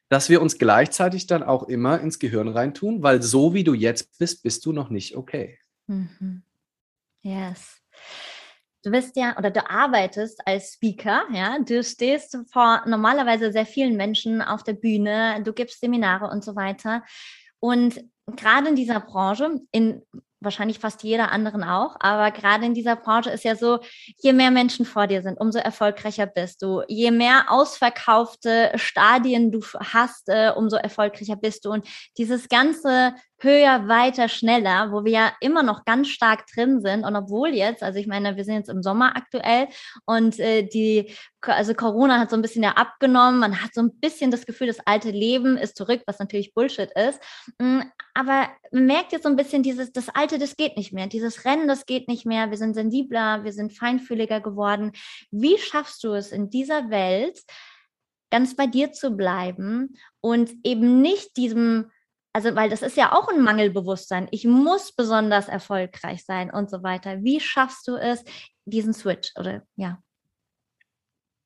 dass 0.09 0.29
wir 0.29 0.43
uns 0.43 0.59
gleichzeitig 0.59 1.27
dann 1.27 1.43
auch 1.43 1.65
immer 1.65 2.01
ins 2.01 2.19
Gehirn 2.19 2.49
reintun, 2.49 3.03
weil 3.03 3.23
so 3.23 3.55
wie 3.55 3.65
du 3.65 3.75
jetzt 3.75 4.19
bist, 4.19 4.43
bist 4.43 4.65
du 4.67 4.73
noch 4.73 4.91
nicht 4.91 5.17
okay. 5.17 5.59
Mhm. 5.87 6.43
Yes. 7.23 7.81
Du 8.83 8.91
bist 8.91 9.17
ja 9.17 9.39
oder 9.39 9.51
du 9.51 9.71
arbeitest 9.71 10.41
als 10.45 10.75
Speaker, 10.75 11.23
ja. 11.33 11.59
Du 11.61 11.85
stehst 11.85 12.37
vor 12.51 12.83
normalerweise 12.87 13.53
sehr 13.53 13.65
vielen 13.65 13.97
Menschen 13.97 14.43
auf 14.43 14.65
der 14.65 14.73
Bühne, 14.73 15.41
du 15.45 15.53
gibst 15.53 15.81
Seminare 15.81 16.29
und 16.29 16.43
so 16.43 16.57
weiter. 16.57 17.05
Und 17.61 18.05
gerade 18.27 18.69
in 18.69 18.77
dieser 18.77 18.99
Branche, 19.01 19.61
in 19.71 20.03
wahrscheinlich 20.45 20.79
fast 20.79 21.03
jeder 21.03 21.33
anderen 21.33 21.65
auch. 21.65 21.97
Aber 22.01 22.31
gerade 22.31 22.65
in 22.67 22.75
dieser 22.75 22.97
Branche 22.97 23.31
ist 23.31 23.45
ja 23.45 23.57
so, 23.57 23.79
je 24.23 24.33
mehr 24.33 24.51
Menschen 24.51 24.85
vor 24.85 25.07
dir 25.07 25.23
sind, 25.23 25.41
umso 25.41 25.59
erfolgreicher 25.59 26.27
bist 26.27 26.63
du. 26.63 26.83
Je 26.89 27.11
mehr 27.11 27.47
ausverkaufte 27.49 28.73
Stadien 28.77 29.51
du 29.51 29.61
hast, 29.79 30.29
äh, 30.29 30.53
umso 30.55 30.77
erfolgreicher 30.77 31.37
bist 31.37 31.65
du. 31.65 31.71
Und 31.71 31.87
dieses 32.19 32.49
ganze 32.49 33.15
höher, 33.43 33.89
weiter, 33.89 34.29
schneller, 34.29 34.93
wo 34.93 35.05
wir 35.05 35.13
ja 35.13 35.33
immer 35.41 35.63
noch 35.63 35.85
ganz 35.85 36.09
stark 36.09 36.47
drin 36.47 36.81
sind. 36.81 37.05
Und 37.05 37.17
obwohl 37.17 37.51
jetzt, 37.51 37.83
also 37.83 37.99
ich 37.99 38.07
meine, 38.07 38.37
wir 38.37 38.45
sind 38.45 38.55
jetzt 38.55 38.69
im 38.69 38.83
Sommer 38.83 39.17
aktuell 39.17 39.69
und 40.07 40.39
äh, 40.39 40.63
die, 40.63 41.13
also 41.41 41.75
Corona 41.75 42.19
hat 42.19 42.31
so 42.31 42.37
ein 42.37 42.43
bisschen 42.43 42.63
ja 42.63 42.73
abgenommen. 42.73 43.41
Man 43.41 43.63
hat 43.63 43.75
so 43.75 43.83
ein 43.83 43.99
bisschen 43.99 44.31
das 44.31 44.47
Gefühl, 44.47 44.69
das 44.69 44.81
alte 44.87 45.11
Leben 45.11 45.57
ist 45.57 45.77
zurück, 45.77 46.03
was 46.07 46.19
natürlich 46.19 46.55
Bullshit 46.55 46.91
ist. 46.93 47.21
Mm, 47.59 47.81
aber 48.15 48.49
man 48.71 48.87
merkt 48.87 49.13
jetzt 49.13 49.25
so 49.25 49.29
ein 49.29 49.37
bisschen 49.37 49.63
dieses, 49.63 49.93
das 49.93 50.09
alte, 50.09 50.39
das 50.39 50.57
geht 50.57 50.77
nicht 50.77 50.93
mehr. 50.93 51.07
Dieses 51.07 51.45
Rennen, 51.45 51.69
das 51.69 51.87
geht 51.87 52.09
nicht 52.09 52.27
mehr. 52.27 52.51
Wir 52.51 52.59
sind 52.59 52.75
sensibler, 52.75 53.45
wir 53.45 53.53
sind 53.53 53.77
feinfühliger 53.77 54.41
geworden. 54.41 54.93
Wie 55.31 55.59
schaffst 55.59 56.05
du 56.05 56.13
es 56.13 56.31
in 56.31 56.51
dieser 56.51 56.91
Welt, 56.91 57.41
ganz 58.31 58.57
bei 58.57 58.67
dir 58.67 58.93
zu 58.93 59.11
bleiben 59.11 59.95
und 60.21 60.53
eben 60.65 61.03
nicht 61.03 61.37
diesem 61.37 61.91
also 62.33 62.55
weil 62.55 62.71
das 62.71 62.83
ist 62.83 62.97
ja 62.97 63.13
auch 63.13 63.29
ein 63.29 63.43
Mangelbewusstsein. 63.43 64.29
Ich 64.31 64.45
muss 64.45 64.93
besonders 64.93 65.49
erfolgreich 65.49 66.25
sein 66.25 66.51
und 66.51 66.71
so 66.71 66.83
weiter. 66.83 67.23
Wie 67.23 67.41
schaffst 67.41 67.87
du 67.89 67.97
es, 67.97 68.25
diesen 68.65 68.95
Switch 68.95 69.33
oder 69.39 69.63
ja? 69.77 69.99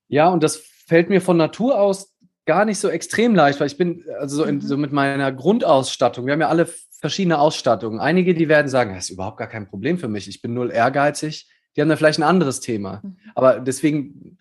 Ja, 0.09 0.29
und 0.29 0.43
das 0.43 0.57
fällt 0.57 1.09
mir 1.09 1.21
von 1.21 1.37
Natur 1.37 1.81
aus 1.81 2.15
gar 2.45 2.65
nicht 2.65 2.79
so 2.79 2.89
extrem 2.89 3.35
leicht, 3.35 3.59
weil 3.59 3.67
ich 3.67 3.77
bin 3.77 4.05
also 4.21 4.37
so, 4.37 4.45
in, 4.45 4.57
mhm. 4.57 4.61
so 4.61 4.77
mit 4.77 4.93
meiner 4.93 5.33
Grundausstattung. 5.33 6.27
Wir 6.27 6.33
haben 6.33 6.41
ja 6.41 6.49
alle 6.49 6.69
verschiedene 7.01 7.39
Ausstattungen. 7.39 7.99
Einige, 7.99 8.35
die 8.35 8.49
werden 8.49 8.69
sagen, 8.69 8.95
das 8.95 9.05
ist 9.05 9.11
überhaupt 9.11 9.39
gar 9.39 9.49
kein 9.49 9.67
Problem 9.67 9.99
für 9.99 10.09
mich. 10.09 10.29
Ich 10.29 10.41
bin 10.43 10.55
null 10.55 10.71
ehrgeizig. 10.71 11.51
Die 11.75 11.81
haben 11.81 11.89
da 11.89 11.97
vielleicht 11.97 12.21
ein 12.21 12.23
anderes 12.23 12.61
Thema. 12.61 13.01
Mhm. 13.03 13.17
Aber 13.35 13.59
deswegen 13.59 14.39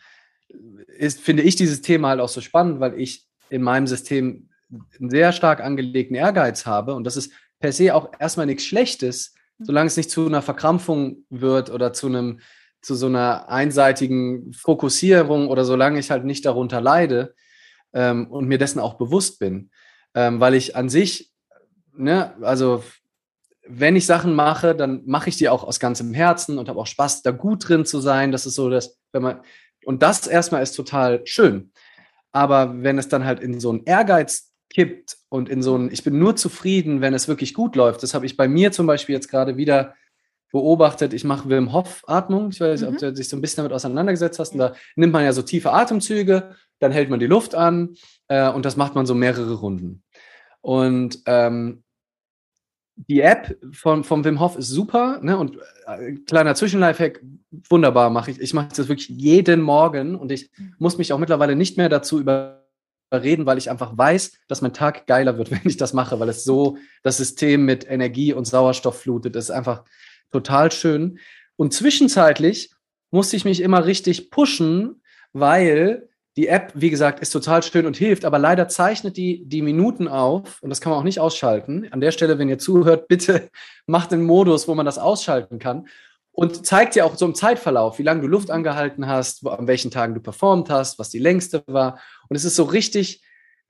ist, 0.97 1.19
finde 1.19 1.43
ich 1.43 1.55
dieses 1.55 1.81
Thema 1.81 2.09
halt 2.09 2.21
auch 2.21 2.29
so 2.29 2.41
spannend, 2.41 2.79
weil 2.79 2.99
ich 2.99 3.27
in 3.49 3.63
meinem 3.63 3.87
System 3.87 4.49
einen 4.71 5.09
sehr 5.09 5.31
stark 5.31 5.61
angelegten 5.61 6.15
Ehrgeiz 6.15 6.65
habe 6.65 6.93
und 6.95 7.03
das 7.03 7.17
ist 7.17 7.31
per 7.59 7.71
se 7.71 7.93
auch 7.93 8.11
erstmal 8.19 8.45
nichts 8.45 8.65
Schlechtes, 8.65 9.33
mhm. 9.57 9.65
solange 9.65 9.87
es 9.87 9.97
nicht 9.97 10.09
zu 10.09 10.25
einer 10.25 10.41
Verkrampfung 10.41 11.25
wird 11.29 11.69
oder 11.69 11.93
zu 11.93 12.07
einem 12.07 12.39
zu 12.85 12.93
so 12.93 13.07
einer 13.07 13.49
einseitigen 13.49 14.53
Fokussierung 14.53 15.47
oder 15.49 15.65
solange 15.65 15.97
ich 15.97 16.11
halt 16.11 16.23
nicht 16.23 16.45
darunter 16.45 16.81
leide 16.81 17.33
ähm, 17.93 18.27
und 18.29 18.47
mir 18.47 18.59
dessen 18.59 18.79
auch 18.79 18.93
bewusst 18.93 19.39
bin. 19.39 19.71
Ähm, 20.13 20.39
weil 20.39 20.53
ich 20.53 20.75
an 20.75 20.87
sich, 20.87 21.33
ne, 21.97 22.35
also 22.41 22.83
wenn 23.67 23.95
ich 23.95 24.05
Sachen 24.05 24.35
mache, 24.35 24.75
dann 24.75 25.01
mache 25.07 25.29
ich 25.29 25.37
die 25.37 25.49
auch 25.49 25.63
aus 25.63 25.79
ganzem 25.79 26.13
Herzen 26.13 26.59
und 26.59 26.69
habe 26.69 26.79
auch 26.79 26.85
Spaß, 26.85 27.23
da 27.23 27.31
gut 27.31 27.67
drin 27.67 27.85
zu 27.85 27.99
sein. 27.99 28.31
Das 28.31 28.45
ist 28.45 28.53
so, 28.53 28.69
dass, 28.69 28.99
wenn 29.11 29.23
man, 29.23 29.41
und 29.83 30.03
das 30.03 30.27
erstmal 30.27 30.61
ist 30.61 30.73
total 30.73 31.25
schön. 31.25 31.71
Aber 32.31 32.83
wenn 32.83 32.99
es 32.99 33.07
dann 33.07 33.25
halt 33.25 33.39
in 33.39 33.59
so 33.59 33.71
einen 33.71 33.83
Ehrgeiz 33.85 34.51
kippt 34.75 35.15
und 35.29 35.47
in 35.47 35.63
so 35.63 35.77
ein, 35.77 35.89
ich 35.89 36.03
bin 36.03 36.19
nur 36.19 36.35
zufrieden, 36.35 36.99
wenn 36.99 37.13
es 37.13 37.29
wirklich 37.29 37.53
gut 37.53 37.77
läuft, 37.77 38.03
das 38.03 38.13
habe 38.13 38.25
ich 38.25 38.35
bei 38.35 38.49
mir 38.49 38.73
zum 38.73 38.87
Beispiel 38.87 39.15
jetzt 39.15 39.29
gerade 39.29 39.55
wieder 39.55 39.95
beobachtet, 40.51 41.13
ich 41.13 41.23
mache 41.23 41.49
Wim 41.49 41.71
Hof 41.71 42.03
Atmung. 42.07 42.49
Ich 42.51 42.59
weiß 42.59 42.81
nicht, 42.81 42.89
mhm. 42.89 42.95
ob 42.95 42.99
du 42.99 43.13
dich 43.13 43.29
so 43.29 43.37
ein 43.37 43.41
bisschen 43.41 43.63
damit 43.63 43.71
auseinandergesetzt 43.71 44.37
hast. 44.37 44.51
Und 44.51 44.59
da 44.59 44.73
nimmt 44.97 45.13
man 45.13 45.23
ja 45.23 45.31
so 45.31 45.41
tiefe 45.41 45.71
Atemzüge, 45.71 46.55
dann 46.79 46.91
hält 46.91 47.09
man 47.09 47.21
die 47.21 47.25
Luft 47.25 47.55
an 47.55 47.95
äh, 48.27 48.49
und 48.49 48.65
das 48.65 48.75
macht 48.75 48.95
man 48.95 49.05
so 49.05 49.15
mehrere 49.15 49.53
Runden. 49.53 50.03
Und 50.59 51.21
ähm, 51.25 51.83
die 52.95 53.21
App 53.21 53.57
von, 53.71 54.03
von 54.03 54.25
Wim 54.25 54.41
Hof 54.41 54.57
ist 54.57 54.69
super, 54.69 55.19
ne? 55.21 55.37
Und 55.37 55.57
äh, 55.87 56.15
kleiner 56.25 56.55
Zwischenlifehack, 56.55 57.21
wunderbar 57.69 58.09
mache 58.09 58.31
ich. 58.31 58.41
Ich 58.41 58.53
mache 58.53 58.69
das 58.75 58.89
wirklich 58.89 59.07
jeden 59.09 59.61
Morgen 59.61 60.15
und 60.15 60.33
ich 60.33 60.51
mhm. 60.57 60.75
muss 60.79 60.97
mich 60.97 61.13
auch 61.13 61.19
mittlerweile 61.19 61.55
nicht 61.55 61.77
mehr 61.77 61.87
dazu 61.87 62.19
überreden, 63.09 63.45
weil 63.45 63.57
ich 63.57 63.69
einfach 63.69 63.97
weiß, 63.97 64.33
dass 64.47 64.61
mein 64.61 64.73
Tag 64.73 65.07
geiler 65.07 65.37
wird, 65.37 65.51
wenn 65.51 65.61
ich 65.63 65.77
das 65.77 65.93
mache, 65.93 66.19
weil 66.19 66.29
es 66.29 66.43
so 66.43 66.77
das 67.03 67.17
System 67.17 67.65
mit 67.65 67.89
Energie 67.89 68.33
und 68.33 68.45
Sauerstoff 68.45 68.99
flutet. 68.99 69.35
Das 69.35 69.45
ist 69.45 69.51
einfach 69.51 69.83
total 70.31 70.71
schön. 70.71 71.19
Und 71.55 71.73
zwischenzeitlich 71.73 72.71
musste 73.11 73.37
ich 73.37 73.45
mich 73.45 73.61
immer 73.61 73.85
richtig 73.85 74.29
pushen, 74.29 75.01
weil 75.31 76.09
die 76.37 76.47
App, 76.47 76.73
wie 76.75 76.89
gesagt, 76.89 77.21
ist 77.21 77.29
total 77.29 77.63
schön 77.63 77.85
und 77.85 77.95
hilft, 77.95 78.25
aber 78.25 78.39
leider 78.39 78.67
zeichnet 78.67 79.15
die 79.15 79.45
die 79.45 79.61
Minuten 79.61 80.09
auf 80.09 80.61
und 80.61 80.69
das 80.69 80.81
kann 80.81 80.91
man 80.91 80.99
auch 80.99 81.05
nicht 81.05 81.21
ausschalten. 81.21 81.87
An 81.91 82.01
der 82.01 82.11
Stelle, 82.11 82.37
wenn 82.37 82.49
ihr 82.49 82.57
zuhört, 82.57 83.07
bitte 83.07 83.49
macht 83.85 84.11
den 84.11 84.23
Modus, 84.23 84.67
wo 84.67 84.75
man 84.75 84.85
das 84.85 84.97
ausschalten 84.97 85.59
kann 85.59 85.87
und 86.35 86.65
zeigt 86.65 86.95
dir 86.95 87.05
auch 87.05 87.15
so 87.15 87.25
im 87.25 87.33
Zeitverlauf, 87.33 87.97
wie 87.97 88.03
lange 88.03 88.21
du 88.21 88.27
Luft 88.27 88.51
angehalten 88.51 89.07
hast, 89.07 89.47
an 89.47 89.67
welchen 89.67 89.89
Tagen 89.89 90.13
du 90.13 90.19
performt 90.19 90.69
hast, 90.69 90.99
was 90.99 91.09
die 91.09 91.19
längste 91.19 91.63
war. 91.67 91.99
Und 92.29 92.35
es 92.35 92.45
ist 92.45 92.55
so 92.55 92.63
richtig 92.63 93.23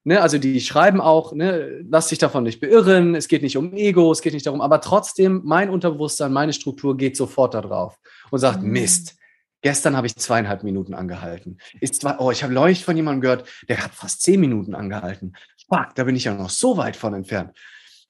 Ne, 0.08 0.22
also 0.22 0.38
die 0.38 0.62
schreiben 0.62 1.02
auch, 1.02 1.34
ne, 1.34 1.84
lass 1.90 2.10
dich 2.10 2.20
davon 2.20 2.44
nicht 2.44 2.62
beirren, 2.62 3.16
es 3.16 3.28
geht 3.28 3.42
nicht 3.42 3.58
um 3.58 3.74
Ego, 3.74 4.12
es 4.12 4.22
geht 4.22 4.34
nicht 4.34 4.46
darum, 4.46 4.62
aber 4.62 4.80
trotzdem, 4.80 5.42
mein 5.46 5.72
Unterbewusstsein, 5.72 6.32
meine 6.32 6.54
Struktur 6.54 6.96
geht 6.96 7.18
sofort 7.18 7.56
da 7.56 7.62
drauf 7.62 7.98
und 8.30 8.38
sagt, 8.38 8.62
mhm. 8.62 8.70
Mist, 8.70 9.16
gestern 9.62 9.98
habe 9.98 10.06
ich 10.06 10.16
zweieinhalb 10.16 10.62
Minuten 10.62 10.94
angehalten. 10.94 11.58
Ist 11.82 12.02
zwar, 12.02 12.22
oh, 12.22 12.30
ich 12.30 12.44
habe 12.44 12.54
neulich 12.54 12.86
von 12.86 12.96
jemandem 12.96 13.22
gehört, 13.22 13.50
der 13.68 13.84
hat 13.84 13.96
fast 13.96 14.22
zehn 14.22 14.40
Minuten 14.40 14.76
angehalten. 14.76 15.36
Fuck, 15.68 15.96
da 15.96 16.04
bin 16.04 16.16
ich 16.16 16.26
ja 16.26 16.36
noch 16.36 16.52
so 16.52 16.78
weit 16.78 16.96
von 16.96 17.16
entfernt. 17.16 17.58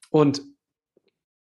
Und 0.09 0.41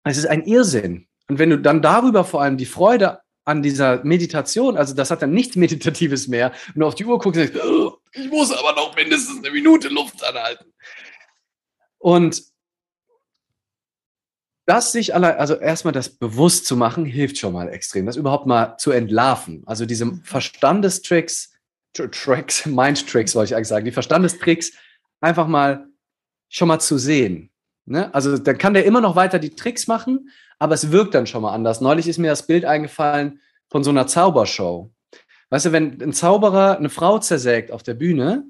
es 0.05 0.19
ist 0.19 0.27
ein 0.27 0.45
Irrsinn. 0.45 1.08
Und 1.29 1.39
wenn 1.39 1.51
du 1.51 1.59
dann 1.59 1.83
darüber 1.83 2.25
vor 2.25 2.43
allem 2.43 2.57
die 2.57 2.67
Freude 2.67 3.21
an 3.45 3.63
dieser 3.63 4.05
Meditation, 4.05 4.77
also 4.77 4.95
das 4.95 5.11
hat 5.11 5.23
dann 5.23 5.31
nichts 5.31 5.57
Meditatives 5.57 6.29
mehr, 6.29 6.53
wenn 6.73 6.81
du 6.81 6.87
auf 6.87 6.95
die 6.95 7.05
Uhr 7.05 7.19
guckst 7.19 7.41
und 7.41 7.55
denkst, 7.55 7.65
oh, 7.65 7.93
ich 8.13 8.31
muss 8.31 8.51
aber 8.51 8.75
noch 8.75 8.95
mindestens 8.97 9.39
eine 9.39 9.51
Minute 9.51 9.89
Luft 9.89 10.23
anhalten. 10.25 10.73
Und 11.99 12.43
das 14.67 14.93
sich 14.93 15.15
allein, 15.15 15.37
also 15.37 15.55
erstmal 15.55 15.95
das 15.95 16.11
bewusst 16.11 16.67
zu 16.67 16.77
machen, 16.77 17.07
hilft 17.07 17.39
schon 17.39 17.55
mal 17.55 17.71
extrem. 17.71 18.05
Das 18.05 18.17
überhaupt 18.17 18.47
mal 18.47 18.77
zu 18.77 18.91
entlarven. 18.91 19.63
Also 19.65 19.87
diese 19.87 20.05
mhm. 20.05 20.23
Verstandestricks, 20.25 21.55
Tricks, 21.95 22.67
Mind-Tricks, 22.67 23.35
wollte 23.35 23.53
ich 23.53 23.57
eigentlich 23.57 23.69
sagen, 23.69 23.87
die 23.87 23.93
Verstandestricks 23.93 24.73
einfach 25.21 25.47
mal 25.47 25.89
schon 26.51 26.69
mal 26.69 26.81
zu 26.81 26.99
sehen. 26.99 27.51
Ne? 27.87 28.13
Also 28.15 28.37
dann 28.37 28.59
kann 28.59 28.75
der 28.75 28.85
immer 28.85 29.01
noch 29.01 29.17
weiter 29.17 29.39
die 29.39 29.57
Tricks 29.57 29.87
machen, 29.87 30.29
aber 30.59 30.75
es 30.75 30.91
wirkt 30.91 31.15
dann 31.15 31.27
schon 31.27 31.43
mal 31.43 31.53
anders. 31.53 31.81
Neulich 31.81 32.09
ist 32.09 32.19
mir 32.19 32.31
das 32.31 32.47
Bild 32.47 32.65
eingefallen 32.65 33.41
von 33.69 33.85
so 33.85 33.91
einer 33.91 34.07
Zaubershow. 34.07 34.91
Weißt 35.51 35.67
du, 35.67 35.73
wenn 35.73 36.01
ein 36.03 36.13
Zauberer 36.13 36.77
eine 36.77 36.91
Frau 36.91 37.19
zersägt 37.19 37.71
auf 37.73 37.83
der 37.83 37.95
Bühne, 37.95 38.45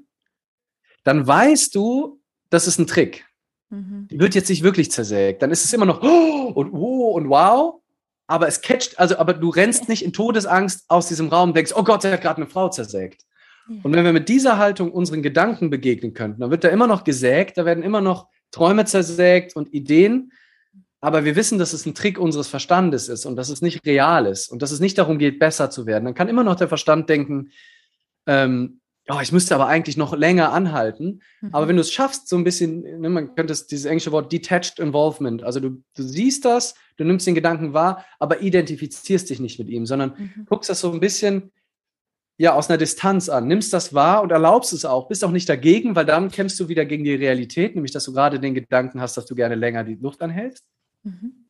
dann 1.03 1.25
weißt 1.25 1.73
du, 1.75 2.21
das 2.49 2.67
ist 2.67 2.79
ein 2.79 2.87
Trick. 2.87 3.25
Mhm. 3.69 4.07
Die 4.09 4.19
wird 4.19 4.35
jetzt 4.35 4.49
nicht 4.49 4.63
wirklich 4.63 4.91
zersägt. 4.91 5.41
Dann 5.41 5.51
ist 5.51 5.63
es 5.63 5.73
immer 5.73 5.85
noch 5.85 6.01
oh 6.01 6.51
und 6.53 6.73
oh 6.73 7.11
und 7.11 7.29
wow. 7.29 7.81
Aber 8.27 8.47
es 8.47 8.61
catcht, 8.61 8.99
also, 8.99 9.17
aber 9.17 9.33
du 9.33 9.49
rennst 9.49 9.89
nicht 9.89 10.03
in 10.03 10.13
Todesangst 10.13 10.85
aus 10.87 11.07
diesem 11.07 11.29
Raum 11.29 11.49
und 11.49 11.57
denkst, 11.57 11.73
oh 11.75 11.83
Gott, 11.83 12.03
er 12.03 12.13
hat 12.13 12.21
gerade 12.21 12.37
eine 12.37 12.49
Frau 12.49 12.69
zersägt. 12.69 13.23
Ja. 13.67 13.77
Und 13.81 13.93
wenn 13.93 14.05
wir 14.05 14.13
mit 14.13 14.29
dieser 14.29 14.57
Haltung 14.57 14.91
unseren 14.91 15.23
Gedanken 15.23 15.69
begegnen 15.69 16.13
könnten, 16.13 16.41
dann 16.41 16.51
wird 16.51 16.63
da 16.63 16.69
immer 16.69 16.87
noch 16.87 17.03
gesägt, 17.03 17.57
da 17.57 17.65
werden 17.65 17.83
immer 17.83 18.01
noch 18.01 18.27
Träume 18.51 18.85
zersägt 18.85 19.55
und 19.55 19.73
Ideen. 19.73 20.31
Aber 21.01 21.23
wir 21.23 21.35
wissen, 21.35 21.59
dass 21.59 21.73
es 21.73 21.85
ein 21.85 21.95
Trick 21.95 22.19
unseres 22.19 22.47
Verstandes 22.47 23.07
ist 23.07 23.25
und 23.25 23.35
dass 23.35 23.49
es 23.49 23.61
nicht 23.61 23.85
real 23.85 24.25
ist 24.25 24.49
und 24.51 24.61
dass 24.61 24.71
es 24.71 24.79
nicht 24.79 24.97
darum 24.97 25.17
geht, 25.17 25.39
besser 25.39 25.69
zu 25.69 25.85
werden. 25.85 26.05
Dann 26.05 26.13
kann 26.13 26.27
immer 26.27 26.43
noch 26.43 26.55
der 26.55 26.67
Verstand 26.67 27.09
denken, 27.09 27.51
ähm, 28.27 28.81
oh, 29.09 29.19
ich 29.21 29.31
müsste 29.31 29.55
aber 29.55 29.67
eigentlich 29.67 29.97
noch 29.97 30.15
länger 30.15 30.51
anhalten. 30.51 31.21
Mhm. 31.41 31.49
Aber 31.53 31.67
wenn 31.67 31.77
du 31.77 31.81
es 31.81 31.91
schaffst, 31.91 32.27
so 32.27 32.37
ein 32.37 32.43
bisschen, 32.43 32.81
ne, 32.81 33.09
man 33.09 33.35
könnte 33.35 33.53
es, 33.53 33.67
dieses 33.67 33.85
englische 33.85 34.11
Wort 34.11 34.31
Detached 34.31 34.79
Involvement, 34.79 35.43
also 35.43 35.59
du, 35.59 35.83
du 35.95 36.03
siehst 36.03 36.45
das, 36.45 36.75
du 36.97 37.03
nimmst 37.03 37.25
den 37.25 37.35
Gedanken 37.35 37.73
wahr, 37.73 38.05
aber 38.19 38.41
identifizierst 38.41 39.29
dich 39.29 39.39
nicht 39.39 39.57
mit 39.57 39.69
ihm, 39.69 39.85
sondern 39.85 40.13
mhm. 40.17 40.45
guckst 40.47 40.69
das 40.69 40.81
so 40.81 40.91
ein 40.91 40.99
bisschen 40.99 41.51
ja, 42.37 42.53
aus 42.53 42.69
einer 42.69 42.77
Distanz 42.77 43.27
an, 43.27 43.47
nimmst 43.47 43.73
das 43.73 43.93
wahr 43.93 44.23
und 44.23 44.31
erlaubst 44.31 44.71
es 44.71 44.85
auch, 44.85 45.09
bist 45.09 45.25
auch 45.25 45.31
nicht 45.31 45.49
dagegen, 45.49 45.95
weil 45.95 46.05
dann 46.05 46.31
kämpfst 46.31 46.57
du 46.57 46.69
wieder 46.69 46.85
gegen 46.85 47.03
die 47.03 47.15
Realität, 47.15 47.75
nämlich 47.75 47.91
dass 47.91 48.05
du 48.05 48.13
gerade 48.13 48.39
den 48.39 48.53
Gedanken 48.53 49.01
hast, 49.01 49.17
dass 49.17 49.25
du 49.25 49.35
gerne 49.35 49.55
länger 49.55 49.83
die 49.83 49.95
Luft 49.95 50.21
anhältst. 50.21 50.65
Mhm. 51.03 51.49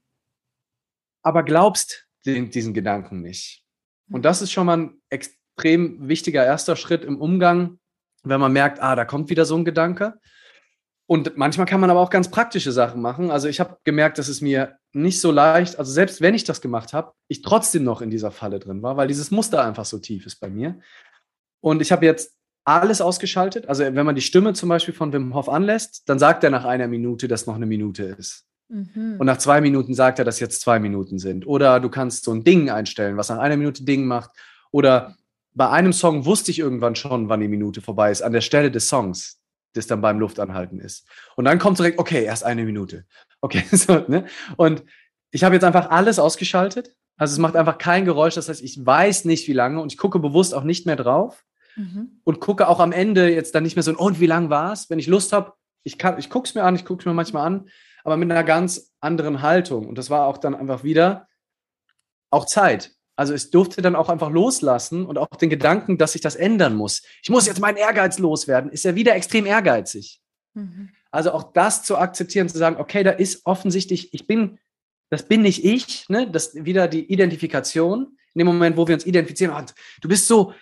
Aber 1.23 1.43
glaubst 1.43 2.07
den, 2.25 2.49
diesen 2.49 2.73
Gedanken 2.73 3.21
nicht. 3.21 3.65
Und 4.11 4.23
das 4.23 4.41
ist 4.41 4.51
schon 4.51 4.65
mal 4.65 4.77
ein 4.77 5.01
extrem 5.09 6.07
wichtiger 6.07 6.45
erster 6.45 6.75
Schritt 6.75 7.03
im 7.03 7.19
Umgang, 7.19 7.79
wenn 8.23 8.39
man 8.39 8.51
merkt, 8.51 8.81
ah, 8.81 8.95
da 8.95 9.05
kommt 9.05 9.29
wieder 9.29 9.45
so 9.45 9.55
ein 9.55 9.65
Gedanke. 9.65 10.19
Und 11.05 11.37
manchmal 11.37 11.65
kann 11.65 11.79
man 11.79 11.89
aber 11.89 12.01
auch 12.01 12.11
ganz 12.11 12.29
praktische 12.29 12.71
Sachen 12.71 13.01
machen. 13.01 13.31
Also 13.31 13.47
ich 13.47 13.59
habe 13.59 13.77
gemerkt, 13.83 14.19
dass 14.19 14.27
es 14.27 14.41
mir 14.41 14.77
nicht 14.93 15.19
so 15.19 15.31
leicht, 15.31 15.79
also 15.79 15.91
selbst 15.91 16.21
wenn 16.21 16.35
ich 16.35 16.43
das 16.43 16.61
gemacht 16.61 16.93
habe, 16.93 17.13
ich 17.27 17.41
trotzdem 17.41 17.83
noch 17.83 18.01
in 18.01 18.11
dieser 18.11 18.29
Falle 18.29 18.59
drin 18.59 18.83
war, 18.83 18.95
weil 18.95 19.07
dieses 19.07 19.31
Muster 19.31 19.65
einfach 19.65 19.85
so 19.85 19.97
tief 19.97 20.25
ist 20.27 20.39
bei 20.39 20.49
mir. 20.49 20.79
Und 21.61 21.81
ich 21.81 21.91
habe 21.91 22.05
jetzt 22.05 22.35
alles 22.63 23.01
ausgeschaltet. 23.01 23.67
Also 23.67 23.83
wenn 23.83 24.05
man 24.05 24.15
die 24.15 24.21
Stimme 24.21 24.53
zum 24.53 24.69
Beispiel 24.69 24.93
von 24.93 25.11
Wim 25.11 25.33
Hof 25.33 25.49
anlässt, 25.49 26.07
dann 26.07 26.19
sagt 26.19 26.43
er 26.43 26.51
nach 26.51 26.65
einer 26.65 26.87
Minute, 26.87 27.27
dass 27.27 27.47
noch 27.47 27.55
eine 27.55 27.65
Minute 27.65 28.03
ist. 28.03 28.45
Mhm. 28.69 29.15
Und 29.17 29.25
nach 29.25 29.37
zwei 29.37 29.61
Minuten 29.61 29.93
sagt 29.93 30.19
er, 30.19 30.25
dass 30.25 30.39
jetzt 30.39 30.61
zwei 30.61 30.79
Minuten 30.79 31.19
sind. 31.19 31.45
Oder 31.45 31.79
du 31.79 31.89
kannst 31.89 32.23
so 32.23 32.31
ein 32.31 32.43
Ding 32.43 32.69
einstellen, 32.69 33.17
was 33.17 33.29
nach 33.29 33.39
einer 33.39 33.57
Minute 33.57 33.83
Ding 33.83 34.05
macht. 34.05 34.31
Oder 34.71 35.15
bei 35.53 35.69
einem 35.69 35.91
Song 35.91 36.25
wusste 36.25 36.51
ich 36.51 36.59
irgendwann 36.59 36.95
schon, 36.95 37.29
wann 37.29 37.41
die 37.41 37.47
Minute 37.47 37.81
vorbei 37.81 38.11
ist, 38.11 38.21
an 38.21 38.31
der 38.31 38.41
Stelle 38.41 38.71
des 38.71 38.87
Songs, 38.87 39.41
das 39.73 39.87
dann 39.87 40.01
beim 40.01 40.19
Luftanhalten 40.19 40.79
ist. 40.79 41.07
Und 41.35 41.45
dann 41.45 41.59
kommt 41.59 41.79
direkt, 41.79 41.99
okay, 41.99 42.23
erst 42.23 42.43
eine 42.43 42.63
Minute. 42.63 43.05
Okay, 43.41 43.63
so, 43.71 44.05
ne? 44.07 44.25
Und 44.55 44.83
ich 45.31 45.43
habe 45.43 45.55
jetzt 45.55 45.63
einfach 45.63 45.89
alles 45.89 46.19
ausgeschaltet. 46.19 46.95
Also 47.17 47.33
es 47.33 47.39
macht 47.39 47.55
einfach 47.55 47.77
kein 47.77 48.05
Geräusch. 48.05 48.35
Das 48.35 48.49
heißt, 48.49 48.61
ich 48.61 48.85
weiß 48.85 49.25
nicht, 49.25 49.47
wie 49.47 49.53
lange 49.53 49.81
und 49.81 49.91
ich 49.91 49.97
gucke 49.97 50.19
bewusst 50.19 50.53
auch 50.53 50.63
nicht 50.63 50.85
mehr 50.85 50.95
drauf 50.95 51.43
mhm. 51.75 52.21
und 52.23 52.39
gucke 52.39 52.67
auch 52.67 52.79
am 52.79 52.91
Ende 52.91 53.33
jetzt 53.33 53.55
dann 53.55 53.63
nicht 53.63 53.75
mehr 53.75 53.83
so, 53.83 53.95
und 53.95 54.19
wie 54.19 54.27
lang 54.27 54.49
war 54.49 54.73
es? 54.73 54.89
Wenn 54.89 54.99
ich 54.99 55.07
Lust 55.07 55.33
habe, 55.33 55.53
ich, 55.83 55.97
ich 56.17 56.29
gucke 56.29 56.47
es 56.47 56.55
mir 56.55 56.63
an, 56.63 56.75
ich 56.75 56.85
gucke 56.85 57.01
es 57.01 57.05
mir 57.05 57.13
manchmal 57.13 57.45
an, 57.45 57.69
aber 58.03 58.17
mit 58.17 58.31
einer 58.31 58.43
ganz 58.43 58.91
anderen 58.99 59.41
Haltung. 59.41 59.87
Und 59.87 59.97
das 59.97 60.09
war 60.09 60.25
auch 60.25 60.37
dann 60.37 60.55
einfach 60.55 60.83
wieder 60.83 61.27
auch 62.31 62.45
Zeit. 62.45 62.93
Also 63.15 63.33
es 63.33 63.49
durfte 63.49 63.81
dann 63.81 63.95
auch 63.95 64.07
einfach 64.07 64.29
loslassen 64.29 65.05
und 65.05 65.17
auch 65.17 65.27
den 65.27 65.49
Gedanken, 65.49 65.97
dass 65.97 66.13
sich 66.13 66.21
das 66.21 66.35
ändern 66.35 66.75
muss. 66.75 67.01
Ich 67.21 67.29
muss 67.29 67.47
jetzt 67.47 67.59
meinen 67.59 67.75
Ehrgeiz 67.75 68.17
loswerden, 68.17 68.71
ist 68.71 68.85
ja 68.85 68.95
wieder 68.95 69.13
extrem 69.15 69.45
ehrgeizig. 69.45 70.21
Mhm. 70.53 70.89
Also 71.11 71.31
auch 71.31 71.51
das 71.51 71.83
zu 71.83 71.97
akzeptieren, 71.97 72.47
zu 72.47 72.57
sagen, 72.57 72.77
okay, 72.77 73.03
da 73.03 73.11
ist 73.11 73.45
offensichtlich, 73.45 74.13
ich 74.13 74.25
bin, 74.27 74.59
das 75.09 75.27
bin 75.27 75.41
nicht 75.41 75.65
ich, 75.65 76.07
ne? 76.07 76.29
Das 76.31 76.53
wieder 76.55 76.87
die 76.87 77.11
Identifikation. 77.11 78.17
In 78.35 78.39
dem 78.39 78.47
Moment, 78.47 78.77
wo 78.77 78.87
wir 78.87 78.95
uns 78.95 79.05
identifizieren, 79.05 79.53
oh, 79.53 79.65
du 80.01 80.07
bist 80.07 80.27
so, 80.27 80.53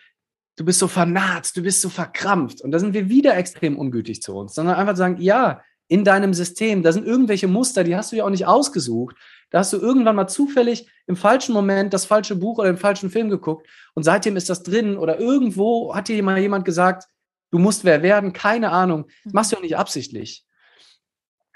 du 0.56 0.66
bist 0.66 0.80
so 0.80 0.88
vernarzt, 0.88 1.56
du 1.58 1.62
bist 1.62 1.82
so 1.82 1.90
verkrampft. 1.90 2.62
Und 2.62 2.72
da 2.72 2.80
sind 2.80 2.94
wir 2.94 3.10
wieder 3.10 3.38
extrem 3.38 3.78
ungütig 3.78 4.22
zu 4.22 4.36
uns, 4.36 4.56
sondern 4.56 4.76
einfach 4.76 4.96
sagen, 4.96 5.18
ja, 5.20 5.62
in 5.88 6.04
deinem 6.04 6.34
System, 6.34 6.84
da 6.84 6.92
sind 6.92 7.06
irgendwelche 7.06 7.48
Muster, 7.48 7.84
die 7.84 7.96
hast 7.96 8.12
du 8.12 8.18
ja 8.18 8.26
auch 8.26 8.30
nicht 8.30 8.46
ausgesucht. 8.46 9.16
Da 9.50 9.60
hast 9.60 9.72
du 9.72 9.78
irgendwann 9.78 10.18
mal 10.18 10.28
zufällig 10.28 10.90
im 11.06 11.16
falschen 11.16 11.54
Moment 11.54 11.94
das 11.94 12.06
falsche 12.06 12.36
Buch 12.36 12.60
oder 12.60 12.72
den 12.72 12.78
falschen 12.78 13.10
Film 13.10 13.30
geguckt 13.30 13.66
und 13.94 14.04
seitdem 14.04 14.36
ist 14.36 14.50
das 14.50 14.64
drin 14.64 14.98
oder 14.98 15.20
irgendwo 15.20 15.96
hat 15.96 16.10
dir 16.10 16.22
mal 16.22 16.38
jemand 16.38 16.66
gesagt, 16.66 17.08
du 17.52 17.60
musst 17.60 17.86
wer 17.86 18.04
werden, 18.04 18.34
keine 18.34 18.72
Ahnung. 18.72 19.06
Das 19.24 19.34
machst 19.34 19.52
du 19.52 19.56
ja 19.56 19.62
nicht 19.62 19.78
absichtlich. 19.78 20.46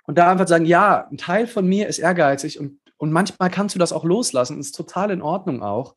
Und 0.05 0.17
da 0.17 0.31
einfach 0.31 0.47
sagen, 0.47 0.65
ja, 0.65 1.07
ein 1.11 1.17
Teil 1.17 1.47
von 1.47 1.67
mir 1.67 1.87
ist 1.87 1.99
ehrgeizig 1.99 2.59
und, 2.59 2.79
und 2.97 3.11
manchmal 3.11 3.49
kannst 3.49 3.75
du 3.75 3.79
das 3.79 3.93
auch 3.93 4.05
loslassen. 4.05 4.59
Ist 4.59 4.75
total 4.75 5.11
in 5.11 5.21
Ordnung 5.21 5.61
auch. 5.61 5.95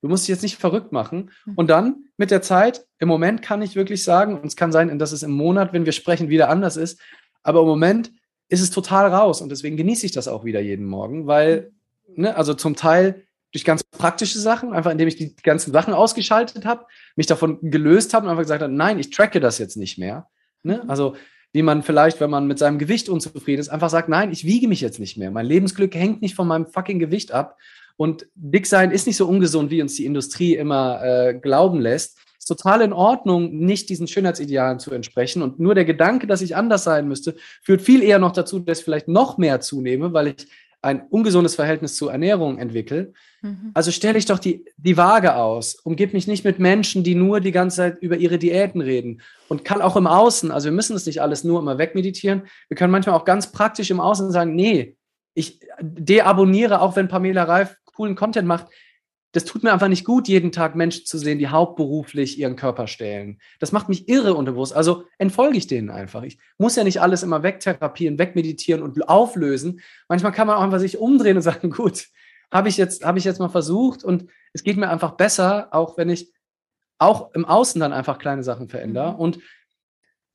Du 0.00 0.08
musst 0.08 0.24
dich 0.24 0.30
jetzt 0.30 0.42
nicht 0.42 0.56
verrückt 0.56 0.92
machen. 0.92 1.30
Mhm. 1.44 1.54
Und 1.54 1.70
dann 1.70 2.04
mit 2.16 2.30
der 2.30 2.42
Zeit, 2.42 2.86
im 2.98 3.08
Moment 3.08 3.42
kann 3.42 3.62
ich 3.62 3.76
wirklich 3.76 4.02
sagen, 4.04 4.38
und 4.38 4.46
es 4.46 4.56
kann 4.56 4.72
sein, 4.72 4.98
dass 4.98 5.12
es 5.12 5.22
im 5.22 5.30
Monat, 5.32 5.72
wenn 5.72 5.84
wir 5.84 5.92
sprechen, 5.92 6.28
wieder 6.28 6.48
anders 6.48 6.76
ist, 6.76 7.00
aber 7.42 7.60
im 7.60 7.66
Moment 7.66 8.12
ist 8.48 8.60
es 8.60 8.70
total 8.70 9.12
raus 9.12 9.40
und 9.40 9.50
deswegen 9.50 9.76
genieße 9.76 10.06
ich 10.06 10.12
das 10.12 10.28
auch 10.28 10.44
wieder 10.44 10.60
jeden 10.60 10.86
Morgen, 10.86 11.26
weil, 11.26 11.72
ne, 12.14 12.36
also 12.36 12.54
zum 12.54 12.76
Teil 12.76 13.24
durch 13.52 13.64
ganz 13.64 13.84
praktische 13.84 14.38
Sachen, 14.38 14.72
einfach 14.72 14.90
indem 14.90 15.08
ich 15.08 15.16
die 15.16 15.34
ganzen 15.36 15.72
Sachen 15.72 15.94
ausgeschaltet 15.94 16.64
habe, 16.64 16.86
mich 17.16 17.26
davon 17.26 17.58
gelöst 17.62 18.14
habe 18.14 18.24
und 18.24 18.30
einfach 18.30 18.42
gesagt 18.42 18.62
habe, 18.62 18.72
nein, 18.72 18.98
ich 18.98 19.10
tracke 19.10 19.40
das 19.40 19.58
jetzt 19.58 19.76
nicht 19.76 19.98
mehr. 19.98 20.28
Ne? 20.62 20.80
Mhm. 20.82 20.90
Also 20.90 21.16
wie 21.52 21.62
man 21.62 21.82
vielleicht, 21.82 22.20
wenn 22.20 22.30
man 22.30 22.46
mit 22.46 22.58
seinem 22.58 22.78
Gewicht 22.78 23.10
unzufrieden 23.10 23.60
ist, 23.60 23.68
einfach 23.68 23.90
sagt, 23.90 24.08
nein, 24.08 24.32
ich 24.32 24.46
wiege 24.46 24.68
mich 24.68 24.80
jetzt 24.80 24.98
nicht 24.98 25.18
mehr. 25.18 25.30
Mein 25.30 25.44
Lebensglück 25.44 25.94
hängt 25.94 26.22
nicht 26.22 26.34
von 26.34 26.48
meinem 26.48 26.66
fucking 26.66 26.98
Gewicht 26.98 27.32
ab. 27.32 27.58
Und 27.96 28.26
dick 28.34 28.66
sein 28.66 28.90
ist 28.90 29.06
nicht 29.06 29.18
so 29.18 29.28
ungesund, 29.28 29.70
wie 29.70 29.82
uns 29.82 29.94
die 29.94 30.06
Industrie 30.06 30.56
immer 30.56 31.02
äh, 31.04 31.34
glauben 31.34 31.78
lässt. 31.78 32.18
Ist 32.42 32.48
total 32.48 32.80
in 32.80 32.92
Ordnung, 32.92 33.56
nicht 33.56 33.88
diesen 33.88 34.08
Schönheitsidealen 34.08 34.80
zu 34.80 34.90
entsprechen. 34.90 35.42
Und 35.42 35.60
nur 35.60 35.76
der 35.76 35.84
Gedanke, 35.84 36.26
dass 36.26 36.42
ich 36.42 36.56
anders 36.56 36.82
sein 36.82 37.06
müsste, 37.06 37.36
führt 37.62 37.82
viel 37.82 38.02
eher 38.02 38.18
noch 38.18 38.32
dazu, 38.32 38.58
dass 38.58 38.80
ich 38.80 38.84
vielleicht 38.84 39.06
noch 39.06 39.38
mehr 39.38 39.60
zunehme, 39.60 40.12
weil 40.12 40.26
ich 40.26 40.48
ein 40.80 41.02
ungesundes 41.08 41.54
Verhältnis 41.54 41.94
zur 41.94 42.10
Ernährung 42.10 42.58
entwickle. 42.58 43.12
Mhm. 43.42 43.70
Also 43.74 43.92
stelle 43.92 44.18
ich 44.18 44.26
doch 44.26 44.40
die, 44.40 44.64
die 44.76 44.96
Waage 44.96 45.36
aus. 45.36 45.76
Umgib 45.84 46.14
mich 46.14 46.26
nicht 46.26 46.44
mit 46.44 46.58
Menschen, 46.58 47.04
die 47.04 47.14
nur 47.14 47.38
die 47.38 47.52
ganze 47.52 47.76
Zeit 47.76 48.02
über 48.02 48.16
ihre 48.16 48.38
Diäten 48.38 48.80
reden. 48.80 49.20
Und 49.48 49.64
kann 49.64 49.80
auch 49.80 49.94
im 49.94 50.08
Außen, 50.08 50.50
also 50.50 50.64
wir 50.64 50.72
müssen 50.72 50.94
das 50.94 51.06
nicht 51.06 51.22
alles 51.22 51.44
nur 51.44 51.60
immer 51.60 51.78
wegmeditieren. 51.78 52.42
Wir 52.66 52.76
können 52.76 52.90
manchmal 52.90 53.14
auch 53.14 53.24
ganz 53.24 53.52
praktisch 53.52 53.92
im 53.92 54.00
Außen 54.00 54.32
sagen, 54.32 54.56
nee, 54.56 54.96
ich 55.34 55.60
deabonniere, 55.80 56.80
auch 56.80 56.96
wenn 56.96 57.06
Pamela 57.06 57.44
Reif 57.44 57.76
coolen 57.84 58.16
Content 58.16 58.48
macht, 58.48 58.66
das 59.32 59.44
tut 59.44 59.62
mir 59.62 59.72
einfach 59.72 59.88
nicht 59.88 60.04
gut, 60.04 60.28
jeden 60.28 60.52
Tag 60.52 60.76
Menschen 60.76 61.06
zu 61.06 61.16
sehen, 61.16 61.38
die 61.38 61.48
hauptberuflich 61.48 62.38
ihren 62.38 62.54
Körper 62.54 62.86
stellen. 62.86 63.40
Das 63.60 63.72
macht 63.72 63.88
mich 63.88 64.08
irre 64.08 64.34
unterbewusst. 64.34 64.74
Also 64.74 65.04
entfolge 65.18 65.56
ich 65.56 65.66
denen 65.66 65.90
einfach. 65.90 66.22
Ich 66.22 66.38
muss 66.58 66.76
ja 66.76 66.84
nicht 66.84 67.00
alles 67.00 67.22
immer 67.22 67.42
wegtherapieren, 67.42 68.18
wegmeditieren 68.18 68.82
und 68.82 69.08
auflösen. 69.08 69.80
Manchmal 70.08 70.32
kann 70.32 70.46
man 70.46 70.56
auch 70.56 70.62
einfach 70.62 70.80
sich 70.80 70.98
umdrehen 70.98 71.36
und 71.36 71.42
sagen, 71.42 71.70
gut, 71.70 72.08
habe 72.52 72.68
ich 72.68 72.76
jetzt, 72.76 73.04
habe 73.04 73.18
ich 73.18 73.24
jetzt 73.24 73.40
mal 73.40 73.48
versucht 73.48 74.04
und 74.04 74.26
es 74.52 74.62
geht 74.62 74.76
mir 74.76 74.90
einfach 74.90 75.12
besser, 75.12 75.68
auch 75.70 75.96
wenn 75.96 76.10
ich 76.10 76.30
auch 76.98 77.32
im 77.32 77.46
Außen 77.46 77.80
dann 77.80 77.94
einfach 77.94 78.18
kleine 78.18 78.42
Sachen 78.42 78.68
verändere. 78.68 79.14
Mhm. 79.14 79.18
Und, 79.18 79.38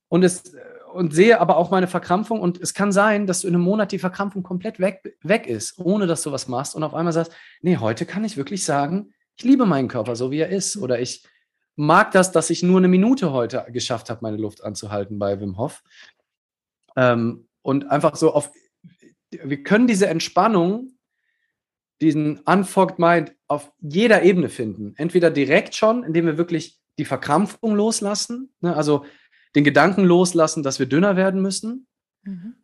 und 0.08 0.24
es, 0.24 0.54
und 0.92 1.14
sehe 1.14 1.40
aber 1.40 1.56
auch 1.56 1.70
meine 1.70 1.86
Verkrampfung. 1.86 2.40
Und 2.40 2.60
es 2.60 2.74
kann 2.74 2.92
sein, 2.92 3.26
dass 3.26 3.40
du 3.40 3.48
in 3.48 3.54
einem 3.54 3.64
Monat 3.64 3.92
die 3.92 3.98
Verkrampfung 3.98 4.42
komplett 4.42 4.80
weg, 4.80 5.16
weg 5.22 5.46
ist, 5.46 5.78
ohne 5.78 6.06
dass 6.06 6.22
du 6.22 6.32
was 6.32 6.48
machst. 6.48 6.74
Und 6.74 6.82
auf 6.82 6.94
einmal 6.94 7.12
sagst, 7.12 7.32
nee, 7.60 7.76
heute 7.76 8.06
kann 8.06 8.24
ich 8.24 8.36
wirklich 8.36 8.64
sagen, 8.64 9.12
ich 9.36 9.44
liebe 9.44 9.66
meinen 9.66 9.88
Körper 9.88 10.16
so, 10.16 10.30
wie 10.30 10.38
er 10.38 10.48
ist. 10.48 10.76
Oder 10.76 11.00
ich 11.00 11.24
mag 11.76 12.10
das, 12.12 12.32
dass 12.32 12.50
ich 12.50 12.62
nur 12.62 12.78
eine 12.78 12.88
Minute 12.88 13.32
heute 13.32 13.66
geschafft 13.70 14.10
habe, 14.10 14.20
meine 14.22 14.36
Luft 14.36 14.64
anzuhalten 14.64 15.18
bei 15.18 15.40
Wim 15.40 15.56
Hof. 15.58 15.82
Ähm, 16.96 17.48
und 17.62 17.90
einfach 17.90 18.16
so 18.16 18.32
auf, 18.32 18.50
wir 19.30 19.62
können 19.62 19.86
diese 19.86 20.08
Entspannung, 20.08 20.92
diesen 22.00 22.38
unfogged 22.40 22.98
Mind 22.98 23.34
auf 23.46 23.72
jeder 23.78 24.22
Ebene 24.22 24.48
finden. 24.48 24.94
Entweder 24.96 25.30
direkt 25.30 25.74
schon, 25.74 26.04
indem 26.04 26.26
wir 26.26 26.38
wirklich 26.38 26.78
die 26.98 27.04
Verkrampfung 27.04 27.74
loslassen. 27.74 28.52
Ne? 28.60 28.74
Also 28.74 29.04
den 29.58 29.64
Gedanken 29.64 30.04
loslassen, 30.04 30.62
dass 30.62 30.78
wir 30.78 30.86
dünner 30.86 31.16
werden 31.16 31.42
müssen. 31.42 31.86
Mhm. 32.22 32.54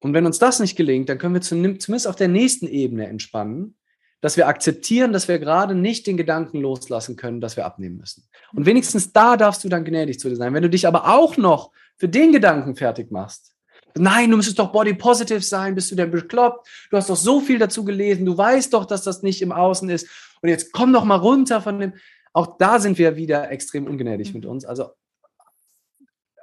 Und 0.00 0.12
wenn 0.12 0.26
uns 0.26 0.38
das 0.38 0.60
nicht 0.60 0.76
gelingt, 0.76 1.08
dann 1.08 1.18
können 1.18 1.34
wir 1.34 1.40
zumindest 1.40 2.06
auf 2.06 2.16
der 2.16 2.28
nächsten 2.28 2.66
Ebene 2.66 3.06
entspannen, 3.06 3.76
dass 4.20 4.36
wir 4.36 4.46
akzeptieren, 4.46 5.12
dass 5.12 5.28
wir 5.28 5.38
gerade 5.38 5.74
nicht 5.74 6.06
den 6.06 6.18
Gedanken 6.18 6.60
loslassen 6.60 7.16
können, 7.16 7.40
dass 7.40 7.56
wir 7.56 7.64
abnehmen 7.64 7.96
müssen. 7.96 8.28
Und 8.52 8.66
wenigstens 8.66 9.12
da 9.12 9.36
darfst 9.36 9.64
du 9.64 9.68
dann 9.68 9.84
gnädig 9.84 10.20
zu 10.20 10.28
dir 10.28 10.36
sein. 10.36 10.52
Wenn 10.52 10.62
du 10.62 10.70
dich 10.70 10.86
aber 10.86 11.08
auch 11.08 11.36
noch 11.38 11.72
für 11.96 12.08
den 12.08 12.32
Gedanken 12.32 12.76
fertig 12.76 13.10
machst, 13.10 13.54
nein, 13.94 14.30
du 14.30 14.36
müsstest 14.36 14.58
doch 14.58 14.72
body 14.72 14.92
positive 14.92 15.40
sein, 15.40 15.74
bist 15.74 15.90
du 15.90 15.96
denn 15.96 16.10
bekloppt? 16.10 16.68
Du 16.90 16.98
hast 16.98 17.08
doch 17.08 17.16
so 17.16 17.40
viel 17.40 17.58
dazu 17.58 17.82
gelesen, 17.84 18.26
du 18.26 18.36
weißt 18.36 18.74
doch, 18.74 18.84
dass 18.84 19.02
das 19.02 19.22
nicht 19.22 19.40
im 19.40 19.52
Außen 19.52 19.88
ist. 19.88 20.08
Und 20.42 20.50
jetzt 20.50 20.72
komm 20.72 20.92
doch 20.92 21.04
mal 21.04 21.16
runter 21.16 21.62
von 21.62 21.78
dem. 21.78 21.94
Auch 22.34 22.58
da 22.58 22.78
sind 22.78 22.98
wir 22.98 23.16
wieder 23.16 23.50
extrem 23.50 23.86
ungnädig 23.86 24.28
mhm. 24.28 24.40
mit 24.40 24.46
uns. 24.46 24.66
Also 24.66 24.90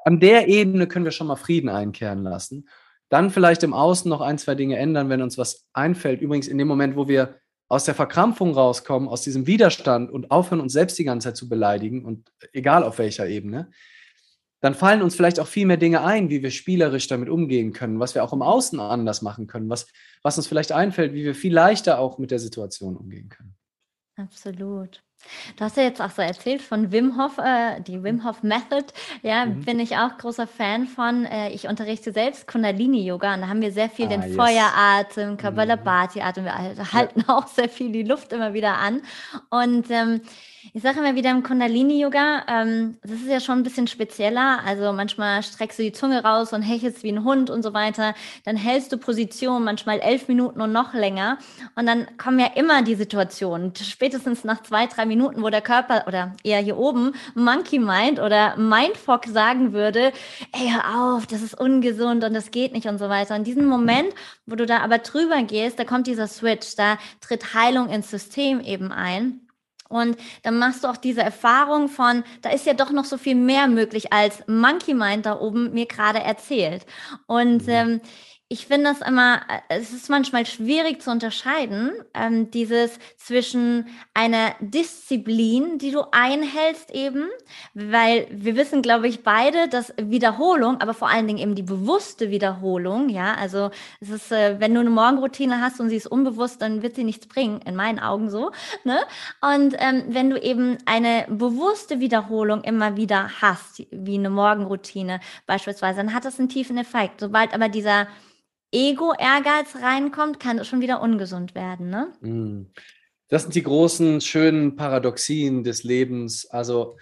an 0.05 0.19
der 0.19 0.47
Ebene 0.47 0.87
können 0.87 1.05
wir 1.05 1.11
schon 1.11 1.27
mal 1.27 1.35
Frieden 1.35 1.69
einkehren 1.69 2.23
lassen. 2.23 2.67
Dann 3.09 3.29
vielleicht 3.29 3.63
im 3.63 3.73
Außen 3.73 4.09
noch 4.09 4.21
ein, 4.21 4.37
zwei 4.37 4.55
Dinge 4.55 4.77
ändern, 4.77 5.09
wenn 5.09 5.21
uns 5.21 5.37
was 5.37 5.65
einfällt. 5.73 6.21
Übrigens 6.21 6.47
in 6.47 6.57
dem 6.57 6.67
Moment, 6.67 6.95
wo 6.95 7.07
wir 7.07 7.35
aus 7.69 7.85
der 7.85 7.95
Verkrampfung 7.95 8.53
rauskommen, 8.53 9.07
aus 9.07 9.21
diesem 9.21 9.47
Widerstand 9.47 10.11
und 10.11 10.31
aufhören, 10.31 10.61
uns 10.61 10.73
selbst 10.73 10.97
die 10.99 11.03
ganze 11.03 11.29
Zeit 11.29 11.37
zu 11.37 11.49
beleidigen 11.49 12.05
und 12.05 12.31
egal 12.51 12.83
auf 12.83 12.99
welcher 12.99 13.27
Ebene, 13.27 13.71
dann 14.61 14.75
fallen 14.75 15.01
uns 15.01 15.15
vielleicht 15.15 15.39
auch 15.39 15.47
viel 15.47 15.65
mehr 15.65 15.77
Dinge 15.77 16.03
ein, 16.03 16.29
wie 16.29 16.41
wir 16.41 16.51
spielerisch 16.51 17.07
damit 17.07 17.29
umgehen 17.29 17.73
können, 17.73 17.99
was 17.99 18.15
wir 18.15 18.23
auch 18.23 18.31
im 18.31 18.41
Außen 18.41 18.79
anders 18.79 19.21
machen 19.21 19.47
können, 19.47 19.69
was, 19.69 19.87
was 20.21 20.37
uns 20.37 20.47
vielleicht 20.47 20.71
einfällt, 20.71 21.13
wie 21.13 21.25
wir 21.25 21.35
viel 21.35 21.53
leichter 21.53 21.99
auch 21.99 22.17
mit 22.17 22.31
der 22.31 22.39
Situation 22.39 22.95
umgehen 22.95 23.27
können. 23.27 23.55
Absolut. 24.15 25.03
Du 25.57 25.63
hast 25.63 25.77
ja 25.77 25.83
jetzt 25.83 26.01
auch 26.01 26.11
so 26.11 26.21
erzählt 26.21 26.61
von 26.61 26.91
Wim 26.91 27.17
Hof, 27.17 27.37
äh, 27.37 27.81
die 27.81 28.03
Wim 28.03 28.23
Hof 28.23 28.43
Method. 28.43 28.85
Ja, 29.21 29.45
mhm. 29.45 29.63
bin 29.63 29.79
ich 29.79 29.97
auch 29.97 30.17
großer 30.17 30.47
Fan 30.47 30.87
von. 30.87 31.25
Äh, 31.25 31.49
ich 31.49 31.67
unterrichte 31.67 32.11
selbst 32.11 32.47
Kundalini-Yoga 32.47 33.33
und 33.35 33.41
da 33.41 33.47
haben 33.47 33.61
wir 33.61 33.71
sehr 33.71 33.89
viel 33.89 34.05
ah, 34.05 34.09
den 34.09 34.21
yes. 34.23 34.35
Feueratem, 34.35 35.37
Kabbalabhati-Atem. 35.37 36.45
Wir 36.45 36.93
halten 36.93 37.25
ja. 37.27 37.33
auch 37.37 37.47
sehr 37.47 37.69
viel 37.69 37.91
die 37.91 38.03
Luft 38.03 38.33
immer 38.33 38.53
wieder 38.53 38.77
an. 38.77 39.01
Und 39.49 39.89
ähm, 39.89 40.21
ich 40.71 40.81
sage 40.81 40.99
immer 40.99 41.15
wieder 41.15 41.31
im 41.31 41.43
Kundalini-Yoga, 41.43 42.45
ähm, 42.47 42.97
das 43.01 43.11
ist 43.11 43.27
ja 43.27 43.39
schon 43.41 43.59
ein 43.59 43.63
bisschen 43.63 43.87
spezieller. 43.87 44.59
Also 44.65 44.93
manchmal 44.93 45.43
streckst 45.43 45.77
du 45.77 45.83
die 45.83 45.91
Zunge 45.91 46.23
raus 46.23 46.53
und 46.53 46.61
hechelst 46.61 47.03
wie 47.03 47.11
ein 47.11 47.25
Hund 47.25 47.49
und 47.49 47.63
so 47.63 47.73
weiter. 47.73 48.13
Dann 48.45 48.55
hältst 48.55 48.91
du 48.91 48.97
Position, 48.97 49.63
manchmal 49.63 49.99
elf 49.99 50.27
Minuten 50.27 50.61
und 50.61 50.71
noch 50.71 50.93
länger. 50.93 51.37
Und 51.75 51.85
dann 51.85 52.07
kommen 52.17 52.39
ja 52.39 52.47
immer 52.55 52.81
die 52.81 52.95
Situationen, 52.95 53.73
spätestens 53.75 54.43
nach 54.45 54.63
zwei, 54.63 54.87
drei 54.87 55.05
Minuten, 55.05 55.43
wo 55.43 55.49
der 55.49 55.61
Körper 55.61 56.05
oder 56.07 56.33
eher 56.43 56.59
hier 56.59 56.77
oben 56.77 57.13
Monkey 57.35 57.79
Mind 57.79 58.19
oder 58.19 58.55
Mindfuck 58.55 59.25
sagen 59.25 59.73
würde, 59.73 60.13
ey, 60.53 60.69
hör 60.69 61.15
auf, 61.15 61.27
das 61.27 61.41
ist 61.41 61.59
ungesund 61.59 62.23
und 62.23 62.33
das 62.33 62.51
geht 62.51 62.73
nicht 62.73 62.87
und 62.87 62.99
so 62.99 63.09
weiter. 63.09 63.35
Und 63.35 63.45
diesen 63.45 63.65
Moment, 63.65 64.13
wo 64.45 64.55
du 64.55 64.65
da 64.65 64.79
aber 64.79 64.99
drüber 64.99 65.43
gehst, 65.43 65.77
da 65.77 65.83
kommt 65.83 66.07
dieser 66.07 66.27
Switch, 66.27 66.75
da 66.75 66.97
tritt 67.19 67.53
Heilung 67.53 67.89
ins 67.89 68.09
System 68.09 68.61
eben 68.61 68.91
ein. 68.91 69.42
Und 69.93 70.17
dann 70.41 70.57
machst 70.57 70.83
du 70.83 70.87
auch 70.87 70.97
diese 70.97 71.21
Erfahrung 71.21 71.87
von, 71.87 72.23
da 72.41 72.49
ist 72.49 72.65
ja 72.65 72.73
doch 72.73 72.91
noch 72.91 73.05
so 73.05 73.17
viel 73.17 73.35
mehr 73.35 73.67
möglich, 73.67 74.11
als 74.11 74.43
Monkey 74.47 74.93
Mind 74.93 75.25
da 75.25 75.39
oben 75.39 75.73
mir 75.73 75.85
gerade 75.85 76.19
erzählt. 76.19 76.85
Und 77.27 77.63
mhm. 77.67 77.69
ähm, 77.69 78.01
ich 78.53 78.67
finde 78.67 78.91
das 78.91 79.01
immer, 79.01 79.37
äh, 79.47 79.61
es 79.79 79.91
ist 79.93 80.11
manchmal 80.11 80.45
schwierig 80.45 81.01
zu 81.01 81.09
unterscheiden, 81.09 81.91
ähm, 82.13 82.51
dieses 82.51 82.99
zwischen 83.17 83.87
einer 84.13 84.53
Disziplin, 84.59 85.79
die 85.79 85.89
du 85.89 86.03
einhältst 86.11 86.91
eben, 86.91 87.25
weil 87.73 88.27
wir 88.29 88.55
wissen, 88.55 88.83
glaube 88.83 89.07
ich, 89.07 89.23
beide, 89.23 89.67
dass 89.69 89.91
Wiederholung, 89.97 90.81
aber 90.81 90.93
vor 90.93 91.09
allen 91.09 91.25
Dingen 91.25 91.39
eben 91.39 91.55
die 91.55 91.63
bewusste 91.63 92.29
Wiederholung, 92.29 93.09
ja, 93.09 93.33
also 93.33 93.71
es 93.99 94.11
ist, 94.11 94.31
äh, 94.31 94.59
wenn 94.59 94.75
du 94.75 94.81
eine 94.81 94.91
Morgenroutine 94.91 95.59
hast 95.59 95.79
und 95.79 95.89
sie 95.89 95.95
ist 95.95 96.05
unbewusst, 96.05 96.61
dann 96.61 96.83
wird 96.83 96.95
sie 96.95 97.03
nichts 97.03 97.25
bringen, 97.25 97.59
in 97.65 97.75
meinen 97.75 97.97
Augen 97.97 98.29
so, 98.29 98.51
ne? 98.83 98.99
Und 99.41 99.73
ähm, 99.79 100.03
wenn 100.09 100.29
du 100.29 100.39
eben 100.39 100.77
eine 100.85 101.25
bewusste 101.27 101.99
Wiederholung 101.99 102.63
immer 102.63 102.97
wieder 102.97 103.41
hast, 103.41 103.81
wie 103.89 104.19
eine 104.19 104.29
Morgenroutine 104.29 105.21
beispielsweise, 105.47 105.97
dann 105.97 106.13
hat 106.13 106.25
das 106.25 106.37
einen 106.37 106.49
tiefen 106.49 106.77
Effekt. 106.77 107.19
Sobald 107.19 107.55
aber 107.55 107.67
dieser 107.67 108.07
Ego-Ehrgeiz 108.73 109.75
reinkommt, 109.81 110.39
kann 110.39 110.59
es 110.59 110.67
schon 110.67 110.81
wieder 110.81 111.01
ungesund 111.01 111.55
werden. 111.55 111.89
Ne? 111.89 112.11
Mm. 112.21 112.71
Das 113.29 113.43
sind 113.43 113.55
die 113.55 113.63
großen, 113.63 114.21
schönen 114.21 114.75
Paradoxien 114.75 115.63
des 115.63 115.83
Lebens. 115.83 116.45
Also 116.45 116.97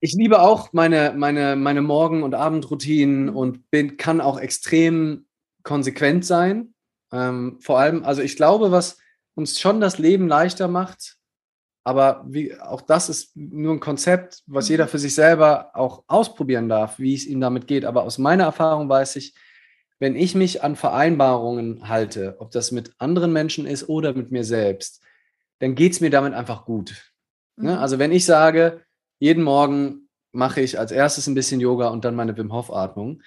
ich 0.00 0.14
liebe 0.14 0.40
auch 0.40 0.72
meine, 0.72 1.14
meine, 1.16 1.56
meine 1.56 1.82
Morgen- 1.82 2.22
und 2.22 2.34
Abendroutinen 2.34 3.28
und 3.28 3.70
bin, 3.70 3.96
kann 3.96 4.20
auch 4.20 4.38
extrem 4.38 5.26
konsequent 5.62 6.24
sein. 6.24 6.74
Ähm, 7.12 7.58
vor 7.60 7.78
allem, 7.78 8.04
also 8.04 8.22
ich 8.22 8.36
glaube, 8.36 8.70
was 8.70 8.98
uns 9.34 9.60
schon 9.60 9.80
das 9.80 9.98
Leben 9.98 10.28
leichter 10.28 10.68
macht, 10.68 11.16
aber 11.84 12.24
wie, 12.28 12.54
auch 12.60 12.82
das 12.82 13.08
ist 13.08 13.34
nur 13.34 13.72
ein 13.72 13.80
Konzept, 13.80 14.42
was 14.46 14.68
jeder 14.68 14.84
mhm. 14.84 14.88
für 14.90 14.98
sich 14.98 15.14
selber 15.14 15.70
auch 15.74 16.04
ausprobieren 16.06 16.68
darf, 16.68 16.98
wie 16.98 17.14
es 17.14 17.24
ihm 17.24 17.40
damit 17.40 17.66
geht. 17.66 17.84
Aber 17.84 18.02
aus 18.02 18.18
meiner 18.18 18.44
Erfahrung 18.44 18.88
weiß 18.88 19.16
ich, 19.16 19.34
wenn 19.98 20.16
ich 20.16 20.34
mich 20.34 20.62
an 20.62 20.76
Vereinbarungen 20.76 21.88
halte, 21.88 22.36
ob 22.38 22.50
das 22.50 22.72
mit 22.72 22.92
anderen 22.98 23.32
Menschen 23.32 23.66
ist 23.66 23.88
oder 23.88 24.14
mit 24.14 24.30
mir 24.30 24.44
selbst, 24.44 25.02
dann 25.58 25.74
geht 25.74 25.92
es 25.92 26.00
mir 26.00 26.10
damit 26.10 26.34
einfach 26.34 26.64
gut. 26.64 27.12
Ne? 27.56 27.72
Mhm. 27.72 27.78
Also 27.78 27.98
wenn 27.98 28.12
ich 28.12 28.24
sage, 28.24 28.82
jeden 29.18 29.42
Morgen 29.42 30.08
mache 30.32 30.60
ich 30.60 30.78
als 30.78 30.92
erstes 30.92 31.26
ein 31.26 31.34
bisschen 31.34 31.60
Yoga 31.60 31.88
und 31.88 32.04
dann 32.04 32.14
meine 32.14 32.36
Wim 32.36 32.52
Hof 32.52 32.72
Atmung, 32.72 33.22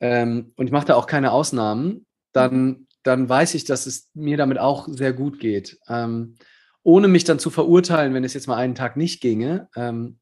ähm, 0.00 0.52
und 0.56 0.66
ich 0.66 0.72
mache 0.72 0.86
da 0.86 0.94
auch 0.94 1.06
keine 1.06 1.32
Ausnahmen, 1.32 2.06
dann, 2.32 2.86
dann 3.02 3.28
weiß 3.28 3.54
ich, 3.54 3.64
dass 3.64 3.86
es 3.86 4.10
mir 4.14 4.36
damit 4.36 4.58
auch 4.58 4.88
sehr 4.88 5.12
gut 5.12 5.40
geht. 5.40 5.78
Ähm, 5.88 6.36
ohne 6.82 7.08
mich 7.08 7.24
dann 7.24 7.38
zu 7.38 7.50
verurteilen, 7.50 8.14
wenn 8.14 8.24
es 8.24 8.34
jetzt 8.34 8.46
mal 8.46 8.56
einen 8.56 8.76
Tag 8.76 8.96
nicht 8.96 9.20
ginge. 9.20 9.68
Ähm, 9.74 10.18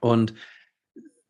und 0.00 0.34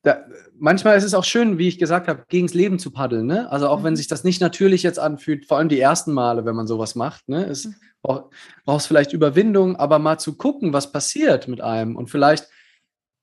da, 0.05 0.25
manchmal 0.59 0.97
ist 0.97 1.05
es 1.05 1.14
auch 1.14 1.25
schön, 1.25 1.59
wie 1.59 1.67
ich 1.67 1.79
gesagt 1.79 2.09
habe, 2.09 2.25
gegens 2.29 2.55
Leben 2.55 2.79
zu 2.79 2.90
paddeln. 2.90 3.27
Ne? 3.27 3.51
Also 3.51 3.69
auch 3.69 3.81
mhm. 3.81 3.85
wenn 3.85 3.97
sich 3.97 4.07
das 4.07 4.23
nicht 4.23 4.40
natürlich 4.40 4.83
jetzt 4.83 4.99
anfühlt, 4.99 5.47
vor 5.47 5.59
allem 5.59 5.71
die 5.71 5.81
ersten 5.81 6.12
Male, 6.12 6.45
wenn 6.45 6.55
man 6.55 6.67
sowas 6.67 6.95
macht, 6.95 7.29
ne? 7.29 7.45
es 7.47 7.64
mhm. 7.64 7.75
braucht, 8.03 8.35
brauchst 8.64 8.87
vielleicht 8.87 9.12
Überwindung, 9.12 9.77
aber 9.77 9.99
mal 9.99 10.19
zu 10.19 10.37
gucken, 10.37 10.73
was 10.73 10.93
passiert 10.93 11.49
mit 11.49 11.62
einem. 11.62 11.97
Und 11.97 12.11
vielleicht 12.11 12.49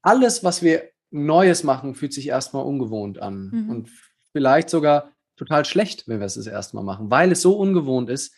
alles, 0.02 0.44
was 0.44 0.63
wir 0.63 0.89
Neues 1.12 1.63
machen, 1.63 1.94
fühlt 1.94 2.13
sich 2.13 2.28
erstmal 2.28 2.65
ungewohnt 2.65 3.22
an. 3.22 3.52
Mhm. 3.52 3.70
Und 3.70 3.89
vielleicht 4.32 4.70
sogar 4.70 5.12
total 5.36 5.65
schlecht, 5.65 6.08
wenn 6.08 6.20
wir 6.20 6.26
es 6.26 6.36
das 6.36 6.48
erste 6.48 6.76
Mal 6.76 6.84
machen, 6.84 7.12
weil 7.12 7.32
es 7.32 7.41
so 7.41 7.58
ungewohnt 7.58 8.10
ist. 8.10 8.34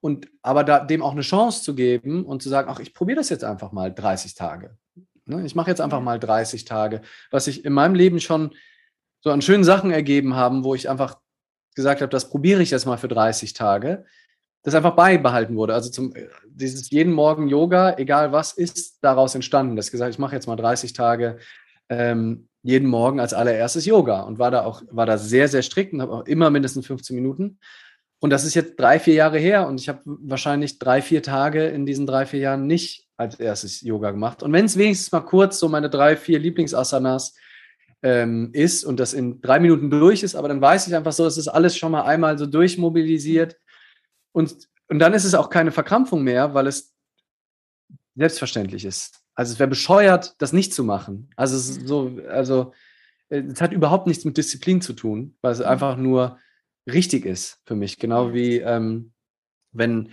Und 0.00 0.28
aber 0.42 0.64
da, 0.64 0.80
dem 0.80 1.02
auch 1.02 1.12
eine 1.12 1.22
Chance 1.22 1.62
zu 1.62 1.74
geben 1.74 2.24
und 2.24 2.42
zu 2.42 2.48
sagen, 2.48 2.68
ach, 2.70 2.80
ich 2.80 2.92
probiere 2.92 3.18
das 3.18 3.28
jetzt 3.28 3.44
einfach 3.44 3.72
mal 3.72 3.94
30 3.94 4.34
Tage. 4.34 4.76
Ne? 5.26 5.44
Ich 5.44 5.54
mache 5.54 5.70
jetzt 5.70 5.80
einfach 5.80 6.00
mal 6.00 6.18
30 6.18 6.64
Tage, 6.64 7.02
was 7.30 7.46
sich 7.46 7.64
in 7.64 7.72
meinem 7.72 7.94
Leben 7.94 8.20
schon 8.20 8.54
so 9.20 9.30
an 9.30 9.42
schönen 9.42 9.64
Sachen 9.64 9.90
ergeben 9.90 10.34
haben, 10.34 10.64
wo 10.64 10.74
ich 10.74 10.90
einfach 10.90 11.18
gesagt 11.74 12.02
habe, 12.02 12.10
das 12.10 12.30
probiere 12.30 12.62
ich 12.62 12.70
jetzt 12.70 12.86
mal 12.86 12.98
für 12.98 13.08
30 13.08 13.52
Tage, 13.52 14.04
das 14.62 14.74
einfach 14.74 14.94
beibehalten 14.94 15.56
wurde. 15.56 15.74
Also 15.74 15.90
zum, 15.90 16.14
dieses 16.46 16.90
jeden 16.90 17.12
Morgen 17.12 17.48
Yoga, 17.48 17.96
egal 17.98 18.32
was, 18.32 18.52
ist 18.52 18.98
daraus 19.02 19.34
entstanden. 19.34 19.76
Das 19.76 19.90
gesagt, 19.90 20.12
ich 20.12 20.18
mache 20.18 20.34
jetzt 20.34 20.46
mal 20.46 20.56
30 20.56 20.92
Tage 20.92 21.38
ähm, 21.88 22.48
jeden 22.62 22.88
Morgen 22.88 23.20
als 23.20 23.34
allererstes 23.34 23.84
Yoga 23.84 24.22
und 24.22 24.38
war 24.38 24.50
da 24.50 24.64
auch, 24.64 24.82
war 24.90 25.04
da 25.04 25.18
sehr, 25.18 25.48
sehr 25.48 25.62
strikt 25.62 25.92
und 25.92 26.00
habe 26.00 26.12
auch 26.12 26.26
immer 26.26 26.50
mindestens 26.50 26.86
15 26.86 27.14
Minuten. 27.14 27.58
Und 28.20 28.30
das 28.30 28.44
ist 28.44 28.54
jetzt 28.54 28.80
drei, 28.80 28.98
vier 28.98 29.14
Jahre 29.14 29.38
her 29.38 29.66
und 29.66 29.78
ich 29.80 29.88
habe 29.90 30.00
wahrscheinlich 30.04 30.78
drei, 30.78 31.02
vier 31.02 31.22
Tage 31.22 31.66
in 31.66 31.84
diesen 31.84 32.06
drei, 32.06 32.24
vier 32.24 32.40
Jahren 32.40 32.66
nicht 32.66 33.03
als 33.16 33.38
erstes 33.38 33.80
Yoga 33.80 34.10
gemacht. 34.10 34.42
Und 34.42 34.52
wenn 34.52 34.64
es 34.64 34.76
wenigstens 34.76 35.12
mal 35.12 35.20
kurz 35.20 35.58
so 35.58 35.68
meine 35.68 35.90
drei, 35.90 36.16
vier 36.16 36.38
Lieblingsasanas 36.38 37.34
ähm, 38.02 38.50
ist 38.52 38.84
und 38.84 38.98
das 38.98 39.14
in 39.14 39.40
drei 39.40 39.60
Minuten 39.60 39.90
durch 39.90 40.22
ist, 40.22 40.34
aber 40.34 40.48
dann 40.48 40.60
weiß 40.60 40.88
ich 40.88 40.94
einfach 40.94 41.12
so, 41.12 41.26
es 41.26 41.38
ist 41.38 41.48
alles 41.48 41.76
schon 41.76 41.92
mal 41.92 42.02
einmal 42.02 42.38
so 42.38 42.46
durchmobilisiert. 42.46 43.56
Und, 44.32 44.68
und 44.88 44.98
dann 44.98 45.14
ist 45.14 45.24
es 45.24 45.34
auch 45.34 45.48
keine 45.48 45.70
Verkrampfung 45.70 46.22
mehr, 46.22 46.54
weil 46.54 46.66
es 46.66 46.94
selbstverständlich 48.16 48.84
ist. 48.84 49.20
Also 49.34 49.52
es 49.52 49.58
wäre 49.58 49.68
bescheuert, 49.68 50.34
das 50.38 50.52
nicht 50.52 50.74
zu 50.74 50.84
machen. 50.84 51.30
Also 51.36 51.56
es 51.56 51.68
ist 51.68 51.88
so, 51.88 52.18
also 52.28 52.72
äh, 53.28 53.40
es 53.40 53.60
hat 53.60 53.72
überhaupt 53.72 54.06
nichts 54.06 54.24
mit 54.24 54.36
Disziplin 54.36 54.80
zu 54.80 54.92
tun, 54.92 55.36
weil 55.40 55.52
es 55.52 55.58
mhm. 55.58 55.66
einfach 55.66 55.96
nur 55.96 56.38
richtig 56.86 57.24
ist 57.26 57.60
für 57.64 57.74
mich. 57.74 57.98
Genau 57.98 58.32
wie 58.32 58.58
ähm, 58.58 59.12
wenn 59.72 60.10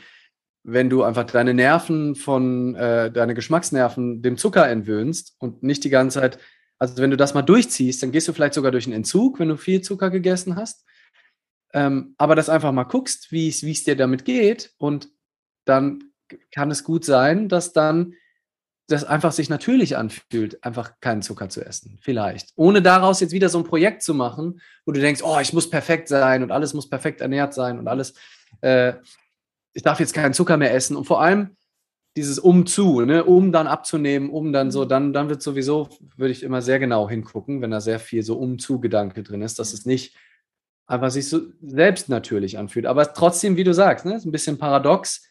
wenn 0.64 0.90
du 0.90 1.04
einfach 1.04 1.26
deine 1.26 1.54
Nerven 1.54 2.16
von, 2.16 2.76
äh, 2.76 3.12
deine 3.12 3.34
Geschmacksnerven 3.34 4.22
dem 4.22 4.38
Zucker 4.38 4.68
entwöhnst 4.68 5.36
und 5.40 5.64
nicht 5.64 5.84
die 5.84 5.90
ganze 5.90 6.20
Zeit, 6.20 6.40
also 6.78 6.98
wenn 6.98 7.12
du 7.12 7.18
das 7.18 7.34
mal 7.34 7.42
durchziehst, 7.42 8.02
dann 8.02 8.12
gehst 8.12 8.28
du 8.28 8.34
vielleicht 8.34 8.54
sogar 8.54 8.72
durch 8.72 8.86
einen 8.86 8.96
Entzug, 8.96 9.40
wenn 9.40 9.50
du 9.50 9.58
viel 9.58 9.82
Zucker 9.82 10.10
gegessen 10.10 10.56
hast. 10.56 10.86
Ähm, 11.74 12.16
aber 12.18 12.36
das 12.36 12.50
einfach 12.50 12.72
mal 12.72 12.84
guckst, 12.84 13.32
wie 13.32 13.48
es 13.48 13.84
dir 13.84 13.96
damit 13.96 14.26
geht 14.26 14.74
und 14.78 15.10
dann 15.66 16.04
kann 16.52 16.72
es 16.72 16.84
gut 16.84 17.06
sein, 17.06 17.50
dass 17.50 17.74
dann 17.74 18.14
das 18.88 19.04
einfach 19.04 19.32
sich 19.32 19.50
natürlich 19.50 19.98
anfühlt, 19.98 20.64
einfach 20.64 21.00
keinen 21.00 21.22
Zucker 21.22 21.50
zu 21.50 21.66
essen. 21.66 21.98
Vielleicht. 22.02 22.50
Ohne 22.56 22.82
daraus 22.82 23.22
jetzt 23.22 23.32
wieder 23.32 23.50
so 23.50 23.58
ein 23.58 23.64
Projekt 23.64 24.04
zu 24.04 24.14
machen, 24.14 24.60
wo 24.86 24.92
du 24.92 25.00
denkst, 25.00 25.22
oh, 25.24 25.40
ich 25.40 25.54
muss 25.54 25.70
perfekt 25.70 26.08
sein 26.08 26.44
und 26.44 26.52
alles 26.52 26.74
muss 26.74 26.90
perfekt 26.90 27.22
ernährt 27.22 27.54
sein 27.54 27.80
und 27.80 27.88
alles. 27.88 28.14
Äh, 28.60 28.94
ich 29.74 29.84
darf 29.84 30.00
jetzt 30.00 30.14
keinen 30.14 30.34
Zucker 30.34 30.58
mehr 30.58 30.74
essen 30.74 30.96
und 30.96 31.06
vor 31.06 31.22
allem 31.22 31.56
dieses 32.18 32.40
um 32.40 32.66
zu, 32.66 33.02
ne, 33.02 33.24
um 33.24 33.52
dann 33.52 33.68
abzunehmen, 33.68 34.30
um 34.30 34.52
dann 34.52 34.70
so, 34.70 34.84
dann, 34.84 35.14
dann 35.14 35.30
wird 35.30 35.42
sowieso, 35.42 35.90
würde 36.18 36.34
ich 36.34 36.44
immer 36.44 36.62
sehr 36.62 36.78
genau 36.78 37.10
hingucken, 37.10 37.62
wenn 37.62 37.72
da 37.72 37.80
sehr 37.80 38.00
viel 38.00 38.24
so 38.24 38.38
um 38.38 38.60
zu 38.60 38.82
Gedanke 38.82 39.24
drin 39.24 39.42
ist, 39.42 39.60
dass 39.60 39.72
es 39.72 39.86
nicht 39.86 40.16
einfach 40.88 41.10
sich 41.10 41.30
so 41.30 41.40
selbst 41.62 42.10
natürlich 42.10 42.58
anfühlt. 42.58 42.86
Aber 42.86 43.14
trotzdem, 43.14 43.56
wie 43.56 43.64
du 43.64 43.74
sagst, 43.74 44.06
ne, 44.06 44.16
ist 44.16 44.26
ein 44.26 44.34
bisschen 44.34 44.58
paradox, 44.58 45.26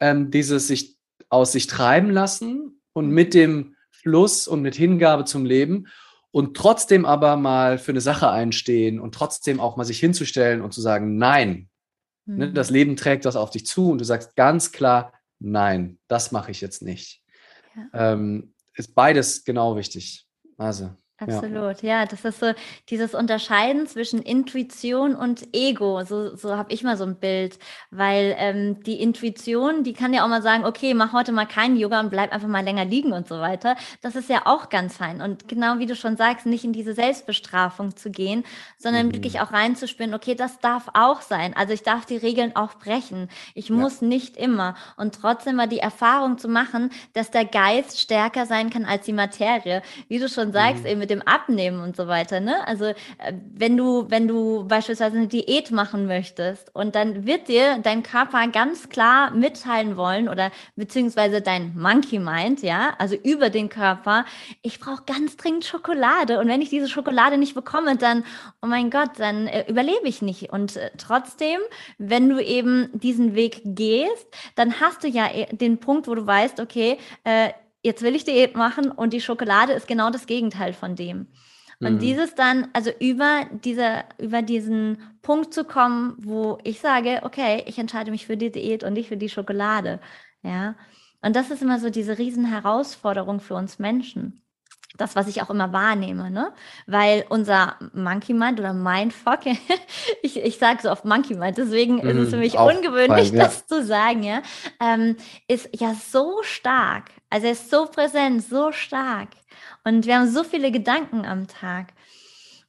ähm, 0.00 0.30
dieses 0.30 0.68
sich 0.68 0.96
aus 1.28 1.52
sich 1.52 1.66
treiben 1.66 2.10
lassen 2.10 2.80
und 2.94 3.10
mit 3.10 3.34
dem 3.34 3.76
Fluss 3.90 4.48
und 4.48 4.62
mit 4.62 4.74
Hingabe 4.74 5.26
zum 5.26 5.44
Leben 5.44 5.86
und 6.30 6.56
trotzdem 6.56 7.04
aber 7.04 7.36
mal 7.36 7.76
für 7.76 7.92
eine 7.92 8.00
Sache 8.00 8.30
einstehen 8.30 8.98
und 8.98 9.14
trotzdem 9.14 9.60
auch 9.60 9.76
mal 9.76 9.84
sich 9.84 10.00
hinzustellen 10.00 10.62
und 10.62 10.72
zu 10.72 10.80
sagen, 10.80 11.18
nein, 11.18 11.68
Mhm. 12.26 12.54
Das 12.54 12.70
Leben 12.70 12.96
trägt 12.96 13.24
das 13.24 13.36
auf 13.36 13.50
dich 13.50 13.66
zu 13.66 13.90
und 13.90 13.98
du 13.98 14.04
sagst 14.04 14.36
ganz 14.36 14.72
klar, 14.72 15.12
nein, 15.38 15.98
das 16.08 16.32
mache 16.32 16.50
ich 16.50 16.60
jetzt 16.60 16.82
nicht. 16.82 17.22
Ja. 17.92 18.12
Ähm, 18.12 18.54
ist 18.74 18.94
beides 18.94 19.44
genau 19.44 19.76
wichtig. 19.76 20.26
Also. 20.56 20.90
Absolut, 21.22 21.82
ja. 21.82 22.00
ja. 22.00 22.06
das 22.06 22.24
ist 22.24 22.40
so 22.40 22.52
dieses 22.88 23.14
Unterscheiden 23.14 23.86
zwischen 23.86 24.22
Intuition 24.22 25.14
und 25.14 25.48
Ego. 25.52 26.04
So, 26.04 26.34
so 26.36 26.56
habe 26.56 26.72
ich 26.72 26.82
mal 26.82 26.96
so 26.96 27.04
ein 27.04 27.16
Bild, 27.16 27.58
weil 27.90 28.34
ähm, 28.38 28.82
die 28.82 29.00
Intuition, 29.00 29.84
die 29.84 29.92
kann 29.92 30.12
ja 30.12 30.24
auch 30.24 30.28
mal 30.28 30.42
sagen, 30.42 30.64
okay, 30.64 30.94
mach 30.94 31.12
heute 31.12 31.32
mal 31.32 31.46
keinen 31.46 31.76
Yoga 31.76 32.00
und 32.00 32.10
bleib 32.10 32.32
einfach 32.32 32.48
mal 32.48 32.64
länger 32.64 32.84
liegen 32.84 33.12
und 33.12 33.28
so 33.28 33.40
weiter. 33.40 33.76
Das 34.00 34.16
ist 34.16 34.28
ja 34.28 34.42
auch 34.46 34.68
ganz 34.68 34.96
fein. 34.96 35.20
Und 35.20 35.48
genau 35.48 35.78
wie 35.78 35.86
du 35.86 35.96
schon 35.96 36.16
sagst, 36.16 36.46
nicht 36.46 36.64
in 36.64 36.72
diese 36.72 36.94
Selbstbestrafung 36.94 37.96
zu 37.96 38.10
gehen, 38.10 38.44
sondern 38.78 39.08
mhm. 39.08 39.14
wirklich 39.14 39.40
auch 39.40 39.52
reinzuspüren, 39.52 40.14
okay, 40.14 40.34
das 40.34 40.58
darf 40.60 40.88
auch 40.94 41.20
sein. 41.20 41.54
Also 41.56 41.72
ich 41.72 41.82
darf 41.82 42.06
die 42.06 42.16
Regeln 42.16 42.56
auch 42.56 42.74
brechen. 42.74 43.28
Ich 43.54 43.68
ja. 43.68 43.74
muss 43.74 44.02
nicht 44.02 44.36
immer. 44.36 44.74
Und 44.96 45.14
trotzdem 45.14 45.56
mal 45.56 45.68
die 45.68 45.78
Erfahrung 45.78 46.38
zu 46.38 46.48
machen, 46.48 46.90
dass 47.12 47.30
der 47.30 47.44
Geist 47.44 48.00
stärker 48.00 48.46
sein 48.46 48.70
kann 48.70 48.84
als 48.84 49.04
die 49.04 49.12
Materie. 49.12 49.82
Wie 50.08 50.18
du 50.18 50.28
schon 50.28 50.52
sagst, 50.52 50.82
mhm. 50.82 50.88
eben 50.88 51.00
mit 51.00 51.10
dem 51.12 51.22
Abnehmen 51.22 51.80
und 51.80 51.96
so 51.96 52.08
weiter. 52.08 52.40
Ne? 52.40 52.66
Also 52.66 52.86
äh, 52.86 52.94
wenn 53.54 53.76
du, 53.76 54.06
wenn 54.08 54.26
du 54.26 54.64
beispielsweise 54.66 55.16
eine 55.16 55.28
Diät 55.28 55.70
machen 55.70 56.06
möchtest 56.06 56.74
und 56.74 56.94
dann 56.94 57.26
wird 57.26 57.48
dir 57.48 57.78
dein 57.82 58.02
Körper 58.02 58.46
ganz 58.48 58.88
klar 58.88 59.30
mitteilen 59.30 59.96
wollen 59.96 60.28
oder 60.28 60.50
beziehungsweise 60.76 61.40
dein 61.40 61.76
Monkey 61.76 62.18
Mind, 62.18 62.62
ja, 62.62 62.94
also 62.98 63.14
über 63.14 63.50
den 63.50 63.68
Körper, 63.68 64.24
ich 64.62 64.80
brauche 64.80 65.02
ganz 65.06 65.36
dringend 65.36 65.64
Schokolade 65.64 66.38
und 66.40 66.48
wenn 66.48 66.62
ich 66.62 66.70
diese 66.70 66.88
Schokolade 66.88 67.38
nicht 67.38 67.54
bekomme, 67.54 67.96
dann, 67.96 68.24
oh 68.62 68.66
mein 68.66 68.90
Gott, 68.90 69.10
dann 69.18 69.46
äh, 69.46 69.68
überlebe 69.68 70.08
ich 70.08 70.22
nicht. 70.22 70.50
Und 70.52 70.76
äh, 70.76 70.90
trotzdem, 70.96 71.60
wenn 71.98 72.28
du 72.28 72.42
eben 72.42 72.88
diesen 72.92 73.34
Weg 73.34 73.60
gehst, 73.64 74.26
dann 74.54 74.80
hast 74.80 75.04
du 75.04 75.08
ja 75.08 75.26
äh, 75.26 75.54
den 75.54 75.78
Punkt, 75.78 76.08
wo 76.08 76.14
du 76.14 76.26
weißt, 76.26 76.60
okay, 76.60 76.98
äh, 77.24 77.50
jetzt 77.82 78.02
will 78.02 78.14
ich 78.14 78.24
Diät 78.24 78.56
machen 78.56 78.90
und 78.90 79.12
die 79.12 79.20
Schokolade 79.20 79.72
ist 79.72 79.86
genau 79.86 80.10
das 80.10 80.26
Gegenteil 80.26 80.72
von 80.72 80.96
dem. 80.96 81.26
Und 81.80 81.94
mhm. 81.94 81.98
dieses 81.98 82.34
dann, 82.34 82.68
also 82.72 82.90
über 83.00 83.46
diese, 83.64 84.04
über 84.18 84.42
diesen 84.42 84.98
Punkt 85.20 85.52
zu 85.52 85.64
kommen, 85.64 86.14
wo 86.18 86.58
ich 86.62 86.80
sage, 86.80 87.20
okay, 87.24 87.64
ich 87.66 87.78
entscheide 87.78 88.12
mich 88.12 88.26
für 88.26 88.36
die 88.36 88.52
Diät 88.52 88.84
und 88.84 88.92
nicht 88.92 89.08
für 89.08 89.16
die 89.16 89.28
Schokolade. 89.28 89.98
Ja. 90.42 90.76
Und 91.22 91.34
das 91.34 91.50
ist 91.50 91.62
immer 91.62 91.80
so 91.80 91.90
diese 91.90 92.18
riesen 92.18 92.44
Herausforderung 92.44 93.40
für 93.40 93.54
uns 93.54 93.78
Menschen 93.78 94.42
das, 94.98 95.16
was 95.16 95.28
ich 95.28 95.42
auch 95.42 95.50
immer 95.50 95.72
wahrnehme, 95.72 96.30
ne? 96.30 96.52
Weil 96.86 97.24
unser 97.28 97.76
Monkey 97.94 98.34
Mind 98.34 98.60
oder 98.60 98.72
Mindfuck, 98.72 99.40
ich, 100.22 100.36
ich 100.42 100.58
sage 100.58 100.82
so 100.82 100.90
oft 100.90 101.04
Monkey 101.04 101.34
Mind, 101.34 101.58
deswegen 101.58 101.96
mm, 101.96 102.08
ist 102.08 102.16
es 102.16 102.30
für 102.30 102.36
mhm, 102.36 102.42
mich 102.42 102.58
ungewöhnlich, 102.58 103.28
fein, 103.28 103.38
ja. 103.38 103.44
das 103.44 103.66
zu 103.66 103.84
sagen, 103.84 104.22
ja, 104.22 104.42
ähm, 104.80 105.16
ist 105.48 105.68
ja 105.78 105.94
so 105.94 106.42
stark. 106.42 107.10
Also 107.32 107.46
er 107.46 107.52
ist 107.52 107.70
so 107.70 107.86
präsent, 107.86 108.44
so 108.44 108.72
stark. 108.72 109.28
Und 109.84 110.04
wir 110.04 110.18
haben 110.18 110.30
so 110.30 110.44
viele 110.44 110.70
Gedanken 110.70 111.24
am 111.24 111.48
Tag. 111.48 111.86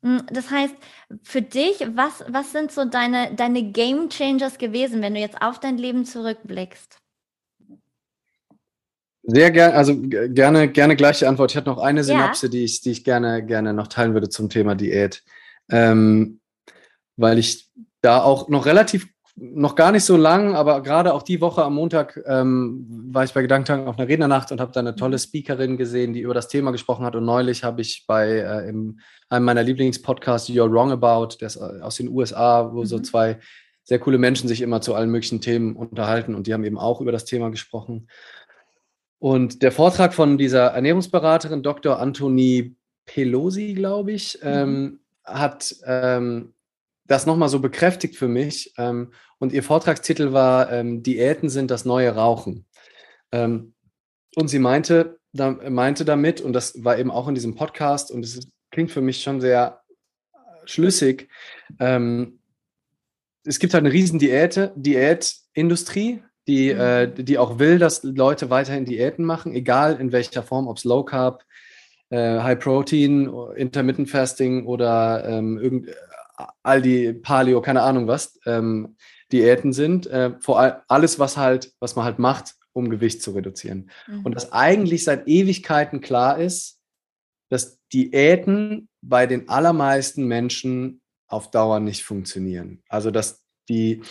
Hm, 0.02 0.24
das 0.32 0.52
heißt, 0.52 0.74
für 1.22 1.42
dich, 1.42 1.86
was, 1.96 2.24
was 2.30 2.54
sind 2.54 2.72
so 2.72 2.86
deine, 2.86 3.36
deine 3.36 3.62
Game 3.64 4.10
Changers 4.10 4.58
gewesen, 4.58 5.02
wenn 5.02 5.16
du 5.16 5.20
jetzt 5.20 5.42
auf 5.42 5.60
dein 5.60 5.78
Leben 5.78 6.06
zurückblickst? 6.06 6.98
Sehr 9.24 9.52
gerne, 9.52 9.74
also 9.74 10.00
gerne, 10.00 10.70
gerne 10.70 10.96
gleiche 10.96 11.28
Antwort. 11.28 11.52
Ich 11.52 11.58
hatte 11.58 11.70
noch 11.70 11.80
eine 11.80 12.06
Synapse, 12.06 12.46
ja. 12.46 12.52
die, 12.52 12.64
ich, 12.64 12.80
die 12.80 12.92
ich 12.92 13.04
gerne, 13.04 13.46
gerne 13.46 13.74
noch 13.74 13.88
teilen 13.88 14.14
würde 14.14 14.30
zum 14.30 14.50
Thema 14.50 14.76
Diät. 14.76 15.24
Ähm, 15.70 16.40
weil 17.18 17.38
ich 17.38 17.70
da 18.02 18.22
auch 18.22 18.48
noch 18.48 18.66
relativ, 18.66 19.13
noch 19.36 19.76
gar 19.76 19.92
nicht 19.92 20.04
so 20.04 20.16
lang, 20.16 20.56
aber 20.56 20.82
gerade 20.84 21.14
auch 21.14 21.24
die 21.24 21.42
Woche 21.42 21.64
am 21.64 21.76
Montag 21.76 22.22
ähm, 22.28 22.86
war 23.12 23.24
ich 23.24 23.34
bei 23.34 23.42
Gedanken 23.42 23.88
auf 23.88 23.98
einer 23.98 24.08
Rednernacht 24.08 24.52
und 24.52 24.62
habe 24.62 24.72
da 24.72 24.80
eine 24.80 24.96
tolle 24.96 25.16
mhm. 25.16 25.22
Speakerin 25.22 25.78
gesehen, 25.78 26.14
die 26.14 26.22
über 26.22 26.36
das 26.36 26.48
Thema 26.48 26.72
gesprochen 26.72 27.04
hat. 27.04 27.16
Und 27.16 27.26
neulich 27.26 27.64
habe 27.64 27.82
ich 27.82 28.06
bei 28.08 28.28
äh, 28.30 28.70
im, 28.70 29.00
einem 29.30 29.46
meiner 29.46 29.64
Lieblingspodcasts 29.64 30.50
You're 30.50 30.72
Wrong 30.72 30.92
About, 30.92 31.38
der 31.42 31.48
ist 31.48 31.56
äh, 31.56 31.82
aus 31.82 31.96
den 31.96 32.10
USA, 32.10 32.72
wo 32.74 32.82
mhm. 32.82 32.86
so 32.86 33.00
zwei 33.00 33.40
sehr 33.84 34.00
coole 34.00 34.18
Menschen 34.18 34.48
sich 34.48 34.62
immer 34.62 34.82
zu 34.82 34.94
allen 34.94 35.10
möglichen 35.10 35.42
Themen 35.42 35.76
unterhalten 35.76 36.36
und 36.36 36.48
die 36.48 36.54
haben 36.54 36.64
eben 36.64 36.78
auch 36.78 37.02
über 37.02 37.12
das 37.12 37.26
Thema 37.26 37.50
gesprochen. 37.50 38.08
Und 39.20 39.62
der 39.62 39.72
Vortrag 39.72 40.14
von 40.14 40.38
dieser 40.38 40.68
Ernährungsberaterin, 40.68 41.64
Dr. 41.64 42.00
Anthony 42.00 42.76
Pelosi, 43.06 43.74
glaube 43.74 44.12
ich, 44.12 44.38
mhm. 44.42 44.50
ähm, 44.50 45.00
hat, 45.24 45.76
ähm, 45.86 46.54
das 47.06 47.26
nochmal 47.26 47.50
so 47.50 47.60
bekräftigt 47.60 48.16
für 48.16 48.28
mich. 48.28 48.74
Ähm, 48.78 49.12
und 49.40 49.54
ihr 49.54 49.64
Vortragstitel 49.64 50.32
war 50.32 50.72
ähm, 50.72 51.04
Diäten 51.04 51.50
sind 51.50 51.70
das 51.72 51.86
neue 51.86 52.16
Rauchen. 52.16 52.66
Ähm, 53.32 53.74
und 54.36 54.48
sie 54.48 54.60
meinte, 54.60 55.20
da, 55.34 55.52
meinte 55.52 56.06
damit, 56.06 56.42
und 56.42 56.54
das 56.54 56.84
war 56.84 56.98
eben 56.98 57.12
auch 57.12 57.28
in 57.28 57.36
diesem 57.36 57.56
Podcast, 57.56 58.12
und 58.12 58.24
es 58.24 58.48
klingt 58.72 58.92
für 58.92 59.02
mich 59.02 59.22
schon 59.22 59.42
sehr 59.42 59.82
schlüssig, 60.66 61.30
ähm, 61.80 62.40
es 63.46 63.60
gibt 63.60 63.74
halt 63.74 63.84
eine 63.84 63.94
riesen 63.94 64.20
Diät, 64.20 64.72
Diätindustrie, 64.76 66.24
die, 66.48 66.74
mhm. 66.74 66.80
äh, 66.80 67.08
die 67.08 67.38
auch 67.38 67.60
will, 67.60 67.80
dass 67.80 68.04
Leute 68.04 68.50
weiterhin 68.50 68.86
Diäten 68.86 69.26
machen, 69.26 69.54
egal 69.54 70.00
in 70.00 70.12
welcher 70.12 70.44
Form, 70.44 70.68
ob 70.68 70.78
es 70.78 70.84
Low 70.84 71.04
Carb, 71.04 71.44
äh, 72.10 72.40
High 72.40 72.60
Protein, 72.60 73.30
Intermittent 73.56 74.10
Fasting 74.10 74.66
oder 74.66 75.26
ähm, 75.28 75.58
irgend, 75.58 75.90
all 76.64 76.82
die 76.82 77.14
Paleo, 77.14 77.62
keine 77.62 77.82
Ahnung 77.82 78.08
was, 78.08 78.40
ähm, 78.46 78.96
Diäten 79.32 79.74
sind. 79.74 80.08
Äh, 80.08 80.40
vor 80.40 80.60
allem 80.60 80.76
alles, 80.88 81.20
was 81.20 81.38
halt, 81.38 81.74
was 81.80 81.96
man 81.96 82.06
halt 82.06 82.20
macht, 82.20 82.56
um 82.74 82.90
Gewicht 82.90 83.22
zu 83.22 83.32
reduzieren. 83.32 83.90
Mhm. 84.08 84.26
Und 84.26 84.36
dass 84.36 84.52
eigentlich 84.52 85.04
seit 85.04 85.28
Ewigkeiten 85.28 86.02
klar 86.02 86.40
ist, 86.40 86.80
dass 87.50 87.80
Diäten 87.92 88.90
bei 89.02 89.28
den 89.28 89.50
allermeisten 89.50 90.26
Menschen 90.28 91.02
auf 91.28 91.52
Dauer 91.52 91.80
nicht 91.80 92.04
funktionieren. 92.04 92.82
Also 92.88 93.12
dass 93.12 93.44
die, 93.70 94.02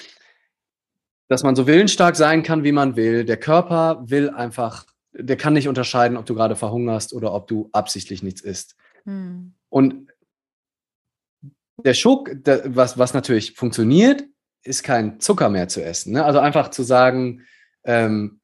dass 1.28 1.42
man 1.42 1.56
so 1.56 1.66
willensstark 1.66 2.16
sein 2.16 2.42
kann, 2.42 2.64
wie 2.64 2.72
man 2.72 2.96
will. 2.96 3.24
Der 3.24 3.36
Körper 3.36 4.02
will 4.04 4.30
einfach, 4.30 4.86
der 5.12 5.36
kann 5.36 5.54
nicht 5.54 5.68
unterscheiden, 5.68 6.16
ob 6.16 6.26
du 6.26 6.34
gerade 6.34 6.56
verhungerst 6.56 7.12
oder 7.12 7.32
ob 7.32 7.46
du 7.48 7.68
absichtlich 7.72 8.22
nichts 8.22 8.40
isst. 8.40 8.76
Mhm. 9.04 9.54
Und 9.68 10.11
der 11.84 11.94
Schok, 11.94 12.30
der, 12.34 12.74
was, 12.76 12.98
was 12.98 13.14
natürlich 13.14 13.52
funktioniert, 13.52 14.24
ist 14.64 14.82
kein 14.82 15.20
Zucker 15.20 15.48
mehr 15.48 15.68
zu 15.68 15.84
essen. 15.84 16.12
Ne? 16.12 16.24
Also 16.24 16.38
einfach 16.38 16.70
zu 16.70 16.82
sagen, 16.82 17.42
ähm, 17.84 18.40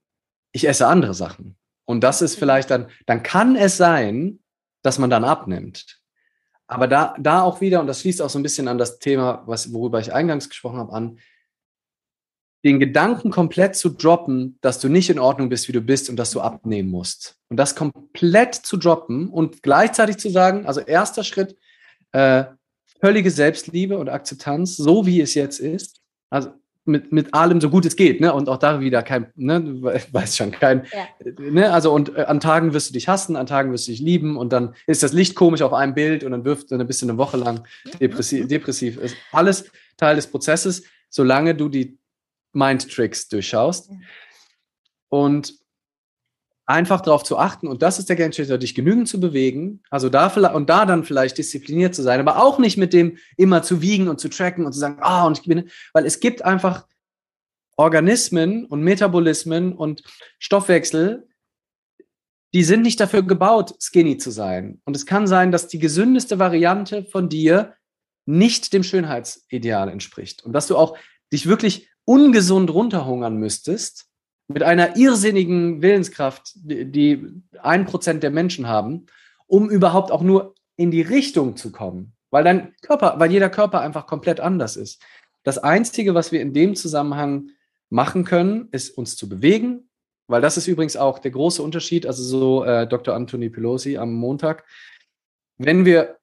ich 0.52 0.66
esse 0.66 0.86
andere 0.86 1.14
Sachen. 1.14 1.56
Und 1.84 2.02
das 2.02 2.22
ist 2.22 2.34
vielleicht 2.34 2.70
dann, 2.70 2.88
dann 3.06 3.22
kann 3.22 3.56
es 3.56 3.76
sein, 3.76 4.40
dass 4.82 4.98
man 4.98 5.10
dann 5.10 5.24
abnimmt. 5.24 6.00
Aber 6.66 6.86
da, 6.86 7.14
da 7.18 7.42
auch 7.42 7.60
wieder, 7.60 7.80
und 7.80 7.86
das 7.86 8.00
schließt 8.00 8.20
auch 8.20 8.28
so 8.28 8.38
ein 8.38 8.42
bisschen 8.42 8.68
an 8.68 8.78
das 8.78 8.98
Thema, 8.98 9.42
was, 9.46 9.72
worüber 9.72 10.00
ich 10.00 10.12
eingangs 10.12 10.48
gesprochen 10.48 10.78
habe, 10.78 10.92
an, 10.92 11.18
den 12.64 12.80
Gedanken 12.80 13.30
komplett 13.30 13.76
zu 13.76 13.88
droppen, 13.88 14.58
dass 14.60 14.80
du 14.80 14.88
nicht 14.88 15.08
in 15.10 15.18
Ordnung 15.18 15.48
bist, 15.48 15.68
wie 15.68 15.72
du 15.72 15.80
bist 15.80 16.10
und 16.10 16.16
dass 16.16 16.32
du 16.32 16.40
abnehmen 16.40 16.90
musst. 16.90 17.38
Und 17.48 17.56
das 17.56 17.76
komplett 17.76 18.54
zu 18.54 18.76
droppen 18.76 19.28
und 19.28 19.62
gleichzeitig 19.62 20.18
zu 20.18 20.28
sagen, 20.28 20.66
also 20.66 20.80
erster 20.80 21.22
Schritt, 21.22 21.56
äh, 22.12 22.44
völlige 23.00 23.30
Selbstliebe 23.30 23.98
und 23.98 24.08
Akzeptanz, 24.08 24.76
so 24.76 25.06
wie 25.06 25.20
es 25.20 25.34
jetzt 25.34 25.60
ist. 25.60 26.00
Also 26.30 26.50
mit, 26.88 27.12
mit 27.12 27.34
allem 27.34 27.60
so 27.60 27.70
gut 27.70 27.84
es 27.84 27.96
geht, 27.96 28.20
ne? 28.20 28.32
Und 28.32 28.48
auch 28.48 28.56
da 28.56 28.80
wieder 28.80 29.02
kein, 29.02 29.30
ne, 29.36 29.60
du 29.60 29.82
weißt 30.12 30.36
schon, 30.36 30.50
kein, 30.50 30.86
ja. 30.92 31.30
ne, 31.38 31.72
also 31.72 31.92
und 31.92 32.16
äh, 32.16 32.22
an 32.22 32.40
Tagen 32.40 32.72
wirst 32.72 32.88
du 32.88 32.94
dich 32.94 33.08
hassen, 33.08 33.36
an 33.36 33.46
Tagen 33.46 33.70
wirst 33.70 33.86
du 33.86 33.92
dich 33.92 34.00
lieben 34.00 34.36
und 34.36 34.52
dann 34.52 34.74
ist 34.86 35.02
das 35.02 35.12
Licht 35.12 35.36
komisch 35.36 35.62
auf 35.62 35.74
einem 35.74 35.94
Bild 35.94 36.24
und 36.24 36.32
dann 36.32 36.44
wirft 36.44 36.72
dann 36.72 36.84
bist 36.86 37.02
du 37.02 37.06
eine 37.06 37.18
Woche 37.18 37.36
lang 37.36 37.64
depressiv, 38.00 38.48
depressiv. 38.48 38.96
Ist 38.96 39.16
alles 39.32 39.70
Teil 39.96 40.16
des 40.16 40.26
Prozesses, 40.26 40.84
solange 41.10 41.54
du 41.54 41.68
die 41.68 41.98
Mind-Tricks 42.52 43.28
durchschaust. 43.28 43.90
Und 45.10 45.54
einfach 46.68 47.00
darauf 47.00 47.24
zu 47.24 47.38
achten, 47.38 47.66
und 47.66 47.82
das 47.82 47.98
ist 47.98 48.10
der 48.10 48.16
Game 48.16 48.30
Changer, 48.30 48.58
dich 48.58 48.74
genügend 48.74 49.08
zu 49.08 49.18
bewegen, 49.18 49.82
also 49.88 50.10
da 50.10 50.26
und 50.50 50.68
da 50.68 50.84
dann 50.84 51.02
vielleicht 51.02 51.38
diszipliniert 51.38 51.94
zu 51.94 52.02
sein, 52.02 52.20
aber 52.20 52.42
auch 52.42 52.58
nicht 52.58 52.76
mit 52.76 52.92
dem 52.92 53.16
immer 53.38 53.62
zu 53.62 53.80
wiegen 53.80 54.08
und 54.08 54.20
zu 54.20 54.28
tracken 54.28 54.66
und 54.66 54.72
zu 54.74 54.78
sagen, 54.78 54.98
ah, 55.00 55.26
und 55.26 55.38
ich 55.38 55.46
bin, 55.46 55.70
weil 55.94 56.04
es 56.04 56.20
gibt 56.20 56.44
einfach 56.44 56.86
Organismen 57.76 58.66
und 58.66 58.82
Metabolismen 58.82 59.72
und 59.72 60.02
Stoffwechsel, 60.38 61.26
die 62.52 62.64
sind 62.64 62.82
nicht 62.82 63.00
dafür 63.00 63.22
gebaut, 63.22 63.74
skinny 63.80 64.18
zu 64.18 64.30
sein. 64.30 64.80
Und 64.84 64.94
es 64.94 65.06
kann 65.06 65.26
sein, 65.26 65.52
dass 65.52 65.68
die 65.68 65.78
gesündeste 65.78 66.38
Variante 66.38 67.04
von 67.04 67.28
dir 67.28 67.74
nicht 68.26 68.72
dem 68.74 68.82
Schönheitsideal 68.82 69.88
entspricht. 69.88 70.44
Und 70.44 70.52
dass 70.52 70.66
du 70.66 70.76
auch 70.76 70.98
dich 71.32 71.46
wirklich 71.46 71.88
ungesund 72.04 72.70
runterhungern 72.70 73.36
müsstest, 73.36 74.08
mit 74.48 74.62
einer 74.62 74.96
irrsinnigen 74.96 75.82
Willenskraft, 75.82 76.52
die 76.56 77.42
ein 77.62 77.84
Prozent 77.84 78.22
der 78.22 78.30
Menschen 78.30 78.66
haben, 78.66 79.06
um 79.46 79.70
überhaupt 79.70 80.10
auch 80.10 80.22
nur 80.22 80.54
in 80.76 80.90
die 80.90 81.02
Richtung 81.02 81.56
zu 81.56 81.70
kommen. 81.70 82.14
Weil 82.30 82.44
dein 82.44 82.74
Körper, 82.82 83.14
weil 83.18 83.30
jeder 83.30 83.50
Körper 83.50 83.80
einfach 83.80 84.06
komplett 84.06 84.40
anders 84.40 84.76
ist. 84.76 85.02
Das 85.44 85.58
Einzige, 85.58 86.14
was 86.14 86.32
wir 86.32 86.40
in 86.40 86.52
dem 86.52 86.74
Zusammenhang 86.74 87.50
machen 87.90 88.24
können, 88.24 88.68
ist 88.70 88.90
uns 88.90 89.16
zu 89.16 89.28
bewegen, 89.28 89.88
weil 90.26 90.42
das 90.42 90.56
ist 90.56 90.66
übrigens 90.66 90.96
auch 90.96 91.18
der 91.18 91.30
große 91.30 91.62
Unterschied, 91.62 92.06
also 92.06 92.22
so 92.22 92.64
äh, 92.64 92.86
Dr. 92.86 93.14
Anthony 93.14 93.48
Pelosi 93.48 93.96
am 93.96 94.12
Montag. 94.12 94.64
Wenn 95.56 95.84
wir, 95.84 96.18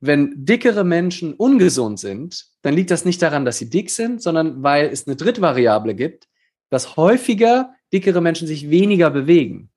wenn 0.00 0.44
dickere 0.44 0.84
Menschen 0.84 1.34
ungesund 1.34 2.00
sind, 2.00 2.46
dann 2.62 2.74
liegt 2.74 2.90
das 2.90 3.04
nicht 3.04 3.20
daran, 3.20 3.44
dass 3.44 3.58
sie 3.58 3.68
dick 3.68 3.90
sind, 3.90 4.22
sondern 4.22 4.62
weil 4.62 4.88
es 4.88 5.06
eine 5.06 5.16
Drittvariable 5.16 5.94
gibt, 5.94 6.28
dass 6.70 6.96
häufiger 6.96 7.74
dickere 7.92 8.20
Menschen 8.20 8.46
sich 8.46 8.70
weniger 8.70 9.10
bewegen. 9.10 9.70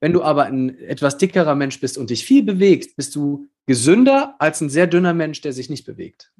Wenn 0.00 0.12
du 0.12 0.22
aber 0.22 0.44
ein 0.44 0.78
etwas 0.78 1.18
dickerer 1.18 1.54
Mensch 1.54 1.80
bist 1.80 1.98
und 1.98 2.10
dich 2.10 2.24
viel 2.24 2.42
bewegst, 2.42 2.96
bist 2.96 3.16
du 3.16 3.46
gesünder 3.66 4.36
als 4.38 4.60
ein 4.60 4.70
sehr 4.70 4.86
dünner 4.86 5.14
Mensch, 5.14 5.40
der 5.40 5.52
sich 5.52 5.70
nicht 5.70 5.86
bewegt. 5.86 6.32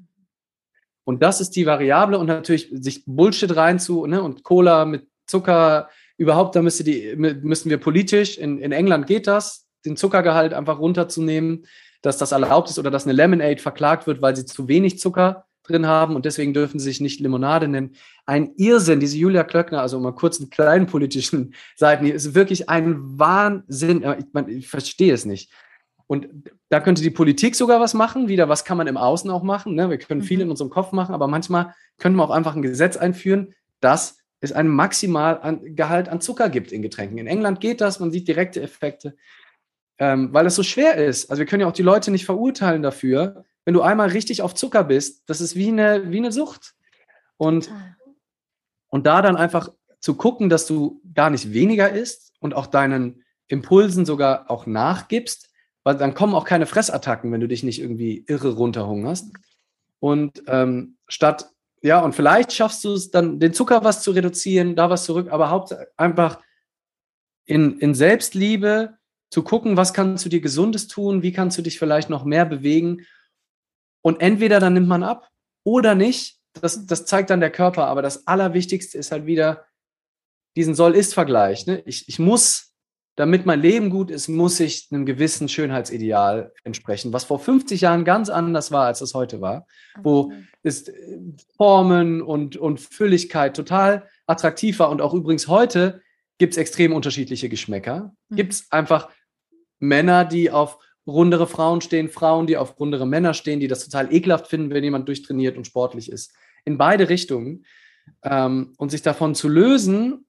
Und 1.05 1.23
das 1.23 1.41
ist 1.41 1.51
die 1.51 1.67
Variable 1.67 2.19
und 2.19 2.27
natürlich 2.27 2.69
sich 2.73 3.05
Bullshit 3.07 3.55
reinzu 3.55 4.07
ne, 4.07 4.23
und 4.23 4.43
Cola 4.43 4.85
mit 4.85 5.07
Zucker 5.27 5.89
überhaupt, 6.17 6.55
da 6.57 6.62
müsste 6.62 6.85
die, 6.85 7.14
müssen 7.17 7.71
wir 7.71 7.79
politisch, 7.79 8.39
in, 8.39 8.59
in 8.59 8.73
England 8.73 9.07
geht 9.07 9.27
das, 9.27 9.67
den 9.85 9.97
Zuckergehalt 9.97 10.53
einfach 10.53 10.79
runterzunehmen, 10.79 11.67
dass 12.03 12.19
das 12.19 12.33
erlaubt 12.33 12.71
ist 12.71 12.79
oder 12.79 12.91
dass 12.91 13.05
eine 13.05 13.12
Lemonade 13.12 13.59
verklagt 13.59 14.07
wird, 14.07 14.23
weil 14.23 14.37
sie 14.37 14.47
zu 14.47 14.69
wenig 14.69 14.99
Zucker 14.99 15.47
drin 15.67 15.87
haben 15.87 16.17
und 16.17 16.25
deswegen 16.25 16.55
dürfen 16.55 16.79
sie 16.79 16.87
sich 16.87 17.01
nicht 17.01 17.21
Limonade 17.21 17.69
nennen. 17.69 17.95
Ein 18.25 18.53
Irrsinn, 18.57 19.01
diese 19.01 19.17
Julia 19.17 19.45
Klöckner, 19.45 19.81
also 19.81 19.99
mal 20.01 20.14
kurz 20.14 20.41
einen 20.41 20.51
kleinen 20.51 20.87
politischen 20.87 21.55
Seiten, 21.77 22.05
hier 22.05 22.14
ist 22.14 22.35
wirklich 22.35 22.69
ein 22.69 23.19
Wahnsinn. 23.19 24.05
Ich, 24.19 24.27
man, 24.33 24.49
ich 24.49 24.69
verstehe 24.69 25.12
es 25.12 25.25
nicht. 25.25 25.51
Und 26.07 26.29
da 26.69 26.81
könnte 26.81 27.03
die 27.03 27.11
Politik 27.11 27.57
sogar 27.57 27.81
was 27.81 27.95
machen. 27.95 28.29
Wieder, 28.29 28.49
was 28.49 28.64
kann 28.64 28.77
man 28.77 28.87
im 28.87 28.97
Außen 28.97 29.31
auch 29.31 29.43
machen? 29.43 29.75
Ne? 29.75 29.91
Wir 29.91 29.99
können 29.99 30.23
viel 30.23 30.39
mhm. 30.39 30.45
in 30.45 30.51
unserem 30.51 30.71
Kopf 30.71 30.93
machen, 30.93 31.14
aber 31.14 31.27
manchmal 31.27 31.75
können 31.99 32.17
wir 32.17 32.25
auch 32.25 32.31
einfach 32.31 32.55
ein 32.55 32.62
Gesetz 32.62 32.97
einführen, 32.97 33.55
dass 33.81 34.19
es 34.41 34.53
ein 34.53 34.69
Maximalgehalt 34.69 36.09
an 36.09 36.21
Zucker 36.21 36.49
gibt 36.49 36.71
in 36.73 36.83
Getränken. 36.83 37.19
In 37.19 37.27
England 37.27 37.61
geht 37.61 37.81
das, 37.81 38.01
man 38.01 38.12
sieht 38.12 38.29
direkte 38.29 38.62
Effekte, 38.62 39.17
ähm, 39.99 40.33
weil 40.33 40.47
es 40.47 40.55
so 40.55 40.62
schwer 40.62 40.97
ist. 40.97 41.31
Also 41.31 41.41
wir 41.41 41.47
können 41.47 41.62
ja 41.62 41.67
auch 41.67 41.73
die 41.73 41.83
Leute 41.83 42.11
nicht 42.11 42.27
verurteilen 42.27 42.83
dafür, 42.83 43.45
wenn 43.67 43.75
du 43.75 43.83
einmal 43.83 44.09
richtig 44.09 44.41
auf 44.43 44.55
Zucker 44.55 44.85
bist, 44.85 45.29
das 45.29 45.43
ist 45.43 45.57
wie 45.57 45.69
eine, 45.69 46.11
wie 46.11 46.19
eine 46.19 46.33
Sucht. 46.33 46.75
Und, 47.37 47.69
und 48.89 49.07
da 49.07 49.21
dann 49.21 49.37
einfach 49.37 49.71
zu 50.01 50.14
gucken, 50.14 50.49
dass 50.49 50.67
du 50.67 51.03
gar 51.12 51.31
nicht 51.31 51.53
weniger 51.53 51.91
isst 51.91 52.33
und 52.39 52.55
auch 52.55 52.69
deinen 52.69 53.25
Impulsen 53.49 54.07
sogar 54.07 54.51
auch 54.51 54.67
nachgibst, 54.67 55.51
weil 55.83 55.97
dann 55.97 56.14
kommen 56.14 56.35
auch 56.35 56.45
keine 56.45 56.67
Fressattacken, 56.67 57.33
wenn 57.33 57.41
du 57.41 57.49
dich 57.49 57.64
nicht 57.64 57.81
irgendwie 57.81 58.25
irre 58.29 58.55
runterhungerst. 58.55 59.33
Und 59.99 60.45
ähm, 60.47 60.97
statt, 61.09 61.51
ja, 61.83 62.01
und 62.01 62.14
vielleicht 62.14 62.53
schaffst 62.53 62.85
du 62.85 62.93
es 62.93 63.11
dann, 63.11 63.41
den 63.41 63.53
Zucker 63.53 63.83
was 63.83 64.01
zu 64.03 64.12
reduzieren, 64.12 64.77
da 64.77 64.91
was 64.91 65.05
zurück, 65.05 65.29
aber 65.31 65.51
hauptsächlich 65.51 65.89
einfach 65.97 66.41
in, 67.47 67.81
in 67.81 67.95
Selbstliebe 67.95 68.97
zu 69.31 69.43
gucken, 69.43 69.77
was 69.77 69.93
kannst 69.93 70.25
du 70.25 70.29
dir 70.29 70.41
Gesundes 70.41 70.87
tun, 70.87 71.23
wie 71.25 71.33
kannst 71.33 71.59
du 71.59 71.62
dich 71.62 71.81
vielleicht 71.81 72.11
noch 72.11 72.25
mehr 72.25 72.45
bewegen 72.45 73.05
und 74.07 74.20
entweder 74.20 74.61
dann 74.61 74.74
nimmt 74.74 74.86
man 74.86 75.02
ab 75.02 75.28
oder 75.64 75.96
nicht. 75.96 76.38
Das, 76.62 76.86
das 76.86 77.07
zeigt 77.07 77.28
dann 77.28 77.40
der 77.40 77.50
Körper. 77.50 77.88
Aber 77.88 78.02
das 78.02 78.28
Allerwichtigste 78.28 78.96
ist 78.96 79.11
halt 79.11 79.26
wieder 79.26 79.66
diesen 80.54 80.76
Soll-Ist-Vergleich. 80.76 81.66
Ne? 81.66 81.82
Ich, 81.86 82.09
ich 82.09 82.20
muss, 82.20 82.72
damit 83.16 83.46
mein 83.46 83.61
Leben 83.61 83.90
gut 83.90 84.12
ist, 84.12 84.28
muss 84.28 84.61
ich 84.61 84.86
einem 84.92 85.07
gewissen 85.07 85.48
Schönheitsideal 85.48 86.52
entsprechen, 86.62 87.12
was 87.12 87.24
vor 87.24 87.40
50 87.40 87.80
Jahren 87.80 88.04
ganz 88.04 88.28
anders 88.28 88.70
war, 88.70 88.86
als 88.86 89.00
es 89.00 89.12
heute 89.12 89.40
war, 89.40 89.66
wo 90.00 90.32
ist 90.62 90.88
äh, 90.90 91.18
Formen 91.57 92.22
und, 92.22 92.57
und 92.57 92.78
Fülligkeit 92.78 93.57
total 93.57 94.09
attraktiv 94.28 94.78
war. 94.78 94.90
Und 94.90 95.02
auch 95.02 95.14
übrigens 95.14 95.48
heute 95.48 96.00
gibt 96.38 96.52
es 96.52 96.59
extrem 96.59 96.92
unterschiedliche 96.92 97.48
Geschmäcker. 97.48 98.14
Mhm. 98.28 98.36
Gibt 98.36 98.52
es 98.52 98.70
einfach 98.70 99.11
Männer, 99.80 100.24
die 100.24 100.52
auf 100.52 100.78
rundere 101.07 101.46
Frauen 101.46 101.80
stehen, 101.80 102.09
Frauen, 102.09 102.46
die 102.46 102.57
auf 102.57 102.78
rundere 102.78 103.07
Männer 103.07 103.34
stehen, 103.34 103.61
die 103.61 103.68
das 103.68 103.84
total 103.84 104.12
ekelhaft 104.12 104.48
finden, 104.48 104.70
wenn 104.70 104.84
jemand 104.84 105.09
durchtrainiert 105.09 105.57
und 105.57 105.66
sportlich 105.66 106.11
ist. 106.11 106.32
In 106.64 106.78
beide 106.78 107.09
Richtungen. 107.09 107.64
Ähm, 108.22 108.74
und 108.76 108.90
sich 108.90 109.02
davon 109.02 109.34
zu 109.34 109.48
lösen, 109.48 110.26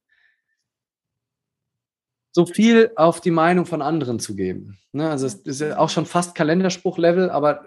so 2.31 2.45
viel 2.45 2.91
auf 2.95 3.21
die 3.21 3.31
Meinung 3.31 3.65
von 3.65 3.81
anderen 3.81 4.19
zu 4.19 4.35
geben. 4.35 4.77
Ne? 4.91 5.09
Also 5.09 5.25
es 5.25 5.35
ist 5.35 5.61
auch 5.75 5.89
schon 5.89 6.05
fast 6.05 6.35
Kalenderspruch-Level, 6.35 7.29
aber 7.29 7.65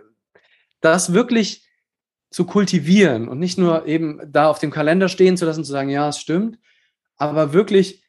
das 0.81 1.13
wirklich 1.13 1.69
zu 2.31 2.45
kultivieren 2.45 3.29
und 3.29 3.41
nicht 3.41 3.59
nur 3.59 3.87
eben 3.87 4.21
da 4.31 4.49
auf 4.49 4.61
dem 4.61 4.71
Kalender 4.71 5.09
stehen 5.09 5.37
zu 5.37 5.45
lassen, 5.45 5.65
zu 5.65 5.73
sagen, 5.73 5.91
ja, 5.91 6.09
es 6.09 6.21
stimmt, 6.21 6.59
aber 7.17 7.53
wirklich 7.53 8.05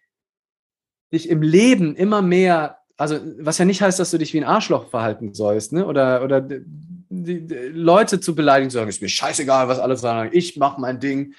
dich 1.11 1.29
im 1.29 1.41
Leben 1.41 1.95
immer 1.95 2.21
mehr, 2.21 2.80
also 3.01 3.19
was 3.39 3.57
ja 3.57 3.65
nicht 3.65 3.81
heißt, 3.81 3.99
dass 3.99 4.11
du 4.11 4.19
dich 4.19 4.31
wie 4.35 4.37
ein 4.37 4.47
Arschloch 4.47 4.89
verhalten 4.89 5.33
sollst, 5.33 5.73
ne? 5.73 5.87
Oder, 5.87 6.23
oder 6.23 6.39
die, 6.39 6.61
die 7.09 7.55
Leute 7.73 8.19
zu 8.19 8.35
beleidigen, 8.35 8.69
zu 8.69 8.77
sagen, 8.77 8.89
ist 8.89 9.01
mir 9.01 9.09
scheißegal, 9.09 9.67
was 9.67 9.79
alle 9.79 9.97
sagen, 9.97 10.29
ich 10.33 10.55
mache 10.57 10.79
mein 10.79 10.99
Ding. 10.99 11.33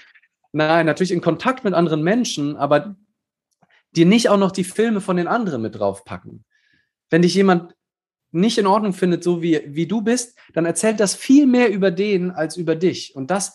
Nein, 0.51 0.87
natürlich 0.87 1.13
in 1.13 1.21
Kontakt 1.21 1.63
mit 1.63 1.73
anderen 1.73 2.03
Menschen, 2.03 2.57
aber 2.57 2.97
dir 3.93 4.07
nicht 4.07 4.29
auch 4.29 4.39
noch 4.39 4.51
die 4.51 4.65
Filme 4.65 5.01
von 5.01 5.17
den 5.17 5.29
anderen 5.29 5.63
mit 5.63 5.79
draufpacken. 5.79 6.45
Wenn 7.11 7.23
dich 7.23 7.35
jemand 7.35 7.77
nicht 8.33 8.59
in 8.59 8.67
Ordnung 8.67 8.93
findet, 8.93 9.23
so 9.23 9.41
wie, 9.41 9.61
wie 9.67 9.87
du 9.87 10.03
bist, 10.03 10.37
dann 10.55 10.67
erzählt 10.67 10.99
das 10.99 11.15
viel 11.15 11.47
mehr 11.47 11.71
über 11.71 11.93
den 11.93 12.33
als 12.33 12.57
über 12.57 12.75
dich. 12.75 13.15
Und 13.15 13.31
das 13.31 13.55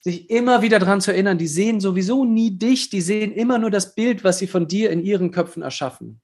sich 0.00 0.28
immer 0.28 0.60
wieder 0.60 0.80
daran 0.80 1.00
zu 1.00 1.12
erinnern, 1.12 1.38
die 1.38 1.46
sehen 1.46 1.80
sowieso 1.80 2.24
nie 2.24 2.58
dich, 2.58 2.90
die 2.90 3.00
sehen 3.00 3.30
immer 3.30 3.58
nur 3.58 3.70
das 3.70 3.94
Bild, 3.94 4.24
was 4.24 4.38
sie 4.38 4.48
von 4.48 4.66
dir 4.66 4.90
in 4.90 5.04
ihren 5.04 5.30
Köpfen 5.30 5.62
erschaffen. 5.62 6.20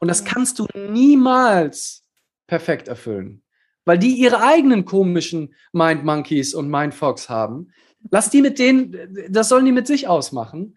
Und 0.00 0.08
das 0.08 0.24
kannst 0.24 0.58
du 0.58 0.66
niemals 0.74 2.04
perfekt 2.46 2.88
erfüllen, 2.88 3.42
weil 3.84 3.98
die 3.98 4.14
ihre 4.14 4.42
eigenen 4.42 4.84
komischen 4.84 5.54
Mind 5.72 6.04
Monkeys 6.04 6.54
und 6.54 6.68
Mind 6.68 6.94
Fox 6.94 7.28
haben. 7.28 7.72
Lass 8.10 8.30
die 8.30 8.42
mit 8.42 8.58
denen, 8.58 8.96
das 9.28 9.48
sollen 9.48 9.66
die 9.66 9.72
mit 9.72 9.86
sich 9.86 10.08
ausmachen 10.08 10.74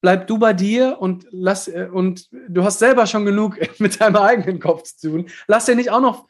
bleib 0.00 0.26
du 0.26 0.38
bei 0.38 0.52
dir 0.52 0.98
und 1.00 1.26
lass 1.30 1.68
äh, 1.68 1.88
und 1.90 2.28
du 2.30 2.64
hast 2.64 2.78
selber 2.78 3.06
schon 3.06 3.24
genug 3.24 3.58
mit 3.78 4.00
deinem 4.00 4.16
eigenen 4.16 4.60
Kopf 4.60 4.84
zu 4.84 5.10
tun. 5.10 5.30
Lass 5.46 5.66
dir 5.66 5.74
nicht 5.74 5.90
auch 5.90 6.00
noch, 6.00 6.28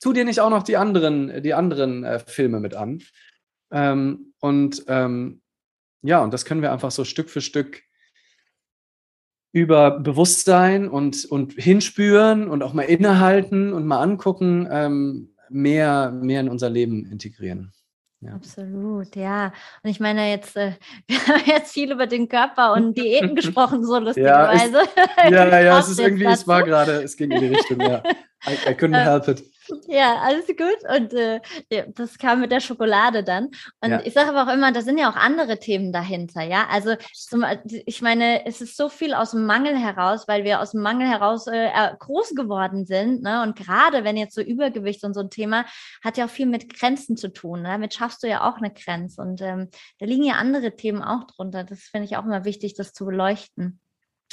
tu 0.00 0.12
dir 0.12 0.24
nicht 0.24 0.40
auch 0.40 0.50
noch 0.50 0.62
die 0.62 0.76
anderen, 0.76 1.42
die 1.42 1.54
anderen 1.54 2.04
äh, 2.04 2.18
Filme 2.20 2.60
mit 2.60 2.74
an. 2.74 3.02
Ähm, 3.72 4.34
und 4.40 4.84
ähm, 4.88 5.42
ja, 6.02 6.22
und 6.22 6.32
das 6.32 6.44
können 6.44 6.62
wir 6.62 6.72
einfach 6.72 6.90
so 6.90 7.04
Stück 7.04 7.30
für 7.30 7.40
Stück 7.40 7.82
über 9.52 9.98
Bewusstsein 9.98 10.88
und, 10.88 11.24
und 11.24 11.54
hinspüren 11.54 12.48
und 12.48 12.62
auch 12.62 12.72
mal 12.72 12.82
innehalten 12.82 13.72
und 13.72 13.86
mal 13.86 14.00
angucken, 14.00 14.68
ähm, 14.70 15.34
mehr, 15.48 16.12
mehr 16.12 16.40
in 16.40 16.48
unser 16.48 16.70
Leben 16.70 17.04
integrieren. 17.10 17.72
Ja. 18.20 18.34
Absolut, 18.34 19.16
ja. 19.16 19.52
Und 19.82 19.90
ich 19.90 19.98
meine 19.98 20.30
jetzt, 20.30 20.54
äh, 20.56 20.74
wir 21.08 21.26
haben 21.26 21.42
jetzt 21.46 21.72
viel 21.72 21.90
über 21.90 22.06
den 22.06 22.28
Körper 22.28 22.74
und 22.74 22.96
Diäten 22.98 23.34
gesprochen, 23.34 23.84
so 23.84 23.98
lustigerweise. 23.98 24.74
Ja, 24.74 25.24
ist, 25.24 25.30
ja, 25.30 25.60
ja, 25.60 25.78
es 25.78 25.88
ist 25.88 26.00
irgendwie, 26.00 26.24
dazu. 26.24 26.42
es 26.42 26.48
war 26.48 26.62
gerade, 26.62 27.02
es 27.02 27.16
ging 27.16 27.30
in 27.30 27.40
die 27.40 27.48
Richtung, 27.48 27.80
ja. 27.80 28.02
I, 28.46 28.52
I 28.70 28.74
couldn't 28.74 28.98
ähm, 28.98 29.04
help 29.04 29.28
it. 29.28 29.42
Ja, 29.86 30.16
alles 30.22 30.46
gut. 30.46 30.78
Und 30.96 31.12
äh, 31.12 31.40
das 31.94 32.18
kam 32.18 32.40
mit 32.40 32.50
der 32.50 32.60
Schokolade 32.60 33.22
dann. 33.22 33.50
Und 33.80 33.90
ja. 33.90 34.00
ich 34.04 34.14
sage 34.14 34.30
aber 34.30 34.50
auch 34.50 34.54
immer, 34.54 34.72
da 34.72 34.82
sind 34.82 34.98
ja 34.98 35.10
auch 35.10 35.16
andere 35.16 35.58
Themen 35.58 35.92
dahinter, 35.92 36.42
ja. 36.42 36.66
Also 36.70 36.96
zum, 37.12 37.44
ich 37.86 38.02
meine, 38.02 38.46
es 38.46 38.60
ist 38.60 38.76
so 38.76 38.88
viel 38.88 39.14
aus 39.14 39.32
dem 39.32 39.46
Mangel 39.46 39.76
heraus, 39.76 40.26
weil 40.28 40.44
wir 40.44 40.60
aus 40.60 40.72
dem 40.72 40.82
Mangel 40.82 41.08
heraus 41.08 41.46
äh, 41.46 41.70
groß 41.98 42.34
geworden 42.34 42.86
sind. 42.86 43.22
Ne? 43.22 43.42
Und 43.42 43.56
gerade 43.56 44.04
wenn 44.04 44.16
jetzt 44.16 44.34
so 44.34 44.40
Übergewicht 44.40 45.04
und 45.04 45.14
so 45.14 45.20
ein 45.20 45.30
Thema 45.30 45.64
hat 46.02 46.16
ja 46.16 46.26
auch 46.26 46.30
viel 46.30 46.46
mit 46.46 46.72
Grenzen 46.72 47.16
zu 47.16 47.32
tun. 47.32 47.62
Ne? 47.62 47.68
Damit 47.68 47.94
schaffst 47.94 48.22
du 48.22 48.28
ja 48.28 48.48
auch 48.48 48.56
eine 48.56 48.72
Grenze. 48.72 49.20
Und 49.20 49.40
ähm, 49.42 49.68
da 49.98 50.06
liegen 50.06 50.24
ja 50.24 50.34
andere 50.34 50.76
Themen 50.76 51.02
auch 51.02 51.24
drunter. 51.24 51.64
Das 51.64 51.80
finde 51.82 52.06
ich 52.06 52.16
auch 52.16 52.24
immer 52.24 52.44
wichtig, 52.44 52.74
das 52.74 52.92
zu 52.92 53.04
beleuchten. 53.04 53.80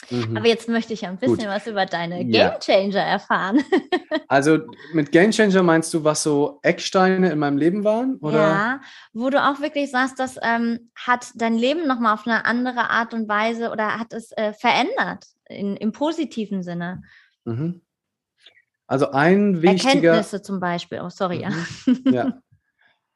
Mhm. 0.10 0.38
Aber 0.38 0.48
jetzt 0.48 0.70
möchte 0.70 0.93
ich 0.93 1.06
ein 1.06 1.18
bisschen 1.18 1.38
Gut. 1.38 1.48
was 1.48 1.68
über 1.68 1.86
deine 1.86 2.24
Game 2.26 2.60
Changer 2.60 2.95
ja. 2.95 3.04
erfahren. 3.04 3.62
also 4.28 4.60
mit 4.93 5.12
Game 5.12 5.32
Changer 5.32 5.64
meinst 5.64 5.93
du, 5.93 6.04
was 6.04 6.24
so 6.24 6.60
Ecksteine 6.62 7.30
in 7.32 7.39
meinem 7.39 7.58
Leben 7.58 7.84
waren? 7.84 8.16
Oder? 8.18 8.38
Ja, 8.38 8.82
wo 9.14 9.30
du 9.30 9.43
auch 9.43 9.60
wirklich 9.60 9.91
sagst, 9.91 10.20
das 10.20 10.38
ähm, 10.41 10.91
hat 10.95 11.32
dein 11.36 11.56
Leben 11.56 11.88
nochmal 11.88 12.14
auf 12.14 12.26
eine 12.26 12.45
andere 12.45 12.89
Art 12.89 13.14
und 13.14 13.28
Weise 13.28 13.72
oder 13.72 14.00
hat 14.00 14.14
es 14.14 14.32
äh, 14.34 14.54
verändert 14.54 15.26
in, 15.45 15.76
im 15.76 15.91
positiven 15.91 16.64
Sinne. 16.64 17.02
Mhm. 17.45 17.82
Also 18.86 19.12
ein 19.12 19.62
wichtiger... 19.62 20.10
Erkenntnisse 20.10 20.41
zum 20.41 20.60
Beispiel, 20.60 21.02
oh 21.02 21.10
sorry, 21.10 21.45
mhm. 21.86 22.04
ja. 22.06 22.12
ja. 22.12 22.41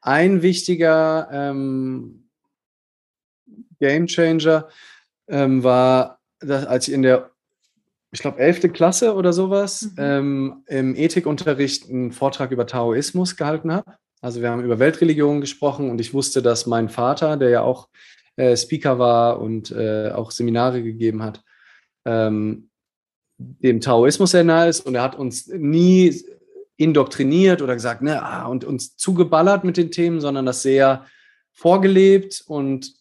Ein 0.01 0.41
wichtiger 0.41 1.29
ähm, 1.31 2.27
Game 3.79 4.07
Changer 4.07 4.67
ähm, 5.27 5.63
war 5.63 6.20
dass, 6.41 6.65
als 6.65 6.87
ich 6.87 6.93
in 6.93 7.01
der, 7.01 7.31
ich 8.11 8.21
glaube, 8.21 8.39
11. 8.39 8.73
Klasse 8.73 9.15
oder 9.15 9.33
sowas, 9.33 9.83
mhm. 9.83 9.95
ähm, 9.97 10.63
im 10.67 10.95
Ethikunterricht 10.95 11.89
einen 11.89 12.11
Vortrag 12.11 12.51
über 12.51 12.67
Taoismus 12.67 13.35
gehalten 13.35 13.71
habe. 13.71 13.95
Also 14.21 14.41
wir 14.41 14.51
haben 14.51 14.63
über 14.63 14.79
Weltreligionen 14.79 15.41
gesprochen 15.41 15.89
und 15.89 15.99
ich 15.99 16.13
wusste, 16.13 16.41
dass 16.41 16.67
mein 16.67 16.89
Vater, 16.89 17.37
der 17.37 17.49
ja 17.49 17.61
auch 17.61 17.89
äh, 18.35 18.55
Speaker 18.55 18.99
war 18.99 19.39
und 19.39 19.71
äh, 19.71 20.11
auch 20.11 20.31
Seminare 20.31 20.83
gegeben 20.83 21.23
hat, 21.23 21.43
ähm, 22.05 22.69
dem 23.37 23.81
Taoismus 23.81 24.31
sehr 24.31 24.43
nahe 24.43 24.69
ist 24.69 24.81
und 24.81 24.95
er 24.95 25.01
hat 25.01 25.17
uns 25.17 25.47
nie 25.47 26.23
indoktriniert 26.77 27.61
oder 27.61 27.73
gesagt, 27.73 28.01
ne, 28.01 28.23
ah, 28.23 28.45
und 28.45 28.63
uns 28.63 28.95
zugeballert 28.97 29.63
mit 29.63 29.77
den 29.77 29.91
Themen, 29.91 30.21
sondern 30.21 30.45
das 30.45 30.61
sehr 30.61 31.05
vorgelebt 31.51 32.43
und 32.47 32.93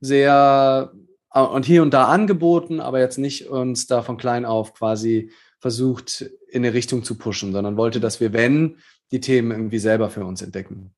sehr 0.00 0.92
und 1.40 1.66
hier 1.66 1.82
und 1.82 1.92
da 1.92 2.06
angeboten, 2.06 2.80
aber 2.80 3.00
jetzt 3.00 3.18
nicht 3.18 3.48
uns 3.48 3.86
da 3.86 4.02
von 4.02 4.16
klein 4.16 4.44
auf 4.44 4.74
quasi 4.74 5.32
versucht, 5.58 6.22
in 6.48 6.64
eine 6.64 6.74
Richtung 6.74 7.02
zu 7.02 7.18
pushen, 7.18 7.52
sondern 7.52 7.76
wollte, 7.76 7.98
dass 7.98 8.20
wir, 8.20 8.32
wenn, 8.32 8.78
die 9.10 9.20
Themen 9.20 9.50
irgendwie 9.50 9.78
selber 9.78 10.10
für 10.10 10.24
uns 10.24 10.42
entdecken. 10.42 10.94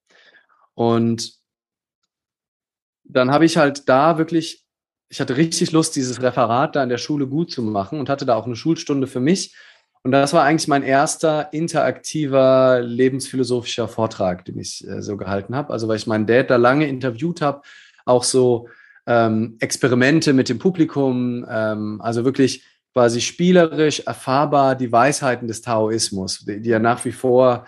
Und 0.74 1.34
dann 3.04 3.30
habe 3.30 3.44
ich 3.44 3.56
halt 3.56 3.88
da 3.88 4.18
wirklich, 4.18 4.64
ich 5.08 5.20
hatte 5.20 5.36
richtig 5.36 5.72
Lust, 5.72 5.96
dieses 5.96 6.20
Referat 6.20 6.76
da 6.76 6.82
in 6.82 6.88
der 6.88 6.98
Schule 6.98 7.26
gut 7.26 7.50
zu 7.50 7.62
machen 7.62 7.98
und 7.98 8.08
hatte 8.08 8.26
da 8.26 8.34
auch 8.34 8.46
eine 8.46 8.56
Schulstunde 8.56 9.06
für 9.06 9.20
mich. 9.20 9.54
Und 10.02 10.12
das 10.12 10.32
war 10.32 10.44
eigentlich 10.44 10.68
mein 10.68 10.82
erster 10.82 11.52
interaktiver 11.52 12.80
lebensphilosophischer 12.80 13.88
Vortrag, 13.88 14.44
den 14.44 14.58
ich 14.58 14.86
äh, 14.86 15.02
so 15.02 15.16
gehalten 15.16 15.56
habe. 15.56 15.72
Also 15.72 15.88
weil 15.88 15.96
ich 15.96 16.06
meinen 16.06 16.26
Dad 16.26 16.50
da 16.50 16.56
lange 16.56 16.86
interviewt 16.88 17.40
habe, 17.40 17.62
auch 18.04 18.22
so 18.22 18.68
ähm, 19.06 19.56
Experimente 19.60 20.32
mit 20.32 20.48
dem 20.48 20.58
Publikum, 20.58 21.46
ähm, 21.48 22.00
also 22.00 22.24
wirklich 22.24 22.64
quasi 22.92 23.20
spielerisch 23.20 24.00
erfahrbar 24.00 24.74
die 24.74 24.90
Weisheiten 24.90 25.48
des 25.48 25.62
Taoismus, 25.62 26.44
die, 26.46 26.60
die, 26.60 26.70
ja 26.70 26.78
nach 26.78 27.04
wie 27.04 27.12
vor 27.12 27.66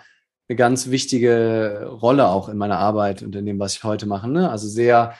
eine 0.49 0.55
ganz 0.55 0.89
wichtige 0.89 1.87
Rolle 2.01 2.27
auch 2.27 2.49
in 2.49 2.57
meiner 2.57 2.79
Arbeit 2.79 3.21
und 3.21 3.35
in 3.35 3.45
dem, 3.45 3.59
was 3.59 3.75
ich 3.75 3.83
heute 3.83 4.07
mache. 4.07 4.27
Ne? 4.27 4.49
Also 4.49 4.67
sehr, 4.67 5.13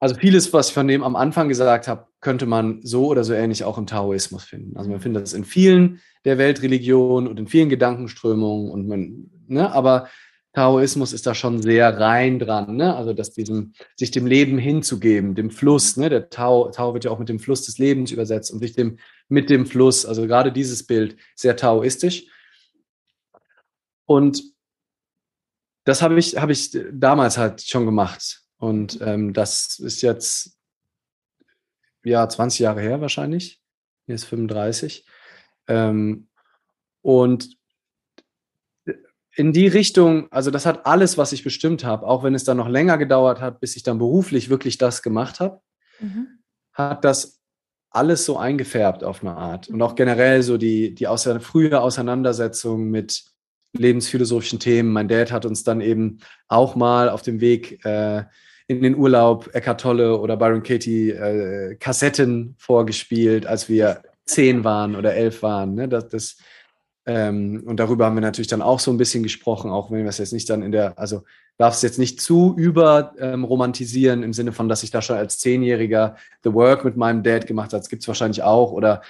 also 0.00 0.16
vieles, 0.16 0.52
was 0.52 0.68
ich 0.68 0.74
von 0.74 0.88
dem 0.88 1.04
am 1.04 1.14
Anfang 1.14 1.48
gesagt 1.48 1.86
habe, 1.86 2.06
könnte 2.20 2.46
man 2.46 2.80
so 2.82 3.06
oder 3.06 3.22
so 3.22 3.32
ähnlich 3.32 3.62
auch 3.62 3.78
im 3.78 3.86
Taoismus 3.86 4.42
finden. 4.42 4.76
Also 4.76 4.90
man 4.90 5.00
findet 5.00 5.22
das 5.22 5.32
in 5.32 5.44
vielen 5.44 6.00
der 6.24 6.38
Weltreligionen 6.38 7.28
und 7.30 7.38
in 7.38 7.46
vielen 7.46 7.68
Gedankenströmungen 7.68 8.72
und 8.72 8.88
man, 8.88 9.30
ne, 9.46 9.72
aber 9.72 10.08
Taoismus 10.56 11.12
ist 11.12 11.26
da 11.26 11.34
schon 11.34 11.60
sehr 11.60 12.00
rein 12.00 12.38
dran, 12.38 12.76
ne? 12.76 12.96
Also 12.96 13.12
dass 13.12 13.30
diesem, 13.30 13.74
sich 13.94 14.10
dem 14.10 14.24
Leben 14.24 14.56
hinzugeben, 14.56 15.34
dem 15.34 15.50
Fluss, 15.50 15.98
ne? 15.98 16.08
Der 16.08 16.30
Tao, 16.30 16.70
Tao 16.70 16.94
wird 16.94 17.04
ja 17.04 17.10
auch 17.10 17.18
mit 17.18 17.28
dem 17.28 17.38
Fluss 17.38 17.66
des 17.66 17.76
Lebens 17.76 18.10
übersetzt 18.10 18.50
und 18.50 18.60
sich 18.60 18.72
dem, 18.72 18.98
mit 19.28 19.50
dem 19.50 19.66
Fluss, 19.66 20.06
also 20.06 20.26
gerade 20.26 20.50
dieses 20.50 20.86
Bild, 20.86 21.18
sehr 21.34 21.56
taoistisch. 21.56 22.24
Und 24.06 24.42
das 25.84 26.00
habe 26.00 26.18
ich, 26.18 26.38
habe 26.38 26.52
ich 26.52 26.70
damals 26.90 27.36
halt 27.36 27.60
schon 27.60 27.84
gemacht. 27.84 28.40
Und 28.56 28.98
ähm, 29.02 29.34
das 29.34 29.78
ist 29.78 30.00
jetzt 30.00 30.56
ja 32.02 32.26
20 32.26 32.60
Jahre 32.60 32.80
her 32.80 33.02
wahrscheinlich. 33.02 33.60
Ist 34.06 34.24
35. 34.24 35.04
Ähm, 35.68 36.28
und 37.02 37.55
in 39.36 39.52
die 39.52 39.68
Richtung, 39.68 40.32
also 40.32 40.50
das 40.50 40.64
hat 40.64 40.86
alles, 40.86 41.18
was 41.18 41.32
ich 41.32 41.44
bestimmt 41.44 41.84
habe, 41.84 42.06
auch 42.06 42.24
wenn 42.24 42.34
es 42.34 42.44
dann 42.44 42.56
noch 42.56 42.68
länger 42.68 42.96
gedauert 42.96 43.40
hat, 43.40 43.60
bis 43.60 43.76
ich 43.76 43.82
dann 43.82 43.98
beruflich 43.98 44.48
wirklich 44.48 44.78
das 44.78 45.02
gemacht 45.02 45.40
habe, 45.40 45.60
mhm. 46.00 46.26
hat 46.72 47.04
das 47.04 47.38
alles 47.90 48.24
so 48.24 48.38
eingefärbt 48.38 49.04
auf 49.04 49.22
eine 49.22 49.36
Art. 49.36 49.68
Und 49.68 49.82
auch 49.82 49.94
generell 49.94 50.42
so 50.42 50.56
die, 50.56 50.94
die 50.94 51.06
außer, 51.06 51.38
frühe 51.40 51.80
Auseinandersetzung 51.80 52.90
mit 52.90 53.24
lebensphilosophischen 53.74 54.58
Themen. 54.58 54.90
Mein 54.90 55.08
Dad 55.08 55.30
hat 55.30 55.44
uns 55.44 55.62
dann 55.64 55.82
eben 55.82 56.18
auch 56.48 56.74
mal 56.74 57.10
auf 57.10 57.20
dem 57.20 57.40
Weg 57.42 57.84
äh, 57.84 58.24
in 58.68 58.80
den 58.80 58.96
Urlaub 58.96 59.54
Eckhart 59.54 59.82
Tolle 59.82 60.18
oder 60.18 60.38
Byron 60.38 60.62
Katie 60.62 61.10
äh, 61.10 61.76
Kassetten 61.76 62.54
vorgespielt, 62.58 63.46
als 63.46 63.68
wir 63.68 64.02
zehn 64.24 64.64
waren 64.64 64.96
oder 64.96 65.14
elf 65.14 65.42
waren. 65.42 65.74
Ne? 65.74 65.88
Das, 65.88 66.08
das 66.08 66.36
ähm, 67.06 67.62
und 67.64 67.78
darüber 67.78 68.06
haben 68.06 68.16
wir 68.16 68.20
natürlich 68.20 68.48
dann 68.48 68.62
auch 68.62 68.80
so 68.80 68.90
ein 68.90 68.96
bisschen 68.96 69.22
gesprochen, 69.22 69.70
auch 69.70 69.92
wenn 69.92 70.02
wir 70.02 70.08
es 70.08 70.18
jetzt 70.18 70.32
nicht 70.32 70.50
dann 70.50 70.62
in 70.62 70.72
der, 70.72 70.98
also 70.98 71.22
darf 71.56 71.74
es 71.74 71.82
jetzt 71.82 72.00
nicht 72.00 72.20
zu 72.20 72.54
über 72.56 73.14
ähm, 73.18 73.44
im 73.44 74.32
Sinne 74.32 74.52
von, 74.52 74.68
dass 74.68 74.82
ich 74.82 74.90
da 74.90 75.00
schon 75.00 75.16
als 75.16 75.38
Zehnjähriger 75.38 76.16
The 76.42 76.52
Work 76.52 76.84
mit 76.84 76.96
meinem 76.96 77.22
Dad 77.22 77.46
gemacht 77.46 77.72
habe. 77.72 77.80
Das 77.80 77.88
gibt 77.88 78.02
es 78.02 78.08
wahrscheinlich 78.08 78.42
auch 78.42 78.72
oder 78.72 79.02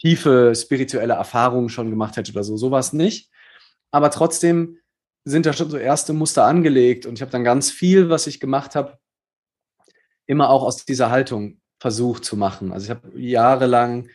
tiefe 0.00 0.54
spirituelle 0.56 1.14
Erfahrungen 1.14 1.68
schon 1.68 1.90
gemacht 1.90 2.16
hätte 2.16 2.32
oder 2.32 2.44
so. 2.44 2.56
Sowas 2.56 2.94
nicht. 2.94 3.30
Aber 3.90 4.10
trotzdem 4.10 4.78
sind 5.24 5.46
da 5.46 5.52
schon 5.52 5.70
so 5.70 5.76
erste 5.76 6.14
Muster 6.14 6.44
angelegt 6.44 7.06
und 7.06 7.14
ich 7.14 7.22
habe 7.22 7.30
dann 7.32 7.44
ganz 7.44 7.70
viel, 7.70 8.08
was 8.08 8.26
ich 8.26 8.40
gemacht 8.40 8.74
habe, 8.74 8.98
immer 10.26 10.48
auch 10.48 10.62
aus 10.62 10.84
dieser 10.84 11.10
Haltung 11.10 11.60
versucht 11.78 12.24
zu 12.24 12.36
machen. 12.36 12.72
Also 12.72 12.84
ich 12.84 12.90
habe 12.90 13.20
jahrelang, 13.20 14.08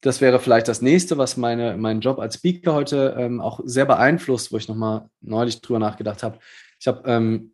das 0.00 0.20
wäre 0.20 0.40
vielleicht 0.40 0.68
das 0.68 0.82
nächste, 0.82 1.18
was 1.18 1.36
meine, 1.36 1.76
meinen 1.76 2.00
Job 2.00 2.18
als 2.18 2.36
Speaker 2.36 2.74
heute 2.74 3.14
ähm, 3.18 3.40
auch 3.40 3.60
sehr 3.64 3.84
beeinflusst, 3.84 4.52
wo 4.52 4.56
ich 4.56 4.68
nochmal 4.68 5.08
neulich 5.20 5.60
drüber 5.60 5.78
nachgedacht 5.78 6.22
habe. 6.22 6.38
Ich 6.78 6.86
habe 6.86 7.02
ähm, 7.06 7.52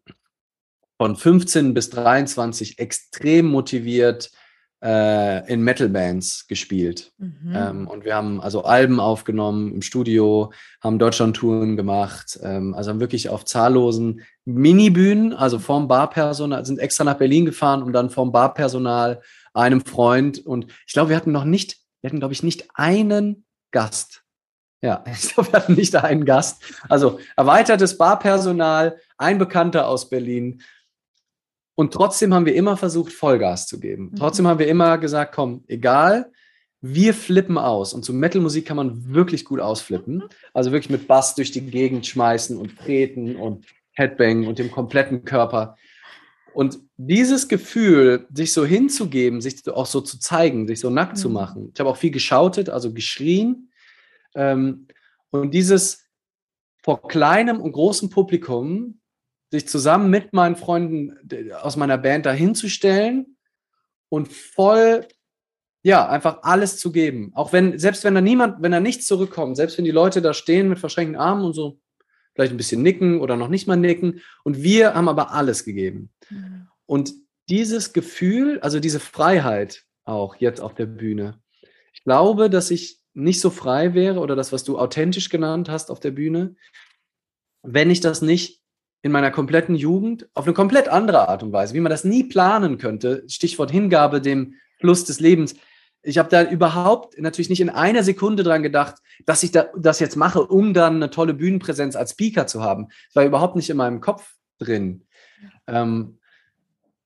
von 0.99 1.17
15 1.17 1.75
bis 1.75 1.91
23 1.91 2.79
extrem 2.79 3.47
motiviert 3.47 4.31
äh, 4.83 5.53
in 5.53 5.63
Metal-Bands 5.63 6.47
gespielt. 6.47 7.13
Mhm. 7.19 7.53
Ähm, 7.55 7.89
und 7.89 8.05
wir 8.05 8.15
haben 8.15 8.41
also 8.41 8.65
Alben 8.65 9.01
aufgenommen 9.01 9.75
im 9.75 9.83
Studio, 9.83 10.53
haben 10.81 10.99
Deutschland-Touren 10.99 11.77
gemacht, 11.77 12.39
ähm, 12.43 12.75
also 12.75 12.91
haben 12.91 13.01
wirklich 13.01 13.29
auf 13.29 13.45
zahllosen 13.45 14.23
Minibühnen, 14.45 15.33
also 15.33 15.59
vom 15.59 15.89
Barpersonal, 15.89 16.65
sind 16.65 16.79
extra 16.79 17.05
nach 17.05 17.19
Berlin 17.19 17.47
gefahren, 17.47 17.83
um 17.83 17.93
dann 17.93 18.11
vom 18.11 18.33
Barpersonal 18.33 19.21
einem 19.55 19.81
Freund 19.85 20.39
und 20.39 20.67
ich 20.87 20.93
glaube, 20.93 21.09
wir 21.09 21.17
hatten 21.17 21.33
noch 21.33 21.45
nicht, 21.45 21.86
wir 22.07 22.11
hatten, 22.11 22.21
glaube 22.21 22.35
ich, 22.35 22.45
nicht 22.45 22.69
einen 22.75 23.45
Gast. 23.73 24.23
Ja, 24.81 25.03
ich 25.13 25.35
glaube, 25.35 25.53
wir 25.53 25.59
hatten 25.59 25.75
nicht 25.75 25.97
einen 25.97 26.25
Gast. 26.25 26.63
Also 26.89 27.19
erweitertes 27.37 27.99
Barpersonal, 27.99 29.01
ein 29.19 29.39
Bekannter 29.39 29.89
aus 29.89 30.09
Berlin 30.09 30.63
und 31.75 31.93
trotzdem 31.93 32.33
haben 32.33 32.47
wir 32.47 32.55
immer 32.55 32.77
versucht, 32.77 33.13
Vollgas 33.13 33.67
zu 33.67 33.81
geben. 33.81 34.11
Mhm. 34.13 34.17
Trotzdem 34.17 34.47
haben 34.47 34.61
wir 34.61 34.69
immer 34.69 34.99
gesagt, 34.99 35.35
komm, 35.35 35.65
egal, 35.67 36.33
wir 36.81 37.13
flippen 37.13 37.59
aus. 37.59 37.93
Und 37.93 38.05
zu 38.05 38.15
Metal-Musik 38.15 38.67
kann 38.67 38.77
man 38.77 39.13
wirklich 39.13 39.45
gut 39.45 39.59
ausflippen. 39.59 40.23
Also 40.55 40.71
wirklich 40.71 40.91
mit 40.91 41.09
Bass 41.09 41.35
durch 41.35 41.51
die 41.51 41.67
Gegend 41.67 42.07
schmeißen 42.07 42.57
und 42.57 42.79
treten 42.79 43.35
und 43.35 43.67
Headbang 43.93 44.47
und 44.47 44.61
dem 44.61 44.71
kompletten 44.71 45.25
Körper. 45.25 45.77
Und 46.57 46.79
dieses 46.97 47.49
Gefühl, 47.49 48.27
sich 48.33 48.55
so 48.55 48.65
hinzugeben, 48.65 49.43
sich 49.43 49.69
auch 49.69 49.85
so 49.85 50.01
zu 50.01 50.19
zeigen, 50.19 50.67
sich 50.67 50.81
so 50.81 50.89
nackt 50.89 51.13
mhm. 51.13 51.21
zu 51.21 51.29
machen. 51.29 51.71
Ich 51.75 51.81
habe 51.81 51.91
auch 51.91 51.99
viel 51.99 52.11
geschautet, 52.11 52.71
also 52.71 52.95
geschrien. 52.95 53.71
Ähm, 54.35 54.87
und 55.29 55.53
dieses 55.53 56.07
vor 56.83 57.07
kleinem 57.09 57.61
und 57.61 57.73
großem 57.73 58.09
Publikum 58.09 59.03
sich 59.51 59.69
zusammen 59.69 60.09
mit 60.09 60.33
meinen 60.33 60.57
Freunden 60.57 61.19
aus 61.61 61.77
meiner 61.77 61.99
Band 61.99 62.25
dahinzustellen 62.25 63.37
und 64.09 64.33
voll, 64.33 65.07
ja, 65.83 66.09
einfach 66.09 66.39
alles 66.41 66.79
zu 66.79 66.91
geben. 66.91 67.33
Auch 67.35 67.53
wenn, 67.53 67.79
selbst 67.79 68.03
wenn 68.03 68.15
da 68.15 68.23
niemand, 68.23 68.63
wenn 68.63 68.73
da 68.73 68.81
nichts 68.81 69.05
zurückkommt, 69.05 69.59
selbst 69.59 69.77
wenn 69.77 69.85
die 69.85 69.91
Leute 69.91 70.23
da 70.23 70.33
stehen 70.33 70.71
mit 70.71 70.79
verschränkten 70.79 71.21
Armen 71.21 71.45
und 71.45 71.53
so, 71.53 71.81
vielleicht 72.35 72.55
ein 72.55 72.57
bisschen 72.57 72.81
nicken 72.81 73.21
oder 73.21 73.37
noch 73.37 73.49
nicht 73.49 73.67
mal 73.67 73.77
nicken. 73.77 74.23
Und 74.43 74.63
wir 74.63 74.95
haben 74.95 75.11
aber 75.11 75.33
alles 75.33 75.63
gegeben. 75.63 76.09
Mhm. 76.31 76.69
Und 76.87 77.13
dieses 77.49 77.93
Gefühl, 77.93 78.61
also 78.61 78.81
diese 78.81 79.01
Freiheit 79.01 79.85
auch 80.05 80.37
jetzt 80.37 80.61
auf 80.61 80.75
der 80.75 80.87
Bühne, 80.87 81.41
ich 81.93 82.05
glaube, 82.05 82.51
dass 82.51 82.71
ich 82.71 83.01
nicht 83.15 83.41
so 83.41 83.51
frei 83.51 83.95
wäre 83.95 84.21
oder 84.21 84.37
das, 84.37 84.53
was 84.53 84.65
du 84.65 84.79
authentisch 84.79 85.31
genannt 85.31 85.69
hast 85.69 85.91
auf 85.91 86.01
der 86.01 86.11
Bühne, 86.11 86.57
wenn 87.63 87.91
ich 87.91 88.01
das 88.01 88.23
nicht 88.23 88.61
in 89.03 89.13
meiner 89.13 89.31
kompletten 89.31 89.75
Jugend 89.75 90.29
auf 90.35 90.45
eine 90.45 90.55
komplett 90.55 90.89
andere 90.89 91.29
Art 91.29 91.43
und 91.43 91.53
Weise, 91.53 91.75
wie 91.75 91.81
man 91.81 91.91
das 91.91 92.05
nie 92.05 92.25
planen 92.25 92.79
könnte, 92.79 93.25
Stichwort 93.29 93.71
Hingabe 93.71 94.21
dem 94.21 94.55
Fluss 94.81 95.05
des 95.05 95.21
Lebens. 95.21 95.55
Ich 96.03 96.19
habe 96.19 96.29
da 96.29 96.43
überhaupt 96.43 97.19
natürlich 97.19 97.49
nicht 97.49 97.61
in 97.61 97.71
einer 97.71 98.03
Sekunde 98.03 98.43
dran 98.43 98.63
gedacht, 98.63 98.97
dass 99.25 99.43
ich 99.43 99.51
da, 99.53 99.69
das 99.77 99.99
jetzt 99.99 100.17
mache, 100.17 100.43
um 100.43 100.75
dann 100.75 100.97
eine 100.97 101.11
tolle 101.11 101.35
Bühnenpräsenz 101.35 101.97
als 101.97 102.13
Speaker 102.13 102.47
zu 102.47 102.63
haben. 102.63 102.89
Das 103.09 103.17
war 103.17 103.25
überhaupt 103.25 103.57
nicht 103.57 103.71
in 103.71 103.77
meinem 103.77 104.01
Kopf 104.01 104.35
drin. 104.59 105.07
Ähm, 105.67 106.19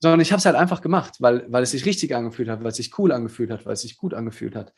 sondern 0.00 0.20
ich 0.20 0.32
habe 0.32 0.38
es 0.38 0.46
halt 0.46 0.56
einfach 0.56 0.80
gemacht, 0.80 1.16
weil, 1.20 1.44
weil 1.52 1.62
es 1.62 1.72
sich 1.72 1.84
richtig 1.84 2.14
angefühlt 2.14 2.48
hat, 2.48 2.60
weil 2.62 2.70
es 2.70 2.76
sich 2.76 2.98
cool 2.98 3.12
angefühlt 3.12 3.50
hat, 3.50 3.66
weil 3.66 3.74
es 3.74 3.82
sich 3.82 3.98
gut 3.98 4.14
angefühlt 4.14 4.56
hat. 4.56 4.72